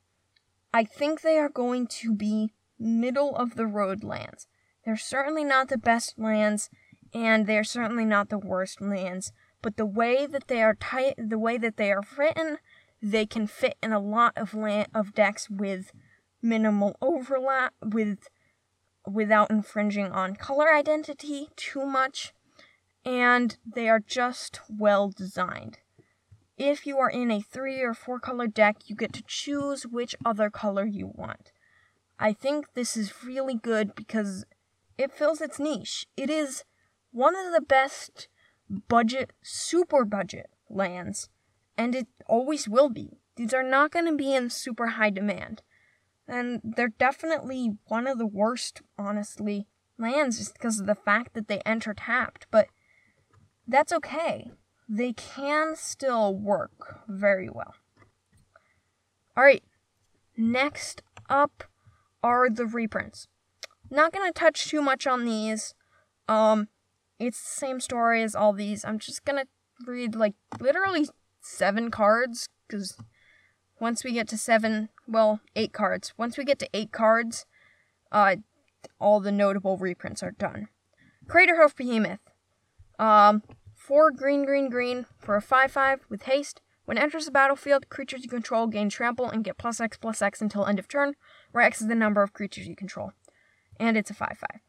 I 0.72 0.84
think 0.84 1.22
they 1.22 1.40
are 1.40 1.50
going 1.50 1.88
to 1.88 2.14
be 2.14 2.54
middle 2.80 3.36
of 3.36 3.56
the 3.56 3.68
road 3.68 4.04
lands. 4.04 4.48
They're 4.86 4.98
certainly 4.98 5.44
not 5.44 5.68
the 5.68 5.78
best 5.78 6.18
lands 6.18 6.70
and 7.14 7.48
they're 7.48 7.64
certainly 7.64 8.06
not 8.06 8.30
the 8.30 8.40
worst 8.40 8.82
lands, 8.82 9.32
but 9.62 9.78
the 9.78 9.86
way 9.86 10.26
that 10.26 10.48
they 10.48 10.62
are 10.62 10.76
tight, 10.76 11.16
the 11.18 11.40
way 11.40 11.58
that 11.58 11.78
they 11.78 11.92
are 11.92 12.04
written, 12.18 12.58
they 13.02 13.26
can 13.26 13.48
fit 13.48 13.76
in 13.82 13.92
a 13.92 14.00
lot 14.00 14.34
of 14.36 14.54
land 14.54 14.88
of 14.94 15.14
decks 15.14 15.50
with 15.50 15.92
minimal 16.42 16.96
overlap 17.02 17.74
with 17.84 18.30
without 19.06 19.50
infringing 19.50 20.12
on 20.12 20.36
color 20.36 20.74
identity 20.74 21.50
too 21.56 21.86
much 21.86 22.34
and 23.06 23.58
they 23.66 23.90
are 23.90 24.00
just 24.00 24.60
well 24.70 25.10
designed. 25.10 25.80
If 26.58 26.86
you 26.86 26.98
are 27.00 27.10
in 27.10 27.32
a 27.32 27.42
3 27.42 27.82
or 27.82 27.94
4 27.94 28.20
color 28.20 28.48
deck, 28.48 28.78
you 28.88 28.96
get 28.96 29.14
to 29.14 29.24
choose 29.26 29.88
which 29.88 30.16
other 30.26 30.50
color 30.50 30.86
you 30.86 31.12
want. 31.16 31.52
I 32.20 32.34
think 32.34 32.74
this 32.74 32.98
is 32.98 33.24
really 33.24 33.56
good 33.56 33.96
because 33.96 34.46
it 34.98 35.12
fills 35.12 35.40
its 35.40 35.60
niche. 35.60 36.06
It 36.18 36.30
is 36.30 36.66
one 37.12 37.36
of 37.36 37.54
the 37.54 37.62
best 37.62 38.28
budget, 38.90 39.32
super 39.42 40.04
budget 40.04 40.50
lands, 40.70 41.30
and 41.78 41.96
it 41.96 42.08
always 42.28 42.68
will 42.68 42.90
be. 42.90 43.22
These 43.38 43.54
are 43.54 43.64
not 43.64 43.92
going 43.92 44.06
to 44.06 44.16
be 44.16 44.36
in 44.36 44.50
super 44.50 44.88
high 44.88 45.10
demand. 45.10 45.62
And 46.28 46.60
they're 46.64 46.90
definitely 46.90 47.78
one 47.86 48.06
of 48.06 48.18
the 48.18 48.28
worst, 48.28 48.82
honestly, 48.98 49.66
lands 49.98 50.38
just 50.38 50.54
because 50.54 50.80
of 50.80 50.86
the 50.86 50.96
fact 50.96 51.34
that 51.34 51.48
they 51.48 51.60
enter 51.62 51.94
tapped. 51.94 52.48
But 52.52 52.68
that's 53.66 53.94
okay. 53.94 54.52
They 54.90 55.14
can 55.14 55.76
still 55.76 56.36
work 56.36 57.00
very 57.08 57.50
well. 57.50 57.76
Alright, 59.38 59.64
next 60.36 61.02
up 61.30 61.64
are 62.24 62.50
the 62.50 62.66
reprints. 62.66 63.28
Not 63.90 64.14
gonna 64.14 64.32
touch 64.32 64.68
too 64.68 64.82
much 64.82 65.08
on 65.08 65.26
these. 65.26 65.74
Um, 66.28 66.68
it's 67.20 67.42
the 67.42 67.60
same 67.60 67.80
story 67.80 68.22
as 68.24 68.36
all 68.36 68.54
these. 68.54 68.86
I'm 68.86 69.00
just 69.00 69.26
gonna 69.26 69.46
read 69.86 70.16
like 70.16 70.36
literally 70.60 71.08
seven 71.42 71.90
cards 71.90 72.50
because 72.68 72.98
once 73.80 74.04
we 74.04 74.12
get 74.14 74.28
to 74.30 74.38
seven, 74.38 74.90
well, 75.08 75.40
eight 75.56 75.74
cards. 75.74 76.14
Once 76.18 76.38
we 76.38 76.44
get 76.44 76.60
to 76.60 76.70
eight 76.74 76.92
cards, 76.92 77.46
uh, 78.12 78.38
all 79.00 79.20
the 79.20 79.32
notable 79.32 79.78
reprints 79.78 80.22
are 80.22 80.32
done. 80.32 80.68
Craterhoof 81.28 81.76
Behemoth. 81.76 82.20
Um, 82.98 83.44
four 83.76 84.12
green, 84.12 84.46
green, 84.46 84.70
green 84.70 85.06
for 85.18 85.36
a 85.36 85.42
5 85.42 85.72
5 85.72 86.02
with 86.10 86.24
haste. 86.24 86.62
When 86.86 86.98
enters 86.98 87.26
the 87.26 87.32
battlefield, 87.32 87.90
creatures 87.90 88.24
you 88.24 88.30
control 88.30 88.68
gain 88.68 88.90
trample 88.90 89.30
and 89.30 89.44
get 89.44 89.58
plus 89.58 89.80
X 89.80 89.98
plus 89.98 90.22
X 90.22 90.42
until 90.42 90.66
end 90.66 90.80
of 90.80 90.88
turn, 90.88 91.14
where 91.52 91.64
X 91.64 91.82
is 91.82 91.88
the 91.88 91.96
number 91.96 92.22
of 92.22 92.34
creatures 92.34 92.68
you 92.68 92.76
control. 92.76 93.12
And 93.80 93.98
it's 93.98 94.10
a 94.10 94.14
5 94.14 94.38
5. 94.38 94.62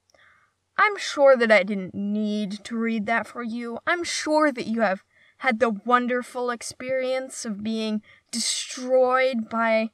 I'm 0.78 0.96
sure 0.96 1.36
that 1.36 1.52
I 1.52 1.62
didn't 1.62 1.94
need 1.94 2.64
to 2.64 2.76
read 2.76 3.06
that 3.06 3.26
for 3.26 3.42
you. 3.42 3.78
I'm 3.86 4.04
sure 4.04 4.50
that 4.50 4.66
you 4.66 4.80
have 4.80 5.04
had 5.38 5.58
the 5.58 5.70
wonderful 5.70 6.50
experience 6.50 7.44
of 7.44 7.62
being 7.62 8.02
destroyed 8.30 9.48
by 9.50 9.90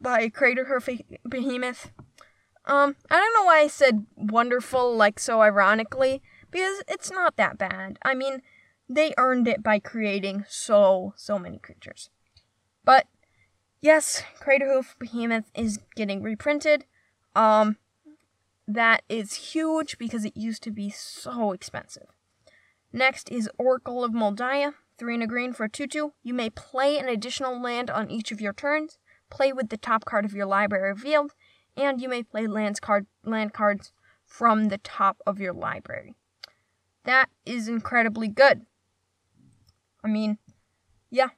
by 0.00 0.28
Crater 0.28 0.64
Craterhoof 0.64 1.00
Behemoth. 1.28 1.90
Um, 2.64 2.96
I 3.10 3.18
don't 3.18 3.34
know 3.34 3.44
why 3.44 3.60
I 3.60 3.68
said 3.68 4.06
wonderful 4.16 4.94
like 4.94 5.18
so 5.18 5.40
ironically, 5.40 6.22
because 6.50 6.82
it's 6.88 7.10
not 7.10 7.36
that 7.36 7.58
bad. 7.58 7.98
I 8.02 8.14
mean, 8.14 8.42
they 8.88 9.14
earned 9.16 9.48
it 9.48 9.62
by 9.62 9.78
creating 9.78 10.44
so, 10.48 11.14
so 11.16 11.38
many 11.38 11.58
creatures. 11.58 12.10
But 12.84 13.06
yes, 13.82 14.22
Craterhoof 14.40 14.96
Behemoth 14.98 15.50
is 15.54 15.80
getting 15.94 16.22
reprinted. 16.22 16.86
Um, 17.34 17.76
that 18.66 19.02
is 19.08 19.34
huge 19.34 19.98
because 19.98 20.24
it 20.24 20.36
used 20.36 20.62
to 20.62 20.70
be 20.70 20.88
so 20.88 21.52
expensive. 21.52 22.06
Next 22.92 23.30
is 23.30 23.50
Oracle 23.58 24.04
of 24.04 24.12
Daya, 24.12 24.74
3 24.98 25.14
and 25.14 25.22
a 25.22 25.26
green 25.26 25.52
for 25.52 25.64
a 25.64 25.68
2 25.68 25.86
2. 25.86 26.12
You 26.22 26.34
may 26.34 26.48
play 26.48 26.98
an 26.98 27.08
additional 27.08 27.60
land 27.60 27.90
on 27.90 28.10
each 28.10 28.32
of 28.32 28.40
your 28.40 28.52
turns, 28.52 28.98
play 29.30 29.52
with 29.52 29.68
the 29.68 29.76
top 29.76 30.04
card 30.04 30.24
of 30.24 30.34
your 30.34 30.46
library 30.46 30.90
revealed, 30.90 31.32
and 31.76 32.00
you 32.00 32.08
may 32.08 32.22
play 32.22 32.46
lands 32.46 32.80
card, 32.80 33.06
land 33.24 33.52
cards 33.52 33.92
from 34.24 34.68
the 34.68 34.78
top 34.78 35.18
of 35.26 35.40
your 35.40 35.52
library. 35.52 36.14
That 37.04 37.28
is 37.44 37.66
incredibly 37.66 38.28
good. 38.28 38.66
I 40.04 40.08
mean, 40.08 40.38
yeah, 41.10 41.28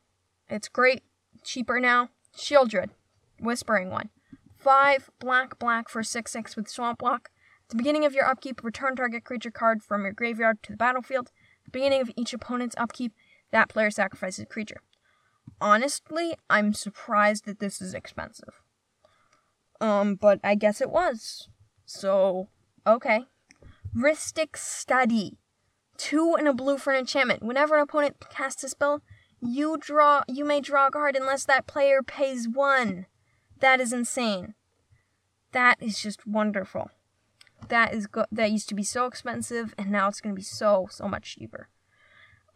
it's 0.49 0.69
great. 0.69 1.03
Cheaper 1.43 1.81
now. 1.81 2.11
Sheoldred, 2.37 2.91
Whispering 3.39 3.91
one. 3.91 4.11
5 4.59 5.11
black 5.19 5.59
black 5.59 5.89
for 5.89 6.03
6 6.03 6.33
6 6.33 6.57
with 6.57 6.69
Swamp. 6.69 7.03
At 7.05 7.21
the 7.69 7.77
beginning 7.77 8.05
of 8.05 8.15
your 8.15 8.27
upkeep, 8.27 8.65
return 8.65 8.97
target 8.97 9.25
creature 9.25 9.51
card 9.51 9.83
from 9.83 10.03
your 10.05 10.13
graveyard 10.13 10.63
to 10.63 10.73
the 10.73 10.79
battlefield. 10.79 11.29
At 11.29 11.65
the 11.67 11.71
beginning 11.71 12.01
of 12.01 12.11
each 12.17 12.33
opponent's 12.33 12.75
upkeep, 12.79 13.13
that 13.51 13.69
player 13.69 13.91
sacrifices 13.91 14.45
a 14.45 14.47
creature. 14.47 14.81
Honestly, 15.61 16.35
I'm 16.49 16.73
surprised 16.73 17.45
that 17.45 17.61
this 17.61 17.81
is 17.81 17.95
expensive. 17.95 18.63
Um, 19.81 20.15
but 20.15 20.41
I 20.43 20.55
guess 20.55 20.81
it 20.81 20.91
was. 20.91 21.49
So, 21.85 22.49
okay. 22.87 23.27
Rhystic 23.97 24.57
Study. 24.57 25.39
Two 25.97 26.35
and 26.35 26.49
a 26.49 26.53
blue 26.53 26.79
for 26.79 26.93
an 26.93 26.99
enchantment. 26.99 27.43
Whenever 27.43 27.77
an 27.77 27.83
opponent 27.83 28.17
casts 28.31 28.65
a 28.65 28.69
spell, 28.69 29.03
you 29.45 29.77
draw 29.79 30.23
you 30.29 30.45
may 30.45 30.61
draw 30.61 30.87
a 30.87 30.91
card 30.91 31.17
unless 31.17 31.45
that 31.45 31.67
player 31.67 32.03
pays 32.03 32.49
one. 32.49 33.07
That 33.61 33.81
is 33.81 33.93
insane. 33.93 34.55
That 35.53 35.77
is 35.81 36.01
just 36.01 36.27
wonderful. 36.27 36.91
That 37.69 37.95
is 37.95 38.07
go- 38.07 38.27
that 38.33 38.51
used 38.51 38.69
to 38.71 38.75
be 38.75 38.83
so 38.83 39.07
expensive 39.07 39.75
and 39.79 39.91
now 39.91 40.09
it's 40.09 40.21
going 40.21 40.35
to 40.35 40.39
be 40.39 40.43
so 40.43 40.89
so 40.91 41.09
much 41.09 41.37
cheaper. 41.37 41.69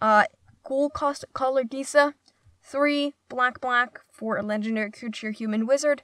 Uh 0.01 0.25
Ghoulcaller 0.65 1.65
Gisa, 1.65 2.15
3 2.63 3.15
black 3.29 3.61
black 3.61 4.01
for 4.11 4.37
a 4.37 4.43
legendary 4.43 4.91
creature 4.91 5.31
human 5.31 5.67
wizard. 5.67 6.03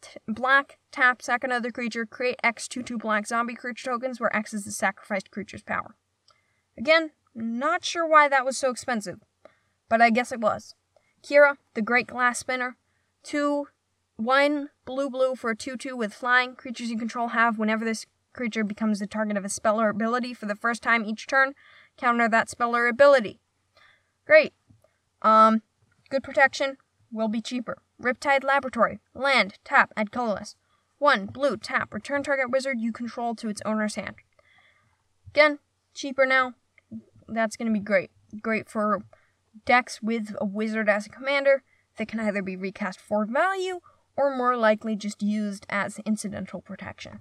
T- 0.00 0.20
black, 0.28 0.78
tap, 0.92 1.20
sack 1.20 1.42
another 1.42 1.70
creature, 1.70 2.06
create 2.06 2.38
X 2.44 2.68
2 2.68 2.82
2 2.82 2.98
black 2.98 3.26
zombie 3.26 3.54
creature 3.54 3.90
tokens 3.90 4.20
where 4.20 4.34
X 4.34 4.54
is 4.54 4.64
the 4.64 4.70
sacrificed 4.70 5.30
creature's 5.30 5.62
power. 5.62 5.96
Again, 6.76 7.10
not 7.34 7.84
sure 7.84 8.06
why 8.06 8.28
that 8.28 8.44
was 8.44 8.56
so 8.56 8.70
expensive, 8.70 9.20
but 9.88 10.00
I 10.00 10.10
guess 10.10 10.32
it 10.32 10.40
was. 10.40 10.74
Kira, 11.22 11.56
the 11.74 11.82
Great 11.82 12.06
Glass 12.06 12.38
Spinner. 12.38 12.76
Two, 13.22 13.68
one 14.16 14.70
blue 14.84 15.10
blue 15.10 15.34
for 15.34 15.50
a 15.50 15.56
2 15.56 15.76
2 15.76 15.96
with 15.96 16.14
flying. 16.14 16.54
Creatures 16.54 16.90
you 16.90 16.98
control 16.98 17.28
have 17.28 17.58
whenever 17.58 17.84
this 17.84 18.06
creature 18.32 18.64
becomes 18.64 19.00
the 19.00 19.06
target 19.06 19.36
of 19.36 19.44
a 19.44 19.48
spell 19.48 19.80
or 19.80 19.88
ability 19.88 20.32
for 20.32 20.46
the 20.46 20.54
first 20.54 20.82
time 20.82 21.04
each 21.04 21.26
turn, 21.26 21.54
counter 21.96 22.28
that 22.28 22.48
spell 22.48 22.74
or 22.76 22.86
ability. 22.86 23.40
Great. 24.26 24.52
Um, 25.22 25.62
good 26.10 26.22
protection, 26.22 26.76
will 27.10 27.28
be 27.28 27.40
cheaper. 27.40 27.78
Riptide 28.00 28.44
Laboratory. 28.44 29.00
Land, 29.14 29.58
tap, 29.64 29.92
add 29.96 30.12
colorless. 30.12 30.54
1. 30.98 31.26
Blue, 31.26 31.56
tap, 31.56 31.92
return 31.92 32.22
target 32.22 32.50
wizard 32.50 32.80
you 32.80 32.92
control 32.92 33.34
to 33.34 33.48
its 33.48 33.62
owner's 33.64 33.96
hand. 33.96 34.16
Again, 35.28 35.58
cheaper 35.94 36.26
now, 36.26 36.54
that's 37.26 37.56
going 37.56 37.66
to 37.66 37.72
be 37.72 37.84
great. 37.84 38.10
Great 38.40 38.68
for 38.68 39.02
decks 39.64 40.02
with 40.02 40.34
a 40.40 40.44
wizard 40.44 40.88
as 40.88 41.06
a 41.06 41.10
commander 41.10 41.62
that 41.96 42.08
can 42.08 42.20
either 42.20 42.42
be 42.42 42.56
recast 42.56 43.00
for 43.00 43.24
value 43.26 43.80
or 44.16 44.36
more 44.36 44.56
likely 44.56 44.96
just 44.96 45.22
used 45.22 45.66
as 45.68 46.00
incidental 46.00 46.60
protection. 46.60 47.20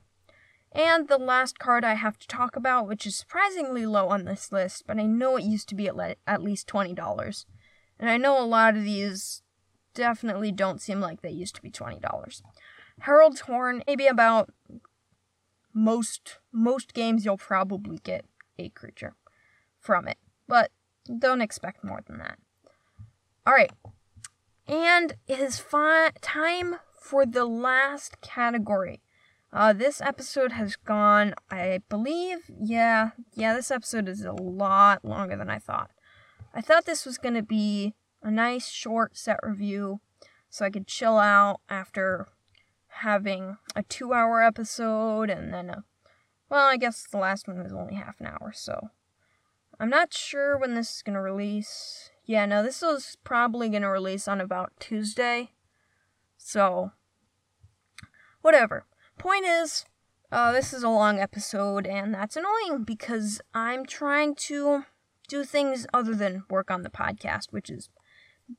And 0.72 1.08
the 1.08 1.18
last 1.18 1.60
card 1.60 1.84
I 1.84 1.94
have 1.94 2.18
to 2.20 2.28
talk 2.28 2.56
about, 2.56 2.88
which 2.88 3.06
is 3.06 3.16
surprisingly 3.16 3.86
low 3.86 4.10
on 4.10 4.26
this 4.26 4.52
list, 4.52 4.84
but 4.86 4.98
I 4.98 5.06
know 5.06 5.38
it 5.38 5.44
used 5.44 5.70
to 5.70 5.76
be 5.76 5.88
at, 5.88 5.96
le- 5.96 6.16
at 6.26 6.44
least 6.44 6.68
$20. 6.68 7.46
And 8.00 8.10
I 8.10 8.18
know 8.18 8.40
a 8.40 8.46
lot 8.46 8.76
of 8.76 8.84
these 8.84 9.42
definitely 9.94 10.52
don't 10.52 10.82
seem 10.82 11.00
like 11.00 11.22
they 11.22 11.32
used 11.32 11.56
to 11.56 11.62
be 11.62 11.72
$20. 11.72 12.42
Herald's 13.00 13.42
Horn, 13.42 13.84
maybe 13.88 14.08
about 14.08 14.52
most 15.74 16.40
most 16.52 16.94
games 16.94 17.24
you'll 17.24 17.38
probably 17.38 18.00
get 18.00 18.26
a 18.58 18.70
creature 18.70 19.16
from 19.80 20.08
it. 20.08 20.18
But 20.48 20.72
don't 21.08 21.42
expect 21.42 21.84
more 21.84 22.02
than 22.08 22.18
that. 22.20 22.38
Alright. 23.48 23.72
And 24.68 25.16
it 25.28 25.40
is 25.40 25.60
fi- 25.60 26.12
time 26.22 26.76
for 27.00 27.26
the 27.26 27.46
last 27.46 28.20
category. 28.22 29.02
Uh, 29.54 29.72
this 29.72 30.02
episode 30.02 30.52
has 30.52 30.76
gone, 30.76 31.34
I 31.50 31.80
believe, 31.88 32.40
yeah, 32.60 33.12
yeah, 33.34 33.54
this 33.54 33.72
episode 33.72 34.10
is 34.10 34.26
a 34.26 34.34
lot 34.34 35.06
longer 35.06 35.38
than 35.38 35.50
I 35.50 35.58
thought. 35.58 35.92
I 36.54 36.60
thought 36.60 36.86
this 36.86 37.06
was 37.06 37.18
going 37.18 37.36
to 37.36 37.44
be 37.44 37.94
a 38.22 38.30
nice 38.30 38.68
short 38.68 39.16
set 39.16 39.40
review 39.42 40.02
so 40.50 40.66
I 40.66 40.70
could 40.70 40.88
chill 40.88 41.18
out 41.18 41.62
after 41.70 42.28
having 42.88 43.58
a 43.76 43.84
two 43.84 44.14
hour 44.14 44.42
episode 44.42 45.30
and 45.30 45.54
then 45.54 45.70
a, 45.70 45.84
well, 46.50 46.66
I 46.66 46.78
guess 46.78 47.08
the 47.10 47.18
last 47.18 47.48
one 47.48 47.64
was 47.64 47.74
only 47.74 47.96
half 47.96 48.20
an 48.20 48.28
hour, 48.28 48.52
so 48.54 48.90
I'm 49.80 49.90
not 49.90 50.14
sure 50.14 50.58
when 50.58 50.74
this 50.74 50.98
is 50.98 51.02
going 51.04 51.14
to 51.14 51.22
release. 51.22 52.10
Yeah, 52.26 52.46
no, 52.46 52.64
this 52.64 52.82
is 52.82 53.18
probably 53.24 53.70
going 53.70 53.84
to 53.84 53.90
release 53.90 54.28
on 54.28 54.42
about 54.42 54.74
Tuesday. 54.80 55.52
So, 56.38 56.92
whatever. 58.42 58.86
Point 59.18 59.46
is, 59.46 59.86
uh, 60.32 60.52
this 60.52 60.74
is 60.74 60.84
a 60.84 60.90
long 60.90 61.20
episode, 61.20 61.86
and 61.86 62.14
that's 62.14 62.36
annoying 62.36 62.84
because 62.84 63.40
I'm 63.54 63.86
trying 63.86 64.36
to 64.36 64.86
do 65.28 65.44
things 65.44 65.86
other 65.94 66.16
than 66.16 66.46
work 66.50 66.72
on 66.72 66.82
the 66.82 66.90
podcast, 66.90 67.48
which 67.52 67.70
is 67.70 67.90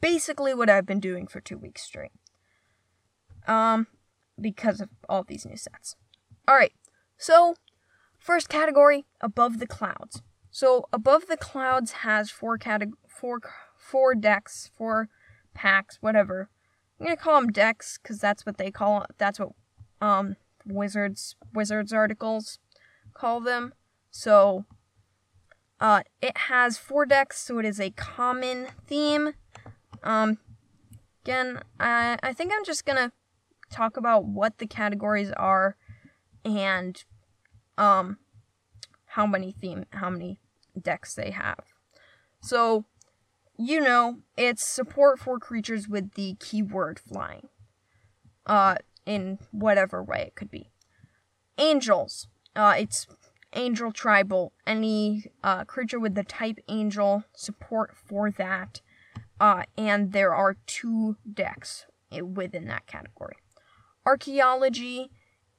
basically 0.00 0.54
what 0.54 0.70
I've 0.70 0.86
been 0.86 1.00
doing 1.00 1.26
for 1.26 1.40
two 1.40 1.58
weeks 1.58 1.82
straight. 1.82 2.12
Um, 3.46 3.86
because 4.40 4.80
of 4.80 4.90
all 5.08 5.24
these 5.24 5.46
new 5.46 5.56
sets. 5.56 5.96
Alright, 6.48 6.72
so, 7.16 7.54
first 8.18 8.48
category, 8.48 9.06
Above 9.20 9.58
the 9.58 9.66
Clouds. 9.66 10.22
So 10.58 10.88
above 10.92 11.28
the 11.28 11.36
clouds 11.36 11.92
has 12.02 12.32
four 12.32 12.58
categ- 12.58 12.98
four 13.06 13.38
four 13.76 14.16
decks, 14.16 14.72
four 14.76 15.08
packs, 15.54 15.98
whatever. 16.00 16.50
I'm 16.98 17.06
gonna 17.06 17.16
call 17.16 17.40
them 17.40 17.52
decks 17.52 17.96
because 18.02 18.18
that's 18.18 18.44
what 18.44 18.58
they 18.58 18.72
call. 18.72 19.06
That's 19.18 19.38
what 19.38 19.50
um, 20.00 20.34
Wizards 20.66 21.36
Wizards 21.54 21.92
articles 21.92 22.58
call 23.14 23.38
them. 23.40 23.72
So 24.10 24.64
uh, 25.78 26.02
it 26.20 26.36
has 26.36 26.76
four 26.76 27.06
decks, 27.06 27.38
so 27.38 27.60
it 27.60 27.64
is 27.64 27.78
a 27.78 27.90
common 27.90 28.66
theme. 28.84 29.34
Um, 30.02 30.38
again, 31.22 31.62
I, 31.78 32.18
I 32.20 32.32
think 32.32 32.50
I'm 32.52 32.64
just 32.64 32.84
gonna 32.84 33.12
talk 33.70 33.96
about 33.96 34.24
what 34.24 34.58
the 34.58 34.66
categories 34.66 35.30
are 35.36 35.76
and 36.44 37.04
um, 37.76 38.18
how 39.04 39.24
many 39.24 39.52
theme, 39.52 39.86
how 39.92 40.10
many 40.10 40.40
decks 40.78 41.14
they 41.14 41.30
have. 41.30 41.64
So, 42.40 42.84
you 43.58 43.80
know, 43.80 44.18
it's 44.36 44.64
support 44.64 45.18
for 45.18 45.38
creatures 45.38 45.88
with 45.88 46.14
the 46.14 46.36
keyword 46.40 46.98
flying. 46.98 47.48
Uh, 48.46 48.76
in 49.08 49.38
whatever 49.50 50.02
way 50.02 50.24
it 50.26 50.34
could 50.34 50.50
be. 50.50 50.70
Angels. 51.56 52.28
Uh, 52.54 52.74
it's 52.78 53.06
angel 53.54 53.90
tribal. 53.90 54.52
Any 54.66 55.24
uh, 55.42 55.64
creature 55.64 55.98
with 55.98 56.14
the 56.14 56.22
type 56.22 56.58
angel 56.68 57.24
support 57.34 57.96
for 57.96 58.30
that. 58.32 58.82
Uh, 59.40 59.62
and 59.78 60.12
there 60.12 60.34
are 60.34 60.56
two 60.66 61.16
decks 61.32 61.86
within 62.10 62.66
that 62.66 62.86
category. 62.86 63.36
Archaeology 64.04 65.10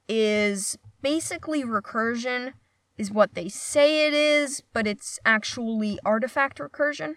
is 0.08 0.78
basically 1.02 1.64
recursion, 1.64 2.52
is 3.00 3.10
what 3.10 3.34
they 3.34 3.48
say 3.48 4.06
it 4.06 4.12
is, 4.12 4.62
but 4.74 4.86
it's 4.86 5.18
actually 5.24 5.98
artifact 6.04 6.58
recursion. 6.58 7.16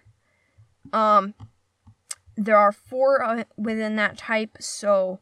Um, 0.93 1.34
there 2.38 2.55
are 2.55 2.71
four 2.71 3.21
uh, 3.21 3.43
within 3.57 3.97
that 3.97 4.17
type, 4.17 4.57
so 4.61 5.19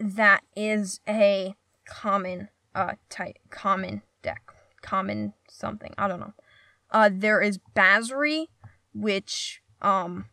that 0.00 0.42
is 0.56 1.00
a 1.08 1.54
common 1.86 2.48
uh 2.74 2.94
type, 3.08 3.38
common 3.50 4.02
deck, 4.22 4.42
common 4.82 5.34
something. 5.48 5.94
I 5.96 6.08
don't 6.08 6.20
know. 6.20 6.34
Uh, 6.90 7.08
there 7.12 7.40
is 7.40 7.60
Basri, 7.76 8.46
which 8.92 9.62
um, 9.80 10.26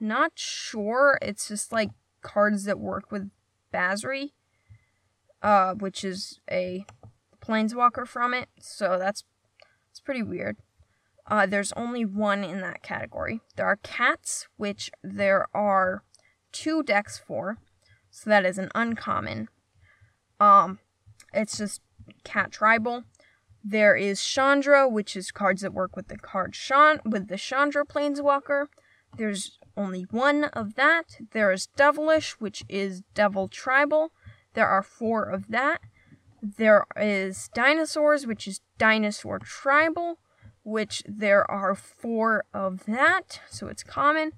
not 0.00 0.32
sure. 0.34 1.18
It's 1.22 1.46
just 1.48 1.70
like 1.70 1.90
cards 2.20 2.64
that 2.64 2.80
work 2.80 3.12
with 3.12 3.30
Basri, 3.72 4.32
uh, 5.40 5.74
which 5.74 6.02
is 6.02 6.40
a 6.50 6.84
planeswalker 7.46 8.06
from 8.06 8.34
it. 8.34 8.48
So 8.58 8.98
that's 8.98 9.24
it's 9.90 10.00
pretty 10.00 10.22
weird. 10.22 10.56
Uh, 11.28 11.46
there's 11.46 11.72
only 11.72 12.04
one 12.04 12.44
in 12.44 12.60
that 12.60 12.82
category. 12.82 13.40
There 13.56 13.66
are 13.66 13.76
cats, 13.76 14.46
which 14.56 14.90
there 15.02 15.46
are 15.54 16.02
two 16.52 16.82
decks 16.82 17.18
for. 17.18 17.58
So 18.10 18.30
that 18.30 18.46
is 18.46 18.58
an 18.58 18.70
uncommon. 18.74 19.48
Um, 20.38 20.78
it's 21.34 21.58
just 21.58 21.80
cat 22.24 22.52
tribal. 22.52 23.04
There 23.64 23.96
is 23.96 24.22
Chandra, 24.22 24.88
which 24.88 25.16
is 25.16 25.32
cards 25.32 25.62
that 25.62 25.74
work 25.74 25.96
with 25.96 26.08
the 26.08 26.16
card 26.16 26.54
Shan 26.54 27.00
with 27.04 27.28
the 27.28 27.36
Chandra 27.36 27.84
Planeswalker. 27.84 28.66
There's 29.16 29.58
only 29.76 30.02
one 30.10 30.44
of 30.44 30.74
that. 30.76 31.16
There 31.32 31.50
is 31.50 31.66
Devilish, 31.76 32.38
which 32.38 32.62
is 32.68 33.02
Devil 33.14 33.48
Tribal. 33.48 34.12
There 34.54 34.68
are 34.68 34.82
four 34.82 35.24
of 35.24 35.48
that. 35.48 35.80
There 36.42 36.86
is 36.96 37.48
Dinosaurs, 37.54 38.26
which 38.26 38.46
is 38.46 38.60
Dinosaur 38.78 39.38
Tribal, 39.38 40.18
which 40.62 41.02
there 41.06 41.48
are 41.50 41.74
four 41.74 42.44
of 42.52 42.84
that, 42.86 43.40
so 43.48 43.68
it's 43.68 43.82
common. 43.82 44.32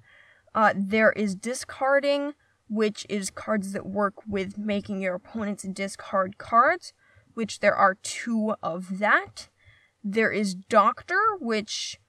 Uh, 0.53 0.73
there 0.75 1.11
is 1.11 1.35
Discarding, 1.35 2.33
which 2.69 3.05
is 3.09 3.29
cards 3.29 3.73
that 3.73 3.85
work 3.85 4.15
with 4.27 4.57
making 4.57 5.01
your 5.01 5.15
opponents 5.15 5.63
discard 5.63 6.37
cards, 6.37 6.93
which 7.33 7.59
there 7.59 7.75
are 7.75 7.95
two 7.95 8.55
of 8.61 8.99
that. 8.99 9.49
There 10.03 10.31
is 10.31 10.53
Doctor, 10.55 11.19
which 11.39 11.99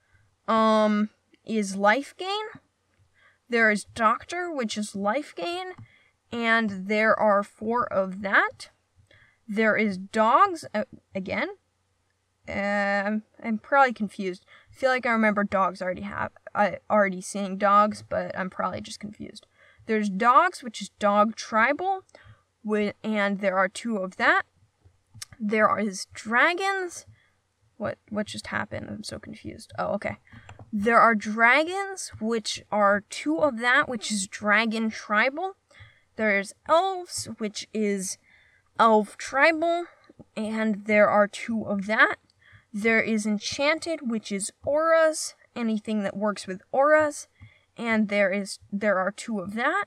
um 0.47 1.09
is 1.45 1.75
life 1.75 2.13
gain, 2.17 2.45
there 3.51 3.69
is 3.69 3.83
Doctor, 3.83 4.49
which 4.49 4.77
is 4.77 4.95
life 4.95 5.33
gain, 5.35 5.73
and 6.31 6.87
there 6.87 7.19
are 7.19 7.43
four 7.43 7.91
of 7.91 8.21
that. 8.21 8.69
There 9.47 9.75
is 9.75 9.97
Dogs, 9.97 10.65
uh, 10.73 10.85
again. 11.13 11.49
Um, 12.49 13.23
I'm 13.41 13.59
probably 13.61 13.93
confused. 13.93 14.45
I 14.71 14.75
feel 14.75 14.89
like 14.89 15.05
I 15.05 15.11
remember 15.11 15.43
dogs 15.43 15.81
already 15.81 16.01
have 16.01 16.31
I 16.55 16.79
already 16.89 17.21
seeing 17.21 17.57
dogs, 17.57 18.03
but 18.07 18.37
I'm 18.37 18.49
probably 18.49 18.81
just 18.81 18.99
confused. 18.99 19.45
There's 19.85 20.09
dogs, 20.09 20.63
which 20.63 20.81
is 20.81 20.89
dog 20.99 21.35
tribal, 21.35 22.03
with, 22.63 22.95
and 23.03 23.39
there 23.39 23.57
are 23.57 23.69
two 23.69 23.97
of 23.97 24.17
that. 24.17 24.43
There 25.39 25.77
is 25.79 26.07
dragons. 26.13 27.05
What 27.77 27.99
what 28.09 28.27
just 28.27 28.47
happened? 28.47 28.87
I'm 28.89 29.03
so 29.03 29.19
confused. 29.19 29.71
Oh, 29.77 29.93
okay. 29.93 30.17
There 30.73 30.99
are 30.99 31.15
dragons, 31.15 32.11
which 32.19 32.63
are 32.71 33.03
two 33.09 33.37
of 33.37 33.59
that, 33.59 33.87
which 33.87 34.11
is 34.11 34.27
dragon 34.27 34.89
tribal. 34.89 35.57
There's 36.15 36.53
elves, 36.67 37.27
which 37.37 37.67
is 37.73 38.17
elf 38.81 39.15
tribal, 39.15 39.85
and 40.35 40.85
there 40.85 41.07
are 41.07 41.27
two 41.27 41.63
of 41.63 41.85
that. 41.85 42.15
There 42.73 43.01
is 43.01 43.27
enchanted, 43.27 44.09
which 44.09 44.31
is 44.31 44.51
auras, 44.63 45.35
anything 45.55 46.01
that 46.01 46.17
works 46.17 46.47
with 46.47 46.63
auras, 46.71 47.27
and 47.77 48.09
there 48.09 48.31
is 48.31 48.57
there 48.71 48.97
are 48.97 49.11
two 49.11 49.39
of 49.39 49.53
that. 49.53 49.85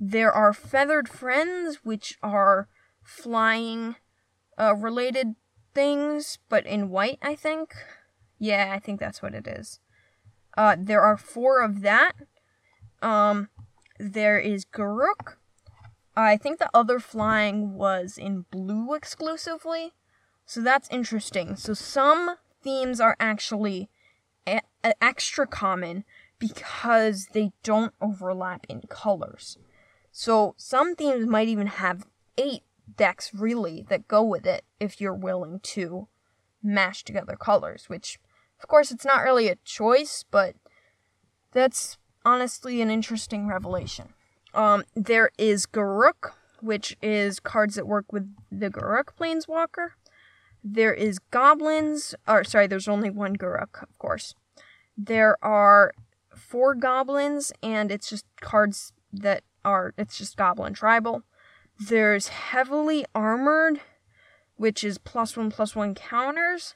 There 0.00 0.32
are 0.32 0.54
feathered 0.54 1.08
friends, 1.08 1.80
which 1.84 2.16
are 2.22 2.68
flying 3.02 3.96
uh, 4.58 4.74
related 4.74 5.34
things, 5.74 6.38
but 6.48 6.64
in 6.64 6.88
white, 6.88 7.18
I 7.20 7.34
think. 7.34 7.74
Yeah, 8.38 8.72
I 8.74 8.78
think 8.78 9.00
that's 9.00 9.20
what 9.20 9.34
it 9.34 9.46
is. 9.46 9.80
Uh, 10.56 10.76
there 10.78 11.02
are 11.02 11.18
four 11.18 11.60
of 11.60 11.82
that. 11.82 12.12
Um, 13.02 13.50
there 13.98 14.38
is 14.38 14.64
Garruk. 14.64 15.36
I 16.16 16.36
think 16.36 16.58
the 16.58 16.70
other 16.74 16.98
flying 16.98 17.74
was 17.74 18.18
in 18.18 18.46
blue 18.50 18.94
exclusively. 18.94 19.92
So 20.44 20.60
that's 20.60 20.88
interesting. 20.90 21.56
So 21.56 21.74
some 21.74 22.36
themes 22.62 23.00
are 23.00 23.16
actually 23.20 23.88
a- 24.46 24.62
extra 25.02 25.46
common 25.46 26.04
because 26.38 27.28
they 27.32 27.52
don't 27.62 27.94
overlap 28.00 28.66
in 28.68 28.82
colors. 28.88 29.58
So 30.10 30.54
some 30.56 30.96
themes 30.96 31.26
might 31.26 31.48
even 31.48 31.68
have 31.68 32.06
eight 32.36 32.62
decks 32.96 33.32
really 33.32 33.86
that 33.88 34.08
go 34.08 34.22
with 34.22 34.46
it 34.46 34.64
if 34.80 35.00
you're 35.00 35.14
willing 35.14 35.60
to 35.60 36.08
mash 36.62 37.04
together 37.04 37.36
colors, 37.36 37.88
which 37.88 38.18
of 38.60 38.68
course, 38.68 38.90
it's 38.90 39.04
not 39.04 39.22
really 39.22 39.48
a 39.48 39.56
choice, 39.64 40.24
but 40.30 40.54
that's 41.52 41.96
honestly 42.24 42.82
an 42.82 42.90
interesting 42.90 43.46
revelation. 43.46 44.12
Um, 44.54 44.84
there 44.94 45.30
is 45.38 45.66
Garruk, 45.66 46.32
which 46.60 46.96
is 47.02 47.40
cards 47.40 47.76
that 47.76 47.86
work 47.86 48.12
with 48.12 48.34
the 48.50 48.70
Garruk 48.70 49.14
Planeswalker. 49.18 49.90
There 50.62 50.92
is 50.92 51.18
Goblins, 51.18 52.14
or 52.28 52.44
sorry, 52.44 52.66
there's 52.66 52.88
only 52.88 53.10
one 53.10 53.36
Garruk, 53.36 53.82
of 53.82 53.98
course. 53.98 54.34
There 54.96 55.36
are 55.42 55.92
four 56.36 56.74
Goblins, 56.74 57.52
and 57.62 57.90
it's 57.90 58.10
just 58.10 58.26
cards 58.40 58.92
that 59.12 59.42
are, 59.64 59.94
it's 59.96 60.18
just 60.18 60.36
Goblin 60.36 60.74
Tribal. 60.74 61.22
There's 61.78 62.28
Heavily 62.28 63.06
Armored, 63.14 63.80
which 64.56 64.84
is 64.84 64.98
plus 64.98 65.36
one 65.36 65.50
plus 65.50 65.74
one 65.74 65.94
counters 65.94 66.74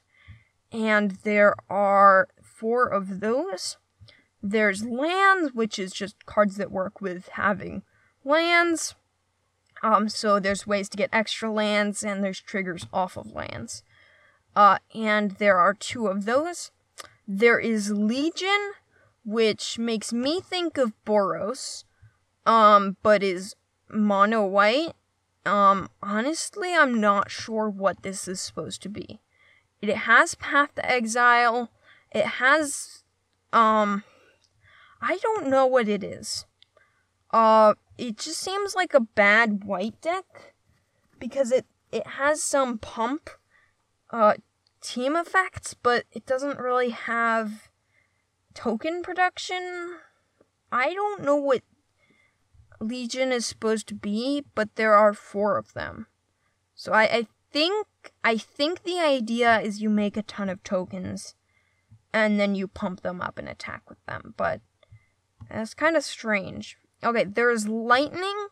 and 0.74 1.12
there 1.22 1.54
are 1.70 2.28
four 2.42 2.88
of 2.88 3.20
those. 3.20 3.76
There's 4.46 4.84
lands, 4.84 5.54
which 5.54 5.78
is 5.78 5.94
just 5.94 6.26
cards 6.26 6.58
that 6.58 6.70
work 6.70 7.00
with 7.00 7.28
having 7.28 7.82
lands. 8.26 8.94
Um, 9.82 10.10
so 10.10 10.38
there's 10.38 10.66
ways 10.66 10.90
to 10.90 10.98
get 10.98 11.08
extra 11.14 11.50
lands, 11.50 12.04
and 12.04 12.22
there's 12.22 12.42
triggers 12.42 12.86
off 12.92 13.16
of 13.16 13.32
lands. 13.32 13.82
Uh, 14.54 14.80
and 14.94 15.30
there 15.32 15.56
are 15.56 15.72
two 15.72 16.08
of 16.08 16.26
those. 16.26 16.72
There 17.26 17.58
is 17.58 17.90
Legion, 17.90 18.72
which 19.24 19.78
makes 19.78 20.12
me 20.12 20.42
think 20.42 20.76
of 20.76 20.92
Boros, 21.06 21.84
um, 22.44 22.98
but 23.02 23.22
is 23.22 23.56
mono 23.90 24.44
white. 24.44 24.92
Um, 25.46 25.88
honestly, 26.02 26.74
I'm 26.74 27.00
not 27.00 27.30
sure 27.30 27.70
what 27.70 28.02
this 28.02 28.28
is 28.28 28.42
supposed 28.42 28.82
to 28.82 28.90
be. 28.90 29.20
It 29.80 29.96
has 29.96 30.34
Path 30.34 30.74
to 30.74 30.84
Exile. 30.84 31.70
It 32.12 32.26
has 32.26 33.04
um 33.50 34.04
I 35.06 35.18
don't 35.18 35.48
know 35.48 35.66
what 35.66 35.88
it 35.88 36.02
is. 36.02 36.46
Uh 37.30 37.74
it 37.98 38.16
just 38.16 38.40
seems 38.40 38.74
like 38.74 38.94
a 38.94 39.00
bad 39.00 39.64
white 39.64 40.00
deck 40.00 40.54
because 41.18 41.52
it 41.52 41.66
it 41.92 42.06
has 42.06 42.42
some 42.42 42.78
pump 42.78 43.28
uh 44.10 44.34
team 44.80 45.14
effects, 45.14 45.74
but 45.74 46.04
it 46.12 46.24
doesn't 46.24 46.58
really 46.58 46.90
have 46.90 47.68
token 48.54 49.02
production. 49.02 49.98
I 50.72 50.94
don't 50.94 51.22
know 51.22 51.36
what 51.36 51.62
Legion 52.80 53.30
is 53.30 53.46
supposed 53.46 53.86
to 53.88 53.94
be, 53.94 54.44
but 54.54 54.76
there 54.76 54.94
are 54.94 55.12
four 55.12 55.58
of 55.58 55.74
them. 55.74 56.06
So 56.74 56.92
I, 56.92 57.02
I 57.02 57.26
think 57.52 57.86
I 58.22 58.38
think 58.38 58.82
the 58.82 59.00
idea 59.00 59.60
is 59.60 59.82
you 59.82 59.90
make 59.90 60.16
a 60.16 60.22
ton 60.22 60.48
of 60.48 60.62
tokens 60.62 61.34
and 62.12 62.40
then 62.40 62.54
you 62.54 62.68
pump 62.68 63.02
them 63.02 63.20
up 63.20 63.38
and 63.38 63.48
attack 63.48 63.82
with 63.88 64.04
them, 64.06 64.34
but 64.36 64.60
that's 65.50 65.74
kind 65.74 65.96
of 65.96 66.04
strange. 66.04 66.76
Okay, 67.02 67.24
there's 67.24 67.68
lightning, 67.68 68.48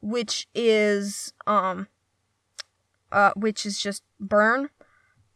which 0.00 0.48
is 0.54 1.32
um 1.46 1.88
uh 3.12 3.32
which 3.36 3.66
is 3.66 3.80
just 3.80 4.02
burn. 4.18 4.70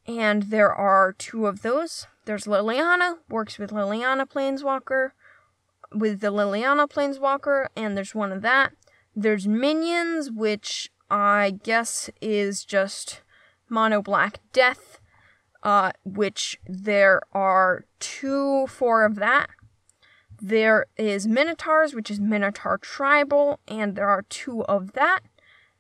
And 0.07 0.44
there 0.44 0.72
are 0.72 1.14
two 1.14 1.46
of 1.46 1.62
those. 1.62 2.07
There's 2.26 2.44
Liliana, 2.44 3.18
works 3.30 3.59
with 3.59 3.70
Liliana 3.70 4.28
Planeswalker, 4.28 5.11
with 5.94 6.20
the 6.20 6.30
Liliana 6.30 6.88
Planeswalker, 6.88 7.68
and 7.74 7.96
there's 7.96 8.14
one 8.14 8.32
of 8.32 8.42
that. 8.42 8.72
There's 9.16 9.46
Minions, 9.46 10.30
which 10.30 10.90
I 11.11 11.59
guess 11.62 12.11
is 12.20 12.64
just 12.64 13.22
mono 13.68 14.02
black 14.02 14.40
death, 14.52 14.98
uh, 15.62 15.92
which 16.05 16.59
there 16.66 17.20
are 17.32 17.84
two, 18.00 18.66
four 18.66 19.05
of 19.05 19.16
that. 19.16 19.50
There 20.41 20.87
is 20.97 21.26
Minotaurs, 21.26 21.95
which 21.95 22.11
is 22.11 22.20
Minotaur 22.20 22.78
Tribal, 22.78 23.61
and 23.66 23.97
there 23.97 24.09
are 24.09 24.22
two 24.22 24.64
of 24.64 24.93
that. 24.93 25.20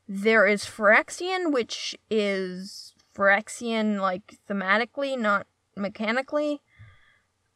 There 0.08 0.46
is 0.46 0.64
Phyrexian, 0.64 1.52
which 1.52 1.96
is 2.10 2.94
Phyrexian, 3.14 4.00
like, 4.00 4.38
thematically, 4.48 5.18
not 5.18 5.46
mechanically. 5.76 6.60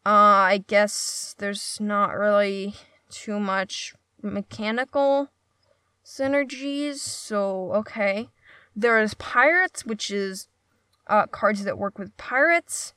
Uh, 0.05 0.55
I 0.55 0.65
guess 0.67 1.35
there's 1.39 1.79
not 1.81 2.17
really 2.17 2.75
too 3.11 3.39
much 3.39 3.95
mechanical 4.23 5.31
synergies, 6.05 6.97
so 6.99 7.73
okay. 7.75 8.31
There 8.75 9.01
is 9.01 9.15
Pirates, 9.15 9.85
which 9.85 10.11
is 10.11 10.49
uh, 11.07 11.27
cards 11.27 11.65
that 11.65 11.79
work 11.79 11.99
with 11.99 12.17
pirates. 12.17 12.95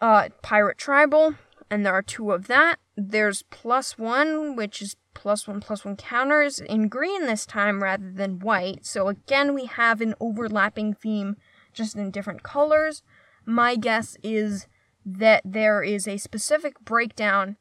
Uh, 0.00 0.30
Pirate 0.42 0.78
Tribal, 0.78 1.36
and 1.70 1.86
there 1.86 1.92
are 1.92 2.02
two 2.02 2.32
of 2.32 2.48
that. 2.48 2.80
There's 2.96 3.42
plus 3.42 3.96
one, 3.96 4.54
which 4.54 4.82
is 4.82 4.96
plus 5.14 5.48
one 5.48 5.60
plus 5.60 5.84
one 5.84 5.96
counters 5.96 6.60
in 6.60 6.88
green 6.88 7.26
this 7.26 7.46
time 7.46 7.82
rather 7.82 8.10
than 8.10 8.38
white. 8.38 8.84
So 8.84 9.08
again, 9.08 9.54
we 9.54 9.66
have 9.66 10.00
an 10.00 10.14
overlapping 10.20 10.94
theme 10.94 11.36
just 11.72 11.96
in 11.96 12.10
different 12.10 12.42
colors. 12.42 13.02
My 13.46 13.76
guess 13.76 14.16
is 14.22 14.66
that 15.04 15.42
there 15.44 15.82
is 15.82 16.06
a 16.06 16.18
specific 16.18 16.78
breakdown 16.80 17.56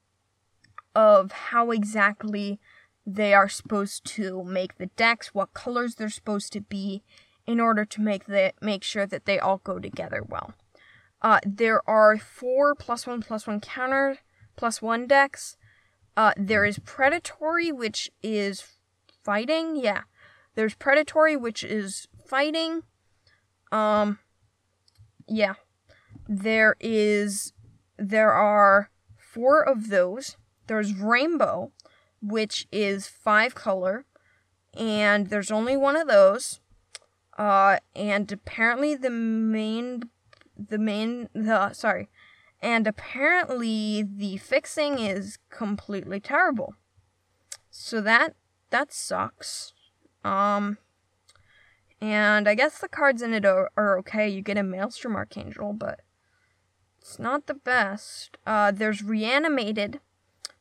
of 0.93 1.31
how 1.31 1.71
exactly 1.71 2.59
they 3.05 3.33
are 3.33 3.49
supposed 3.49 4.05
to 4.05 4.43
make 4.43 4.77
the 4.77 4.87
decks, 4.87 5.33
what 5.33 5.53
colors 5.53 5.95
they're 5.95 6.09
supposed 6.09 6.53
to 6.53 6.61
be, 6.61 7.03
in 7.47 7.59
order 7.59 7.85
to 7.85 8.01
make 8.01 8.25
the 8.25 8.53
make 8.61 8.83
sure 8.83 9.07
that 9.07 9.25
they 9.25 9.39
all 9.39 9.57
go 9.57 9.79
together 9.79 10.21
well. 10.27 10.53
Uh, 11.21 11.39
there 11.45 11.87
are 11.89 12.17
four 12.17 12.75
plus 12.75 13.07
one 13.07 13.21
plus 13.21 13.47
one 13.47 13.59
counter 13.59 14.19
plus 14.55 14.81
one 14.81 15.07
decks. 15.07 15.57
Uh, 16.15 16.33
there 16.37 16.65
is 16.65 16.79
predatory, 16.79 17.71
which 17.71 18.11
is 18.21 18.63
fighting. 19.23 19.75
Yeah, 19.75 20.01
there's 20.55 20.75
predatory, 20.75 21.35
which 21.35 21.63
is 21.63 22.07
fighting. 22.25 22.83
Um, 23.71 24.19
yeah, 25.27 25.53
there 26.27 26.75
is 26.79 27.53
there 27.97 28.31
are 28.33 28.89
four 29.17 29.63
of 29.63 29.89
those. 29.89 30.37
There's 30.67 30.93
rainbow, 30.93 31.71
which 32.21 32.67
is 32.71 33.07
five 33.07 33.55
color, 33.55 34.05
and 34.73 35.27
there's 35.27 35.51
only 35.51 35.77
one 35.77 35.95
of 35.95 36.07
those. 36.07 36.59
Uh, 37.37 37.77
and 37.95 38.31
apparently 38.31 38.95
the 38.95 39.09
main, 39.09 40.03
the 40.57 40.77
main, 40.77 41.29
the 41.33 41.73
sorry, 41.73 42.09
and 42.61 42.85
apparently 42.87 44.03
the 44.03 44.37
fixing 44.37 44.99
is 44.99 45.39
completely 45.49 46.19
terrible. 46.19 46.75
So 47.69 48.01
that 48.01 48.35
that 48.69 48.93
sucks. 48.93 49.73
Um, 50.23 50.77
and 51.99 52.47
I 52.47 52.55
guess 52.55 52.79
the 52.79 52.87
cards 52.87 53.21
in 53.21 53.33
it 53.33 53.45
are, 53.45 53.69
are 53.75 53.97
okay. 53.99 54.27
You 54.29 54.41
get 54.41 54.57
a 54.57 54.63
Maelstrom 54.63 55.15
Archangel, 55.15 55.73
but 55.73 56.01
it's 56.99 57.19
not 57.19 57.47
the 57.47 57.53
best. 57.53 58.37
Uh, 58.45 58.71
there's 58.71 59.03
Reanimated, 59.03 59.99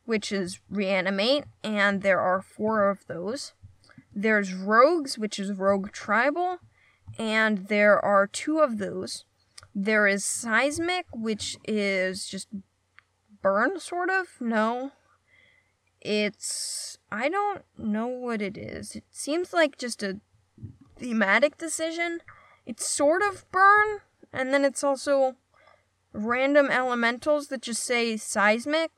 which 0.05 0.31
is 0.31 0.59
reanimate, 0.69 1.45
and 1.63 2.01
there 2.01 2.19
are 2.19 2.41
four 2.41 2.89
of 2.89 3.05
those. 3.07 3.53
There's 4.13 4.53
Rogues, 4.53 5.17
which 5.17 5.39
is 5.39 5.53
Rogue 5.53 5.91
Tribal, 5.91 6.57
and 7.17 7.67
there 7.67 8.03
are 8.03 8.27
two 8.27 8.59
of 8.59 8.77
those. 8.77 9.25
There 9.73 10.07
is 10.07 10.25
Seismic, 10.25 11.05
which 11.13 11.57
is 11.65 12.27
just 12.27 12.47
burn, 13.41 13.79
sort 13.79 14.09
of. 14.09 14.27
No. 14.39 14.91
It's. 16.01 16.97
I 17.11 17.29
don't 17.29 17.63
know 17.77 18.07
what 18.07 18.41
it 18.41 18.57
is. 18.57 18.95
It 18.95 19.03
seems 19.11 19.53
like 19.53 19.77
just 19.77 20.03
a 20.03 20.19
thematic 20.97 21.57
decision. 21.57 22.19
It's 22.65 22.87
sort 22.87 23.21
of 23.21 23.49
burn, 23.51 23.99
and 24.33 24.53
then 24.53 24.65
it's 24.65 24.83
also 24.83 25.35
random 26.13 26.69
elementals 26.69 27.47
that 27.47 27.61
just 27.61 27.83
say 27.83 28.17
seismic 28.17 28.91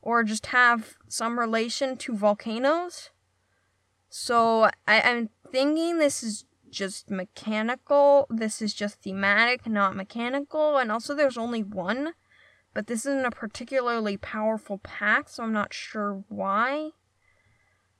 or 0.00 0.24
just 0.24 0.46
have 0.46 0.94
some 1.08 1.38
relation 1.38 1.96
to 1.96 2.14
volcanoes. 2.14 3.10
So 4.08 4.64
I, 4.86 5.00
am 5.00 5.30
thinking 5.50 5.98
this 5.98 6.22
is 6.22 6.44
just 6.72 7.10
mechanical. 7.10 8.26
This 8.28 8.60
is 8.60 8.74
just 8.74 9.02
thematic, 9.02 9.66
not 9.66 9.94
mechanical. 9.94 10.78
And 10.78 10.90
also, 10.90 11.14
there's 11.14 11.38
only 11.38 11.62
one, 11.62 12.14
but 12.74 12.88
this 12.88 13.06
isn't 13.06 13.26
a 13.26 13.30
particularly 13.30 14.16
powerful 14.16 14.78
pack, 14.78 15.28
so 15.28 15.44
I'm 15.44 15.52
not 15.52 15.72
sure 15.72 16.24
why. 16.28 16.90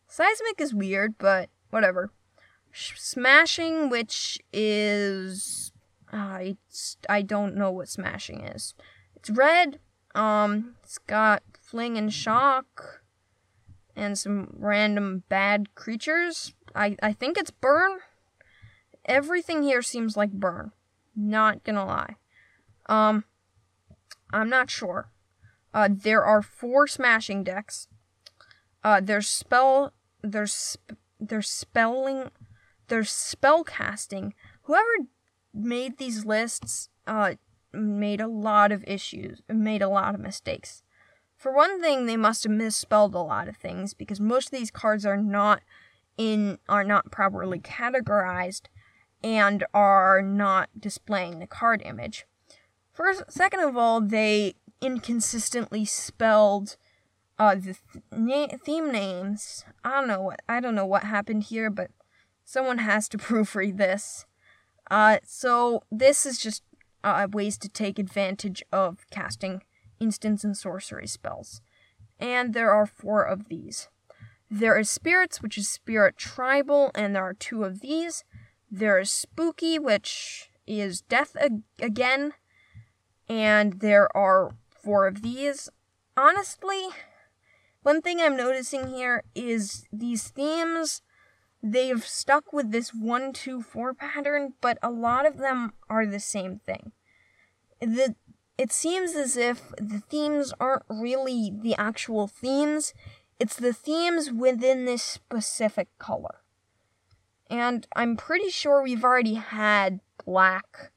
Seismic 0.08 0.60
is 0.60 0.74
weird, 0.74 1.16
but 1.18 1.50
whatever. 1.70 2.10
Smashing, 2.72 3.90
which 3.90 4.38
is. 4.52 5.72
Uh, 6.12 6.52
I 7.08 7.22
don't 7.22 7.56
know 7.56 7.70
what 7.70 7.88
smashing 7.88 8.40
is. 8.40 8.74
It's 9.16 9.30
red. 9.30 9.78
Um, 10.14 10.74
it's 10.82 10.98
got 10.98 11.42
fling 11.62 11.96
and 11.96 12.12
shock 12.12 13.02
and 13.96 14.18
some 14.18 14.54
random 14.58 15.22
bad 15.28 15.74
creatures. 15.74 16.54
I, 16.74 16.96
I 17.02 17.12
think 17.12 17.38
it's 17.38 17.50
burn. 17.50 17.98
Everything 19.04 19.62
here 19.62 19.82
seems 19.82 20.16
like 20.16 20.32
burn. 20.32 20.72
Not 21.14 21.64
gonna 21.64 21.84
lie. 21.84 22.16
Um, 22.86 23.24
I'm 24.32 24.48
not 24.48 24.70
sure. 24.70 25.10
Uh, 25.74 25.88
there 25.90 26.24
are 26.24 26.42
four 26.42 26.86
smashing 26.86 27.44
decks. 27.44 27.88
Uh, 28.84 29.00
there's 29.00 29.28
spell. 29.28 29.92
There's 30.22 30.52
sp- 30.52 30.98
there's 31.20 31.48
spelling. 31.48 32.30
There's 32.88 33.10
spell 33.10 33.64
casting. 33.64 34.34
Whoever 34.62 35.08
made 35.54 35.98
these 35.98 36.24
lists 36.24 36.88
uh 37.06 37.34
made 37.72 38.20
a 38.20 38.28
lot 38.28 38.72
of 38.72 38.84
issues. 38.86 39.42
Made 39.48 39.82
a 39.82 39.88
lot 39.88 40.14
of 40.14 40.20
mistakes. 40.20 40.82
For 41.36 41.52
one 41.52 41.80
thing, 41.80 42.06
they 42.06 42.16
must 42.16 42.44
have 42.44 42.52
misspelled 42.52 43.14
a 43.14 43.18
lot 43.18 43.48
of 43.48 43.56
things 43.56 43.94
because 43.94 44.20
most 44.20 44.46
of 44.46 44.58
these 44.58 44.70
cards 44.70 45.04
are 45.04 45.16
not 45.16 45.62
in 46.16 46.58
are 46.68 46.84
not 46.84 47.10
properly 47.10 47.58
categorized 47.58 48.62
and 49.22 49.64
are 49.72 50.22
not 50.22 50.70
displaying 50.78 51.38
the 51.38 51.46
card 51.46 51.82
image. 51.84 52.26
First, 52.92 53.24
second 53.28 53.60
of 53.60 53.76
all, 53.76 54.00
they 54.00 54.54
inconsistently 54.80 55.84
spelled 55.84 56.76
uh, 57.38 57.54
the 57.54 57.76
th- 57.92 58.04
na- 58.12 58.56
theme 58.64 58.92
names. 58.92 59.64
I 59.84 59.90
don't 59.92 60.08
know 60.08 60.20
what 60.20 60.40
I 60.48 60.60
don't 60.60 60.74
know 60.74 60.86
what 60.86 61.04
happened 61.04 61.44
here, 61.44 61.70
but 61.70 61.90
someone 62.44 62.78
has 62.78 63.08
to 63.10 63.18
proofread 63.18 63.78
this. 63.78 64.26
Uh, 64.90 65.18
so 65.24 65.82
this 65.90 66.26
is 66.26 66.38
just 66.38 66.62
uh, 67.02 67.26
ways 67.32 67.56
to 67.58 67.68
take 67.68 67.98
advantage 67.98 68.62
of 68.72 69.06
casting 69.10 69.62
instants 70.00 70.44
and 70.44 70.56
sorcery 70.56 71.06
spells. 71.06 71.60
And 72.18 72.54
there 72.54 72.70
are 72.70 72.86
four 72.86 73.22
of 73.22 73.48
these. 73.48 73.88
There 74.50 74.78
is 74.78 74.90
Spirits, 74.90 75.40
which 75.40 75.56
is 75.56 75.68
Spirit 75.68 76.18
Tribal, 76.18 76.90
and 76.94 77.16
there 77.16 77.24
are 77.24 77.32
two 77.32 77.64
of 77.64 77.80
these. 77.80 78.22
There 78.74 78.98
is 78.98 79.10
Spooky, 79.10 79.78
which 79.78 80.48
is 80.66 81.02
Death 81.02 81.36
ag- 81.38 81.60
again, 81.78 82.32
and 83.28 83.80
there 83.80 84.08
are 84.16 84.52
four 84.70 85.06
of 85.06 85.20
these. 85.20 85.68
Honestly, 86.16 86.88
one 87.82 88.00
thing 88.00 88.18
I'm 88.18 88.34
noticing 88.34 88.88
here 88.88 89.24
is 89.34 89.84
these 89.92 90.28
themes, 90.28 91.02
they've 91.62 92.02
stuck 92.02 92.50
with 92.54 92.70
this 92.72 92.94
1 92.94 93.34
2 93.34 93.60
4 93.60 93.92
pattern, 93.92 94.54
but 94.62 94.78
a 94.82 94.90
lot 94.90 95.26
of 95.26 95.36
them 95.36 95.74
are 95.90 96.06
the 96.06 96.18
same 96.18 96.58
thing. 96.58 96.92
The 97.78 98.14
it 98.56 98.72
seems 98.72 99.14
as 99.14 99.36
if 99.36 99.74
the 99.76 100.00
themes 100.08 100.54
aren't 100.58 100.84
really 100.88 101.52
the 101.54 101.74
actual 101.74 102.26
themes, 102.26 102.94
it's 103.38 103.56
the 103.56 103.74
themes 103.74 104.32
within 104.32 104.86
this 104.86 105.02
specific 105.02 105.88
color. 105.98 106.41
And 107.52 107.86
I'm 107.94 108.16
pretty 108.16 108.48
sure 108.48 108.82
we've 108.82 109.04
already 109.04 109.34
had 109.34 110.00
black. 110.24 110.90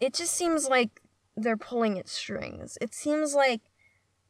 It 0.00 0.12
just 0.12 0.34
seems 0.34 0.68
like 0.68 1.00
they're 1.36 1.56
pulling 1.56 1.96
at 2.00 2.08
strings. 2.08 2.76
It 2.80 2.92
seems 2.92 3.32
like 3.32 3.60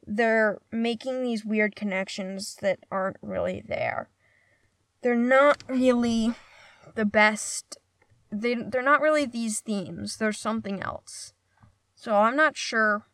they're 0.05 0.59
making 0.71 1.23
these 1.23 1.43
weird 1.43 1.75
connections 1.75 2.57
that 2.61 2.77
aren't 2.91 3.17
really 3.23 3.63
there. 3.67 4.09
They're 5.01 5.15
not 5.15 5.63
really 5.67 6.35
the 6.93 7.05
best. 7.05 7.79
They 8.31 8.53
they're 8.53 8.83
not 8.83 9.01
really 9.01 9.25
these 9.25 9.59
themes. 9.59 10.17
They're 10.17 10.31
something 10.31 10.83
else. 10.83 11.33
So 11.95 12.13
I'm 12.13 12.35
not 12.35 12.55
sure. 12.55 13.07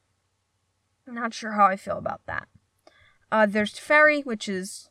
Not 1.07 1.33
sure 1.33 1.53
how 1.53 1.67
I 1.67 1.77
feel 1.77 1.99
about 1.99 2.25
that. 2.25 2.49
Uh, 3.31 3.45
there's 3.45 3.73
Teferi, 3.73 4.25
which 4.25 4.49
is 4.49 4.89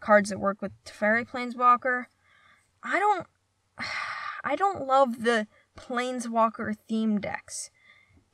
cards 0.00 0.30
that 0.30 0.40
work 0.40 0.60
with 0.60 0.72
Teferi 0.84 1.24
Planeswalker. 1.24 2.06
I 2.82 2.98
don't. 2.98 3.26
I 4.42 4.56
don't 4.56 4.86
love 4.86 5.22
the 5.22 5.46
Planeswalker 5.78 6.74
theme 6.88 7.20
decks. 7.20 7.70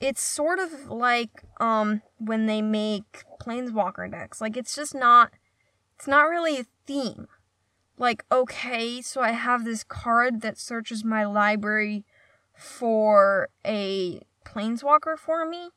It's 0.01 0.23
sort 0.23 0.59
of 0.59 0.89
like 0.91 1.45
um 1.59 2.03
when 2.19 2.47
they 2.47 2.63
make 2.63 3.25
planeswalker 3.41 4.11
decks. 4.11 4.41
Like 4.41 4.57
it's 4.57 4.75
just 4.75 4.95
not 4.95 5.33
it's 5.97 6.07
not 6.07 6.29
really 6.29 6.59
a 6.59 6.67
theme. 6.87 7.29
Like 7.99 8.25
okay 8.31 9.01
so 9.01 9.23
i 9.23 9.33
have 9.33 9.65
this 9.65 9.83
card 9.83 10.43
that 10.43 10.59
searches 10.59 11.03
my 11.05 11.25
library 11.25 12.05
for 12.55 13.49
a 13.65 14.21
planeswalker 14.45 15.19
for 15.19 15.49
me? 15.49 15.71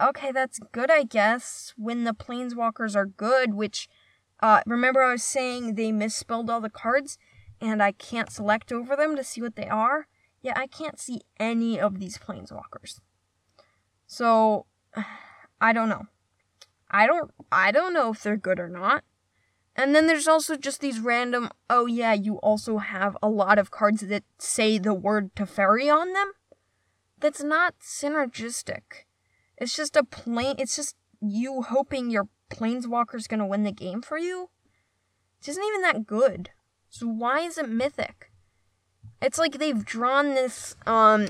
Okay 0.00 0.32
that's 0.32 0.58
good 0.72 0.90
i 0.90 1.04
guess 1.04 1.74
when 1.76 2.04
the 2.04 2.14
planeswalkers 2.14 2.96
are 2.96 3.06
good 3.06 3.54
which 3.54 3.88
uh 4.40 4.62
remember 4.66 5.02
i 5.02 5.12
was 5.12 5.22
saying 5.22 5.74
they 5.74 5.92
misspelled 5.92 6.50
all 6.50 6.60
the 6.60 6.70
cards 6.70 7.18
and 7.60 7.82
i 7.82 7.92
can't 7.92 8.30
select 8.30 8.72
over 8.72 8.96
them 8.96 9.16
to 9.16 9.24
see 9.24 9.40
what 9.40 9.56
they 9.56 9.68
are 9.68 10.06
yeah 10.42 10.54
i 10.56 10.66
can't 10.66 11.00
see 11.00 11.20
any 11.38 11.78
of 11.78 11.98
these 12.00 12.18
planeswalkers 12.18 13.00
so 14.10 14.66
I 15.60 15.72
don't 15.72 15.88
know. 15.88 16.06
I 16.90 17.06
don't 17.06 17.30
I 17.52 17.70
don't 17.70 17.94
know 17.94 18.10
if 18.10 18.22
they're 18.22 18.36
good 18.36 18.58
or 18.58 18.68
not. 18.68 19.04
And 19.76 19.94
then 19.94 20.08
there's 20.08 20.26
also 20.26 20.56
just 20.56 20.80
these 20.80 20.98
random 20.98 21.48
oh 21.70 21.86
yeah, 21.86 22.12
you 22.12 22.36
also 22.38 22.78
have 22.78 23.16
a 23.22 23.28
lot 23.28 23.58
of 23.58 23.70
cards 23.70 24.00
that 24.00 24.24
say 24.38 24.78
the 24.78 24.92
word 24.94 25.34
Teferi 25.36 25.94
on 25.94 26.12
them. 26.12 26.32
That's 27.20 27.42
not 27.42 27.74
synergistic. 27.80 29.06
It's 29.56 29.76
just 29.76 29.94
a 29.94 30.02
plain 30.02 30.56
it's 30.58 30.74
just 30.74 30.96
you 31.20 31.62
hoping 31.62 32.10
your 32.10 32.28
planeswalker's 32.50 33.28
gonna 33.28 33.46
win 33.46 33.62
the 33.62 33.72
game 33.72 34.02
for 34.02 34.18
you. 34.18 34.50
It 35.40 35.48
isn't 35.48 35.64
even 35.64 35.82
that 35.82 36.06
good. 36.06 36.50
So 36.90 37.06
why 37.06 37.40
is 37.40 37.56
it 37.56 37.68
mythic? 37.68 38.30
It's 39.22 39.38
like 39.38 39.58
they've 39.58 39.84
drawn 39.84 40.34
this 40.34 40.76
um 40.86 41.28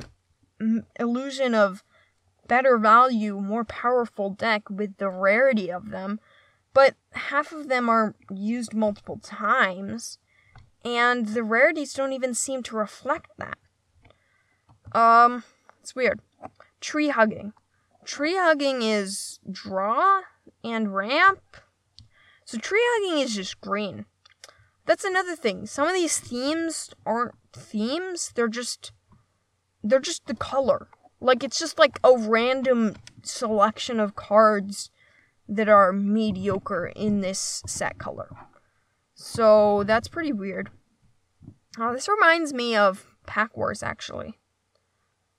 illusion 0.98 1.54
of 1.54 1.84
better 2.48 2.76
value, 2.78 3.40
more 3.40 3.64
powerful 3.64 4.30
deck 4.30 4.68
with 4.68 4.96
the 4.96 5.08
rarity 5.08 5.70
of 5.70 5.90
them, 5.90 6.18
but 6.74 6.96
half 7.12 7.52
of 7.52 7.68
them 7.68 7.88
are 7.88 8.14
used 8.30 8.74
multiple 8.74 9.18
times, 9.22 10.18
and 10.84 11.28
the 11.28 11.44
rarities 11.44 11.94
don't 11.94 12.12
even 12.12 12.34
seem 12.34 12.62
to 12.64 12.76
reflect 12.76 13.30
that. 13.38 13.58
Um, 14.92 15.44
it's 15.80 15.94
weird. 15.94 16.20
Tree 16.80 17.10
hugging. 17.10 17.52
Tree 18.04 18.36
hugging 18.36 18.82
is 18.82 19.38
draw 19.50 20.22
and 20.64 20.94
ramp. 20.94 21.40
So 22.44 22.58
tree 22.58 22.82
hugging 22.82 23.22
is 23.22 23.34
just 23.34 23.60
green. 23.60 24.06
That's 24.86 25.04
another 25.04 25.36
thing. 25.36 25.66
Some 25.66 25.86
of 25.86 25.94
these 25.94 26.18
themes 26.18 26.90
aren't 27.06 27.34
themes, 27.52 28.32
they're 28.34 28.48
just 28.48 28.92
they're 29.82 30.00
just 30.00 30.26
the 30.26 30.34
color. 30.34 30.88
Like 31.20 31.44
it's 31.44 31.58
just 31.58 31.78
like 31.78 31.98
a 32.02 32.16
random 32.16 32.96
selection 33.22 34.00
of 34.00 34.16
cards 34.16 34.90
that 35.48 35.68
are 35.68 35.92
mediocre 35.92 36.92
in 36.94 37.20
this 37.20 37.62
set 37.66 37.98
color. 37.98 38.30
So 39.14 39.84
that's 39.84 40.08
pretty 40.08 40.32
weird. 40.32 40.70
Oh, 41.78 41.92
this 41.92 42.08
reminds 42.08 42.52
me 42.52 42.74
of 42.74 43.14
Pack 43.26 43.56
Wars 43.56 43.82
actually. 43.82 44.38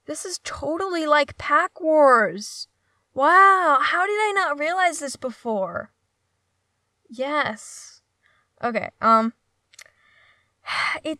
This 0.05 0.25
is 0.25 0.39
totally 0.43 1.05
like 1.05 1.37
Pack 1.37 1.79
Wars. 1.79 2.67
Wow, 3.13 3.79
how 3.81 4.05
did 4.05 4.13
I 4.13 4.33
not 4.35 4.59
realize 4.59 4.99
this 4.99 5.15
before? 5.15 5.91
Yes. 7.09 8.01
Okay, 8.64 8.89
um 9.01 9.34
it 11.03 11.20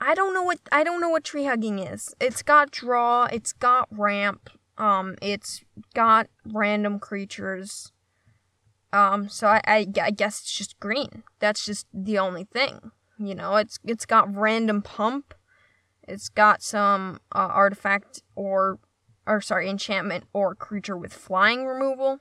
I 0.00 0.14
don't 0.14 0.34
know 0.34 0.42
what 0.42 0.60
I 0.70 0.84
don't 0.84 1.00
know 1.00 1.08
what 1.08 1.24
tree 1.24 1.44
hugging 1.44 1.78
is. 1.78 2.14
It's 2.20 2.42
got 2.42 2.70
draw, 2.70 3.24
it's 3.24 3.52
got 3.52 3.88
ramp, 3.90 4.50
um, 4.78 5.16
it's 5.22 5.64
got 5.94 6.28
random 6.44 6.98
creatures. 6.98 7.92
Um, 8.92 9.28
so 9.28 9.48
I, 9.48 9.60
I, 9.66 9.86
I 10.00 10.10
guess 10.10 10.40
it's 10.40 10.52
just 10.52 10.78
green. 10.80 11.22
That's 11.38 11.64
just 11.64 11.86
the 11.92 12.18
only 12.18 12.44
thing. 12.44 12.92
You 13.18 13.34
know, 13.34 13.56
it's 13.56 13.78
it's 13.84 14.06
got 14.06 14.34
random 14.34 14.82
pump. 14.82 15.34
It's 16.06 16.28
got 16.28 16.62
some 16.62 17.20
uh, 17.34 17.48
artifact 17.50 18.22
or 18.34 18.78
or 19.26 19.40
sorry, 19.40 19.68
enchantment 19.68 20.24
or 20.32 20.54
creature 20.54 20.96
with 20.96 21.12
flying 21.12 21.66
removal. 21.66 22.20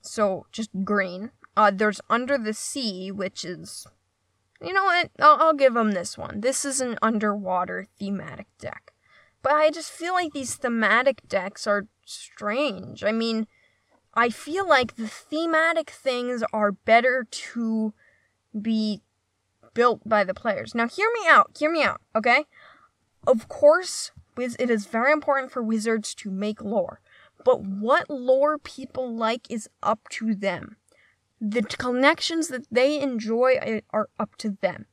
So 0.00 0.46
just 0.52 0.70
green. 0.84 1.32
Uh, 1.56 1.70
there's 1.74 2.00
under 2.10 2.36
the 2.36 2.52
sea, 2.52 3.10
which 3.10 3.44
is 3.44 3.86
you 4.60 4.72
know 4.72 4.84
what? 4.84 5.10
I'll, 5.20 5.36
I'll 5.40 5.54
give 5.54 5.74
them 5.74 5.92
this 5.92 6.16
one. 6.16 6.40
This 6.40 6.64
is 6.64 6.80
an 6.80 6.98
underwater 7.02 7.86
thematic 7.98 8.46
deck. 8.58 8.92
But 9.42 9.52
I 9.52 9.70
just 9.70 9.90
feel 9.90 10.14
like 10.14 10.32
these 10.32 10.56
thematic 10.56 11.20
decks 11.28 11.66
are 11.66 11.86
strange. 12.04 13.04
I 13.04 13.12
mean, 13.12 13.46
I 14.14 14.30
feel 14.30 14.66
like 14.66 14.96
the 14.96 15.08
thematic 15.08 15.90
things 15.90 16.42
are 16.52 16.72
better 16.72 17.26
to 17.30 17.92
be 18.60 19.02
built 19.74 20.08
by 20.08 20.24
the 20.24 20.34
players. 20.34 20.74
Now, 20.74 20.88
hear 20.88 21.08
me 21.14 21.28
out. 21.28 21.50
Hear 21.58 21.70
me 21.70 21.82
out, 21.82 22.00
okay? 22.14 22.46
Of 23.26 23.48
course, 23.48 24.10
it 24.38 24.70
is 24.70 24.86
very 24.86 25.12
important 25.12 25.52
for 25.52 25.62
wizards 25.62 26.14
to 26.16 26.30
make 26.30 26.62
lore. 26.62 27.00
But 27.44 27.62
what 27.62 28.08
lore 28.08 28.58
people 28.58 29.14
like 29.14 29.50
is 29.50 29.68
up 29.82 30.00
to 30.12 30.34
them. 30.34 30.76
The 31.40 31.62
connections 31.62 32.48
that 32.48 32.66
they 32.70 33.00
enjoy 33.00 33.56
uh, 33.56 33.80
are 33.90 34.08
up 34.18 34.36
to 34.38 34.56
them. 34.60 34.86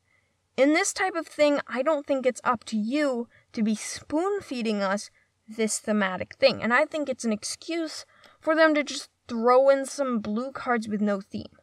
In 0.55 0.73
this 0.73 0.93
type 0.93 1.15
of 1.15 1.25
thing, 1.25 1.59
I 1.67 1.81
don't 1.81 2.05
think 2.05 2.25
it's 2.25 2.41
up 2.43 2.63
to 2.65 2.77
you 2.77 3.27
to 3.53 3.63
be 3.63 3.75
spoon 3.75 4.41
feeding 4.41 4.83
us 4.83 5.09
this 5.47 5.79
thematic 5.79 6.35
thing. 6.35 6.61
And 6.61 6.73
I 6.73 6.85
think 6.85 7.09
it's 7.09 7.25
an 7.25 7.33
excuse 7.33 8.05
for 8.39 8.55
them 8.55 8.75
to 8.75 8.83
just 8.83 9.09
throw 9.27 9.69
in 9.69 9.85
some 9.85 10.19
blue 10.19 10.51
cards 10.51 10.87
with 10.87 11.01
no 11.01 11.21
theme. 11.21 11.57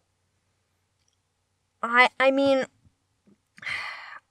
I 1.83 2.11
I 2.19 2.31
mean 2.31 2.67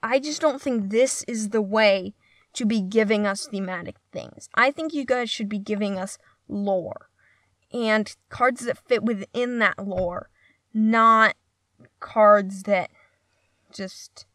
I 0.04 0.20
just 0.20 0.42
don't 0.42 0.62
think 0.62 0.90
this 0.90 1.24
is 1.28 1.50
the 1.50 1.62
way 1.62 2.14
to 2.54 2.66
be 2.66 2.82
giving 2.82 3.26
us 3.26 3.48
thematic 3.48 3.96
things. 4.12 4.50
I 4.56 4.72
think 4.72 4.94
you 4.94 5.06
guys 5.06 5.30
should 5.30 5.50
be 5.50 5.60
giving 5.60 6.00
us 6.00 6.18
lore 6.48 7.10
and 7.72 8.16
cards 8.30 8.66
that 8.66 8.78
fit 8.88 9.04
within 9.04 9.60
that 9.60 9.86
lore 9.86 10.30
not 10.74 11.36
cards 12.00 12.64
that 12.64 12.90
just 13.74 14.26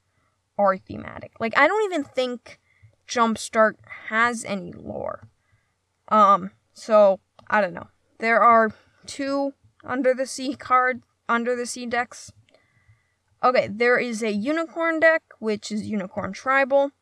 are 0.59 0.77
thematic. 0.77 1.33
Like 1.41 1.57
I 1.57 1.67
don't 1.67 1.93
even 1.93 2.05
think 2.05 2.61
Jumpstart 3.09 3.75
has 4.09 4.45
any 4.45 4.73
lore. 4.73 5.29
Um, 6.09 6.53
so 6.73 7.21
I 7.49 7.61
don't 7.61 7.75
know. 7.75 7.89
There 8.19 8.41
are 8.41 8.71
two 9.07 9.55
under 9.85 10.15
the 10.15 10.27
sea 10.27 10.55
card 10.55 11.03
under 11.29 11.57
the 11.57 11.67
sea 11.67 11.87
decks. 11.87 12.33
Okay, 13.43 13.69
there 13.71 13.99
is 13.99 14.23
a 14.23 14.33
unicorn 14.33 15.01
deck, 15.01 15.23
which 15.39 15.71
is 15.71 15.87
unicorn 15.87 16.33
tribal. 16.33 16.93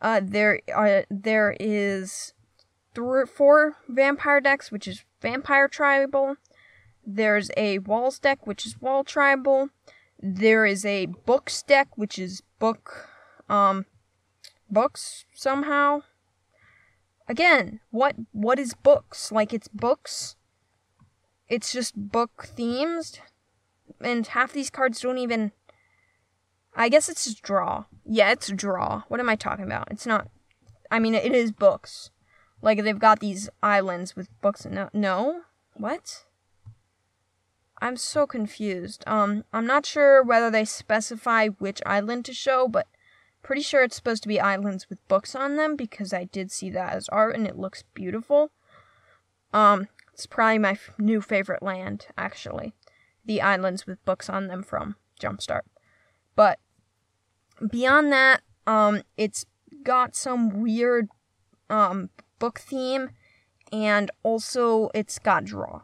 Uh, 0.00 0.20
there 0.22 0.60
uh, 0.74 1.02
there 1.10 1.56
is 1.60 2.32
three, 2.94 3.26
four 3.26 3.76
vampire 3.88 4.40
decks, 4.40 4.72
which 4.72 4.88
is 4.88 5.04
vampire 5.20 5.68
tribal. 5.68 6.36
There's 7.06 7.50
a 7.56 7.78
walls 7.78 8.18
deck, 8.18 8.46
which 8.46 8.66
is 8.66 8.80
wall 8.80 9.04
tribal. 9.04 9.70
There 10.20 10.64
is 10.64 10.84
a 10.84 11.06
books 11.06 11.62
deck, 11.62 11.88
which 11.96 12.18
is 12.18 12.42
book, 12.58 13.08
um, 13.48 13.86
books 14.70 15.26
somehow. 15.34 16.02
Again, 17.28 17.80
what 17.90 18.16
what 18.32 18.58
is 18.58 18.74
books? 18.74 19.32
Like 19.32 19.52
it's 19.52 19.68
books. 19.68 20.36
It's 21.48 21.72
just 21.72 21.94
book 21.96 22.48
themes, 22.54 23.18
and 24.00 24.26
half 24.26 24.52
these 24.52 24.70
cards 24.70 25.00
don't 25.00 25.18
even. 25.18 25.52
I 26.76 26.88
guess 26.88 27.08
it's 27.08 27.24
just 27.24 27.42
draw. 27.42 27.84
Yeah, 28.04 28.32
it's 28.32 28.48
draw. 28.50 29.02
What 29.08 29.20
am 29.20 29.28
I 29.28 29.36
talking 29.36 29.64
about? 29.64 29.88
It's 29.90 30.06
not. 30.06 30.28
I 30.90 30.98
mean, 30.98 31.14
it 31.14 31.34
is 31.34 31.52
books. 31.52 32.10
Like 32.62 32.82
they've 32.82 32.98
got 32.98 33.20
these 33.20 33.48
islands 33.62 34.16
with 34.16 34.28
books. 34.40 34.64
And 34.64 34.74
no, 34.74 34.90
no, 34.92 35.42
what? 35.74 36.24
I'm 37.84 37.98
so 37.98 38.26
confused. 38.26 39.04
Um, 39.06 39.44
I'm 39.52 39.66
not 39.66 39.84
sure 39.84 40.22
whether 40.22 40.50
they 40.50 40.64
specify 40.64 41.48
which 41.48 41.82
island 41.84 42.24
to 42.24 42.32
show, 42.32 42.66
but 42.66 42.86
pretty 43.42 43.60
sure 43.60 43.82
it's 43.82 43.94
supposed 43.94 44.22
to 44.22 44.28
be 44.28 44.40
islands 44.40 44.88
with 44.88 45.06
books 45.06 45.34
on 45.34 45.56
them 45.56 45.76
because 45.76 46.10
I 46.14 46.24
did 46.24 46.50
see 46.50 46.70
that 46.70 46.94
as 46.94 47.10
art 47.10 47.36
and 47.36 47.46
it 47.46 47.58
looks 47.58 47.84
beautiful. 47.92 48.50
Um, 49.52 49.88
it's 50.14 50.24
probably 50.24 50.60
my 50.60 50.70
f- 50.70 50.92
new 50.96 51.20
favorite 51.20 51.62
land, 51.62 52.06
actually. 52.16 52.72
The 53.26 53.42
islands 53.42 53.86
with 53.86 54.02
books 54.06 54.30
on 54.30 54.46
them 54.46 54.62
from 54.62 54.96
Jumpstart. 55.20 55.66
But 56.34 56.58
beyond 57.70 58.10
that, 58.12 58.40
um, 58.66 59.02
it's 59.18 59.44
got 59.82 60.16
some 60.16 60.62
weird 60.62 61.10
um, 61.68 62.08
book 62.38 62.60
theme 62.60 63.10
and 63.70 64.10
also 64.22 64.88
it's 64.94 65.18
got 65.18 65.44
draw. 65.44 65.82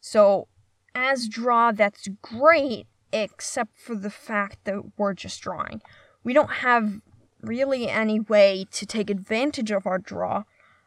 So, 0.00 0.48
as 0.94 1.28
draw, 1.28 1.72
that's 1.72 2.08
great, 2.20 2.86
except 3.12 3.78
for 3.78 3.94
the 3.94 4.10
fact 4.10 4.64
that 4.64 4.96
we're 4.96 5.14
just 5.14 5.40
drawing. 5.40 5.82
We 6.24 6.32
don't 6.32 6.50
have 6.50 7.00
really 7.40 7.88
any 7.88 8.20
way 8.20 8.66
to 8.70 8.86
take 8.86 9.10
advantage 9.10 9.70
of 9.70 9.86
our 9.86 9.98
draw 9.98 10.44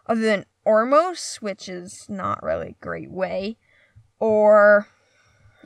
other 0.08 0.22
than 0.22 0.46
Ormos, 0.66 1.42
which 1.42 1.70
is 1.70 2.06
not 2.10 2.42
really 2.42 2.70
a 2.70 2.84
great 2.84 3.12
way. 3.12 3.58
Or, 4.20 4.88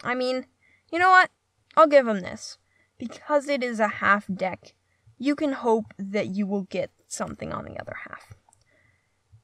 I 0.03 0.15
mean, 0.15 0.45
you 0.91 0.99
know 0.99 1.11
what? 1.11 1.29
I'll 1.77 1.87
give 1.87 2.07
him 2.07 2.21
this. 2.21 2.57
Because 2.97 3.47
it 3.47 3.63
is 3.63 3.79
a 3.79 3.87
half 3.87 4.25
deck, 4.33 4.73
you 5.17 5.35
can 5.35 5.53
hope 5.53 5.93
that 5.97 6.27
you 6.27 6.45
will 6.45 6.63
get 6.63 6.91
something 7.07 7.53
on 7.53 7.65
the 7.65 7.79
other 7.79 7.95
half. 8.07 8.33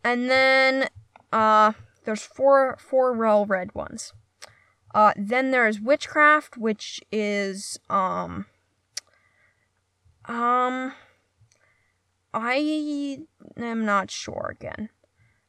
And 0.04 0.30
then, 0.30 0.90
uh, 1.32 1.74
there's 2.04 2.24
four 2.24 2.78
four 2.80 3.14
real 3.14 3.46
red 3.46 3.74
ones. 3.74 4.14
Uh, 4.96 5.12
then 5.18 5.52
there's 5.52 5.82
witchcraft, 5.82 6.56
which 6.56 7.02
is 7.12 7.78
um 7.90 8.46
um 10.24 10.94
I 12.34 13.20
am 13.58 13.86
not 13.86 14.10
sure 14.10 14.56
again. 14.58 14.90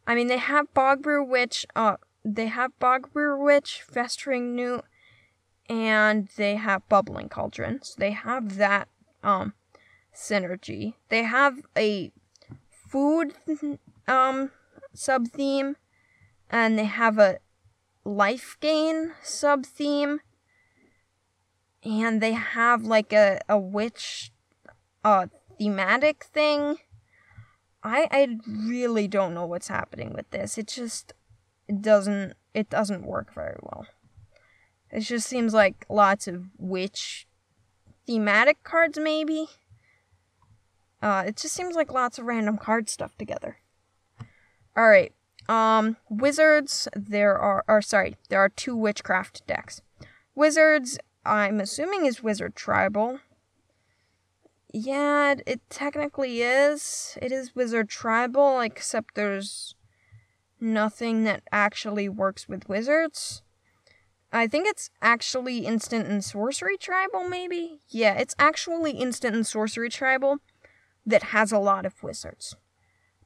I 0.04 0.16
mean 0.16 0.26
they 0.26 0.38
have 0.38 0.74
Bogbrew 0.74 1.24
Witch, 1.28 1.64
uh 1.76 1.96
they 2.24 2.46
have 2.46 2.72
Bogbrew 2.80 3.38
Witch, 3.38 3.82
Festering 3.88 4.56
Newt, 4.56 4.84
and 5.70 6.28
they 6.36 6.56
have 6.56 6.88
Bubbling 6.88 7.28
Cauldron. 7.28 7.78
So 7.84 7.94
they 7.98 8.10
have 8.10 8.56
that 8.56 8.88
um 9.22 9.54
synergy. 10.12 10.94
They 11.08 11.22
have 11.22 11.60
a 11.78 12.10
food 12.68 13.34
um 14.08 14.50
sub 14.92 15.28
theme 15.28 15.76
and 16.50 16.76
they 16.76 16.86
have 16.86 17.18
a 17.18 17.38
life 18.06 18.56
gain 18.60 19.12
sub 19.22 19.66
theme. 19.66 20.20
And 21.82 22.20
they 22.20 22.32
have 22.32 22.84
like 22.84 23.12
a, 23.12 23.40
a 23.48 23.58
witch 23.58 24.32
uh 25.04 25.26
thematic 25.58 26.24
thing. 26.24 26.76
I 27.82 28.08
i 28.10 28.38
really 28.48 29.08
don't 29.08 29.34
know 29.34 29.46
what's 29.46 29.68
happening 29.68 30.12
with 30.12 30.30
this. 30.30 30.56
It 30.56 30.68
just 30.68 31.12
it 31.68 31.82
doesn't 31.82 32.34
it 32.54 32.70
doesn't 32.70 33.04
work 33.04 33.34
very 33.34 33.58
well. 33.62 33.86
It 34.90 35.00
just 35.00 35.28
seems 35.28 35.52
like 35.52 35.84
lots 35.88 36.28
of 36.28 36.46
witch 36.58 37.26
thematic 38.06 38.62
cards 38.62 38.98
maybe. 38.98 39.48
Uh 41.02 41.24
it 41.26 41.36
just 41.36 41.54
seems 41.54 41.74
like 41.74 41.92
lots 41.92 42.18
of 42.18 42.26
random 42.26 42.56
card 42.56 42.88
stuff 42.88 43.16
together. 43.18 43.58
All 44.76 44.88
right 44.88 45.12
um, 45.48 45.96
wizards, 46.08 46.88
there 46.94 47.38
are, 47.38 47.64
or 47.68 47.82
sorry, 47.82 48.16
there 48.28 48.40
are 48.40 48.48
two 48.48 48.76
witchcraft 48.76 49.46
decks. 49.46 49.82
Wizards, 50.34 50.98
I'm 51.24 51.60
assuming 51.60 52.06
is 52.06 52.22
wizard 52.22 52.54
tribal. 52.56 53.20
Yeah, 54.72 55.36
it 55.46 55.60
technically 55.70 56.42
is. 56.42 57.16
It 57.22 57.32
is 57.32 57.54
wizard 57.54 57.88
tribal, 57.88 58.60
except 58.60 59.14
there's 59.14 59.74
nothing 60.60 61.24
that 61.24 61.42
actually 61.52 62.08
works 62.08 62.48
with 62.48 62.68
wizards. 62.68 63.42
I 64.32 64.46
think 64.46 64.66
it's 64.66 64.90
actually 65.00 65.58
instant 65.60 66.08
and 66.08 66.22
sorcery 66.22 66.76
tribal, 66.76 67.28
maybe? 67.28 67.80
Yeah, 67.88 68.14
it's 68.14 68.34
actually 68.38 68.92
instant 68.92 69.34
and 69.34 69.46
sorcery 69.46 69.88
tribal 69.88 70.38
that 71.06 71.24
has 71.24 71.52
a 71.52 71.58
lot 71.58 71.86
of 71.86 72.02
wizards 72.02 72.56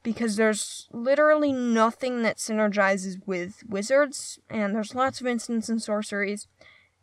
because 0.03 0.35
there's 0.35 0.87
literally 0.91 1.51
nothing 1.51 2.23
that 2.23 2.37
synergizes 2.37 3.17
with 3.25 3.63
wizards, 3.67 4.39
and 4.49 4.75
there's 4.75 4.95
lots 4.95 5.21
of 5.21 5.27
instants 5.27 5.69
and 5.69 5.81
sorceries, 5.81 6.47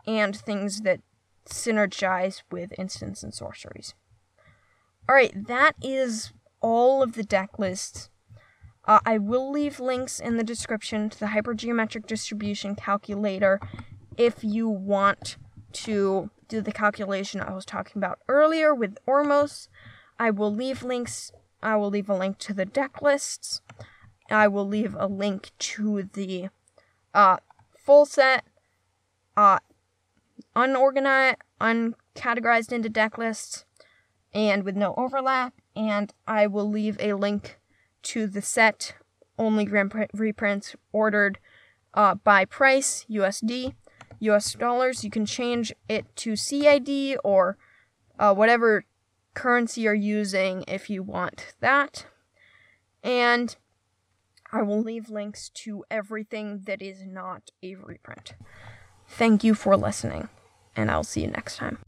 and 0.06 0.36
things 0.36 0.80
that 0.80 1.00
synergize 1.46 2.42
with 2.50 2.72
instants 2.78 3.22
and 3.22 3.32
sorceries. 3.32 3.94
Alright, 5.08 5.46
that 5.46 5.74
is 5.82 6.32
all 6.60 7.02
of 7.02 7.14
the 7.14 7.22
deck 7.22 7.58
lists. 7.58 8.10
Uh, 8.84 9.00
I 9.04 9.18
will 9.18 9.50
leave 9.50 9.80
links 9.80 10.18
in 10.18 10.36
the 10.36 10.44
description 10.44 11.10
to 11.10 11.18
the 11.18 11.26
hypergeometric 11.26 12.06
distribution 12.06 12.74
calculator 12.74 13.60
if 14.16 14.42
you 14.42 14.68
want 14.68 15.36
to 15.72 16.30
do 16.48 16.60
the 16.60 16.72
calculation 16.72 17.40
I 17.40 17.52
was 17.52 17.64
talking 17.64 18.00
about 18.00 18.18
earlier 18.28 18.74
with 18.74 18.96
Ormos. 19.06 19.68
I 20.18 20.30
will 20.30 20.52
leave 20.52 20.82
links 20.82 21.30
I 21.62 21.76
will 21.76 21.90
leave 21.90 22.08
a 22.08 22.16
link 22.16 22.38
to 22.38 22.54
the 22.54 22.64
deck 22.64 23.02
lists. 23.02 23.60
I 24.30 24.48
will 24.48 24.66
leave 24.66 24.94
a 24.98 25.06
link 25.06 25.50
to 25.58 26.02
the 26.12 26.48
uh, 27.14 27.38
full 27.76 28.06
set, 28.06 28.44
uh, 29.36 29.58
unorganized, 30.54 31.38
uncategorized 31.60 32.72
into 32.72 32.88
deck 32.88 33.18
lists, 33.18 33.64
and 34.34 34.64
with 34.64 34.76
no 34.76 34.94
overlap. 34.96 35.54
And 35.74 36.12
I 36.26 36.46
will 36.46 36.68
leave 36.68 36.96
a 37.00 37.14
link 37.14 37.58
to 38.02 38.26
the 38.26 38.42
set 38.42 38.94
only 39.38 39.68
reprints 40.12 40.76
ordered 40.92 41.38
uh, 41.94 42.14
by 42.16 42.44
price 42.44 43.06
USD, 43.10 43.74
US 44.20 44.52
dollars. 44.54 45.04
You 45.04 45.10
can 45.10 45.26
change 45.26 45.72
it 45.88 46.04
to 46.16 46.36
CAD 46.36 47.18
or 47.24 47.56
uh, 48.18 48.34
whatever 48.34 48.84
currency 49.38 49.82
you're 49.82 49.94
using 49.94 50.64
if 50.66 50.90
you 50.90 51.00
want 51.00 51.54
that. 51.60 52.06
And 53.04 53.54
I 54.50 54.62
will 54.62 54.82
leave 54.82 55.08
links 55.08 55.48
to 55.50 55.84
everything 55.90 56.62
that 56.66 56.82
is 56.82 57.06
not 57.06 57.50
a 57.62 57.76
reprint. 57.76 58.34
Thank 59.06 59.44
you 59.44 59.54
for 59.54 59.76
listening, 59.76 60.28
and 60.74 60.90
I'll 60.90 61.04
see 61.04 61.20
you 61.20 61.28
next 61.28 61.56
time. 61.56 61.78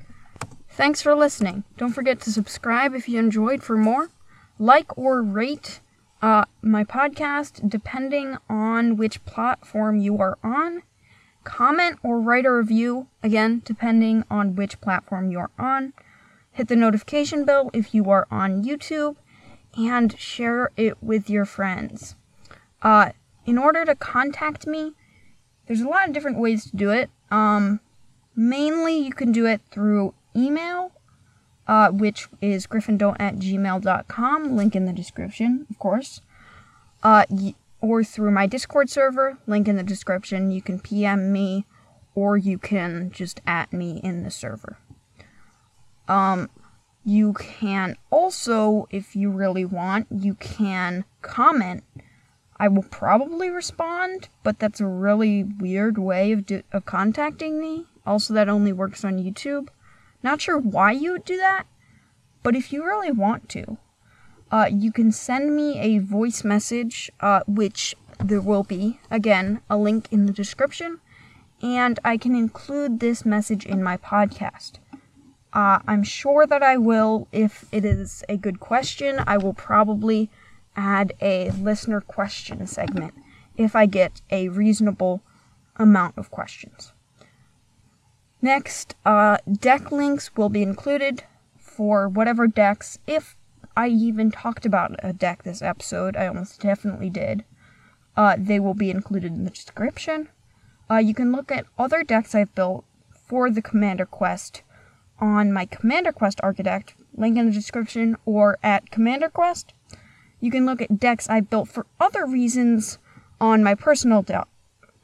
Thanks 0.68 1.02
for 1.02 1.14
listening. 1.16 1.64
Don't 1.76 1.92
forget 1.92 2.20
to 2.20 2.32
subscribe 2.32 2.94
if 2.94 3.08
you 3.08 3.18
enjoyed 3.18 3.64
for 3.64 3.76
more. 3.76 4.10
Like 4.58 4.96
or 4.96 5.20
rate 5.20 5.80
uh, 6.22 6.44
my 6.62 6.84
podcast 6.84 7.68
depending 7.68 8.36
on 8.48 8.96
which 8.96 9.24
platform 9.24 9.98
you 9.98 10.18
are 10.18 10.38
on. 10.44 10.82
Comment 11.42 11.98
or 12.04 12.20
write 12.20 12.46
a 12.46 12.52
review, 12.52 13.08
again, 13.22 13.62
depending 13.64 14.22
on 14.30 14.54
which 14.54 14.80
platform 14.80 15.32
you're 15.32 15.50
on. 15.58 15.94
Hit 16.52 16.68
the 16.68 16.76
notification 16.76 17.44
bell 17.44 17.70
if 17.72 17.94
you 17.94 18.10
are 18.10 18.26
on 18.30 18.64
YouTube 18.64 19.16
and 19.76 20.18
share 20.18 20.70
it 20.76 21.02
with 21.02 21.30
your 21.30 21.44
friends. 21.44 22.16
Uh, 22.82 23.12
in 23.46 23.58
order 23.58 23.84
to 23.84 23.94
contact 23.94 24.66
me, 24.66 24.92
there's 25.66 25.80
a 25.80 25.88
lot 25.88 26.08
of 26.08 26.14
different 26.14 26.38
ways 26.38 26.70
to 26.70 26.76
do 26.76 26.90
it. 26.90 27.10
Um, 27.30 27.80
mainly, 28.34 28.98
you 28.98 29.12
can 29.12 29.32
do 29.32 29.46
it 29.46 29.60
through 29.70 30.14
email, 30.36 30.92
uh, 31.66 31.90
which 31.90 32.28
is 32.40 32.66
griffindont 32.66 33.16
at 33.20 33.36
gmail.com, 33.36 34.56
link 34.56 34.74
in 34.74 34.86
the 34.86 34.92
description, 34.92 35.66
of 35.70 35.78
course. 35.78 36.20
Uh, 37.02 37.24
or 37.80 38.04
through 38.04 38.30
my 38.30 38.46
Discord 38.46 38.90
server, 38.90 39.38
link 39.46 39.68
in 39.68 39.76
the 39.76 39.82
description. 39.82 40.50
You 40.50 40.60
can 40.60 40.80
PM 40.80 41.32
me, 41.32 41.66
or 42.14 42.36
you 42.36 42.58
can 42.58 43.10
just 43.10 43.40
at 43.46 43.72
me 43.72 44.00
in 44.02 44.22
the 44.22 44.30
server. 44.30 44.78
Um, 46.10 46.50
you 47.04 47.34
can 47.34 47.96
also, 48.10 48.88
if 48.90 49.14
you 49.14 49.30
really 49.30 49.64
want, 49.64 50.08
you 50.10 50.34
can 50.34 51.04
comment. 51.22 51.84
I 52.58 52.68
will 52.68 52.82
probably 52.82 53.48
respond, 53.48 54.28
but 54.42 54.58
that's 54.58 54.80
a 54.80 54.86
really 54.86 55.44
weird 55.44 55.96
way 55.96 56.32
of, 56.32 56.44
do- 56.44 56.62
of 56.72 56.84
contacting 56.84 57.60
me. 57.60 57.86
Also, 58.04 58.34
that 58.34 58.48
only 58.48 58.72
works 58.72 59.04
on 59.04 59.22
YouTube. 59.22 59.68
Not 60.22 60.42
sure 60.42 60.58
why 60.58 60.92
you 60.92 61.12
would 61.12 61.24
do 61.24 61.36
that, 61.36 61.64
but 62.42 62.56
if 62.56 62.72
you 62.72 62.84
really 62.84 63.12
want 63.12 63.48
to, 63.50 63.78
uh, 64.50 64.68
you 64.70 64.90
can 64.90 65.12
send 65.12 65.54
me 65.54 65.78
a 65.78 65.98
voice 65.98 66.42
message, 66.42 67.10
uh, 67.20 67.40
which 67.46 67.94
there 68.18 68.40
will 68.40 68.64
be, 68.64 68.98
again, 69.10 69.60
a 69.70 69.78
link 69.78 70.08
in 70.10 70.26
the 70.26 70.32
description, 70.32 70.98
and 71.62 71.98
I 72.04 72.16
can 72.16 72.34
include 72.34 72.98
this 72.98 73.24
message 73.24 73.64
in 73.64 73.82
my 73.82 73.96
podcast. 73.96 74.72
Uh, 75.52 75.80
I'm 75.86 76.02
sure 76.02 76.46
that 76.46 76.62
I 76.62 76.76
will. 76.76 77.26
If 77.32 77.64
it 77.72 77.84
is 77.84 78.24
a 78.28 78.36
good 78.36 78.60
question, 78.60 79.22
I 79.26 79.36
will 79.36 79.54
probably 79.54 80.30
add 80.76 81.12
a 81.20 81.50
listener 81.50 82.00
question 82.00 82.66
segment 82.66 83.14
if 83.56 83.74
I 83.74 83.86
get 83.86 84.20
a 84.30 84.48
reasonable 84.48 85.22
amount 85.76 86.16
of 86.16 86.30
questions. 86.30 86.92
Next, 88.42 88.94
uh, 89.04 89.38
deck 89.50 89.92
links 89.92 90.36
will 90.36 90.48
be 90.48 90.62
included 90.62 91.24
for 91.58 92.08
whatever 92.08 92.46
decks. 92.46 92.98
If 93.06 93.36
I 93.76 93.88
even 93.88 94.30
talked 94.30 94.64
about 94.64 94.94
a 95.02 95.12
deck 95.12 95.42
this 95.42 95.62
episode, 95.62 96.16
I 96.16 96.26
almost 96.26 96.60
definitely 96.60 97.10
did. 97.10 97.44
Uh, 98.16 98.36
they 98.38 98.60
will 98.60 98.74
be 98.74 98.90
included 98.90 99.32
in 99.32 99.44
the 99.44 99.50
description. 99.50 100.28
Uh, 100.90 100.96
you 100.96 101.14
can 101.14 101.32
look 101.32 101.52
at 101.52 101.66
other 101.78 102.02
decks 102.02 102.34
I've 102.34 102.54
built 102.54 102.84
for 103.12 103.50
the 103.50 103.62
Commander 103.62 104.06
Quest 104.06 104.62
on 105.20 105.52
my 105.52 105.66
Commander 105.66 106.12
Quest 106.12 106.40
Archidekt, 106.42 106.94
link 107.14 107.36
in 107.36 107.46
the 107.46 107.52
description, 107.52 108.16
or 108.24 108.58
at 108.62 108.90
Commander 108.90 109.28
Quest. 109.28 109.74
You 110.40 110.50
can 110.50 110.64
look 110.66 110.80
at 110.80 110.98
decks 110.98 111.28
I 111.28 111.40
built 111.40 111.68
for 111.68 111.86
other 111.98 112.26
reasons 112.26 112.98
on 113.40 113.62
my 113.62 113.74
personal 113.74 114.22
de- 114.22 114.46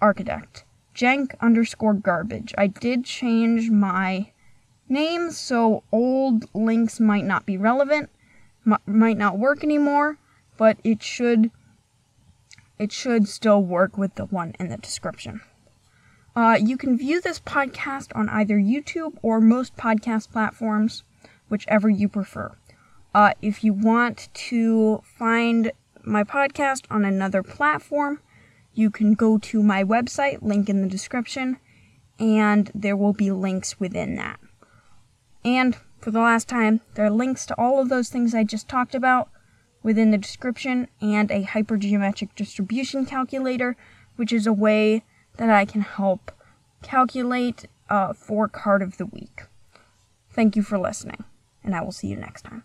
Archidekt, 0.01 0.64
jank 0.94 1.34
underscore 1.40 1.94
garbage. 1.94 2.55
I 2.59 2.66
did 2.66 3.05
change 3.05 3.70
my 3.70 4.32
name, 4.88 5.30
so 5.30 5.82
old 5.93 6.44
links 6.55 7.01
might 7.01 7.24
not 7.24 7.47
be 7.47 7.56
relevant, 7.56 8.10
m- 8.66 8.78
might 8.86 9.16
not 9.16 9.38
work 9.38 9.64
anymore, 9.64 10.18
but 10.56 10.78
it 10.84 11.02
should 11.02 11.51
it 12.78 12.93
should 12.93 13.26
still 13.26 13.62
work 13.62 13.97
with 13.97 14.16
the 14.16 14.26
one 14.26 14.55
in 14.60 14.68
the 14.68 14.76
description. 14.76 15.40
Uh, 16.36 16.58
you 16.62 16.76
can 16.76 16.98
view 16.98 17.18
this 17.18 17.40
podcast 17.40 18.14
on 18.14 18.28
either 18.28 18.58
YouTube 18.58 19.16
or 19.22 19.40
most 19.40 19.74
podcast 19.74 20.30
platforms, 20.30 21.02
whichever 21.48 21.88
you 21.88 22.10
prefer. 22.10 22.54
Uh, 23.14 23.32
if 23.40 23.64
you 23.64 23.72
want 23.72 24.28
to 24.34 25.02
find 25.02 25.72
my 26.04 26.22
podcast 26.22 26.84
on 26.90 27.06
another 27.06 27.42
platform, 27.42 28.20
you 28.74 28.90
can 28.90 29.14
go 29.14 29.38
to 29.38 29.62
my 29.62 29.82
website, 29.82 30.42
link 30.42 30.68
in 30.68 30.82
the 30.82 30.88
description, 30.88 31.56
and 32.18 32.70
there 32.74 32.96
will 32.96 33.14
be 33.14 33.30
links 33.30 33.80
within 33.80 34.16
that. 34.16 34.38
And 35.42 35.78
for 36.02 36.10
the 36.10 36.20
last 36.20 36.48
time, 36.48 36.82
there 36.94 37.06
are 37.06 37.10
links 37.10 37.46
to 37.46 37.54
all 37.54 37.80
of 37.80 37.88
those 37.88 38.10
things 38.10 38.34
I 38.34 38.44
just 38.44 38.68
talked 38.68 38.94
about 38.94 39.30
within 39.82 40.10
the 40.10 40.18
description 40.18 40.88
and 41.00 41.30
a 41.30 41.44
hypergeometric 41.44 42.34
distribution 42.36 43.06
calculator, 43.06 43.74
which 44.16 44.34
is 44.34 44.46
a 44.46 44.52
way 44.52 45.02
that 45.36 45.50
I 45.50 45.64
can 45.64 45.82
help 45.82 46.32
calculate 46.82 47.66
uh, 47.88 48.12
for 48.12 48.48
card 48.48 48.82
of 48.82 48.96
the 48.96 49.06
week. 49.06 49.42
Thank 50.30 50.56
you 50.56 50.62
for 50.62 50.78
listening, 50.78 51.24
and 51.64 51.74
I 51.74 51.80
will 51.80 51.92
see 51.92 52.08
you 52.08 52.16
next 52.16 52.42
time. 52.42 52.64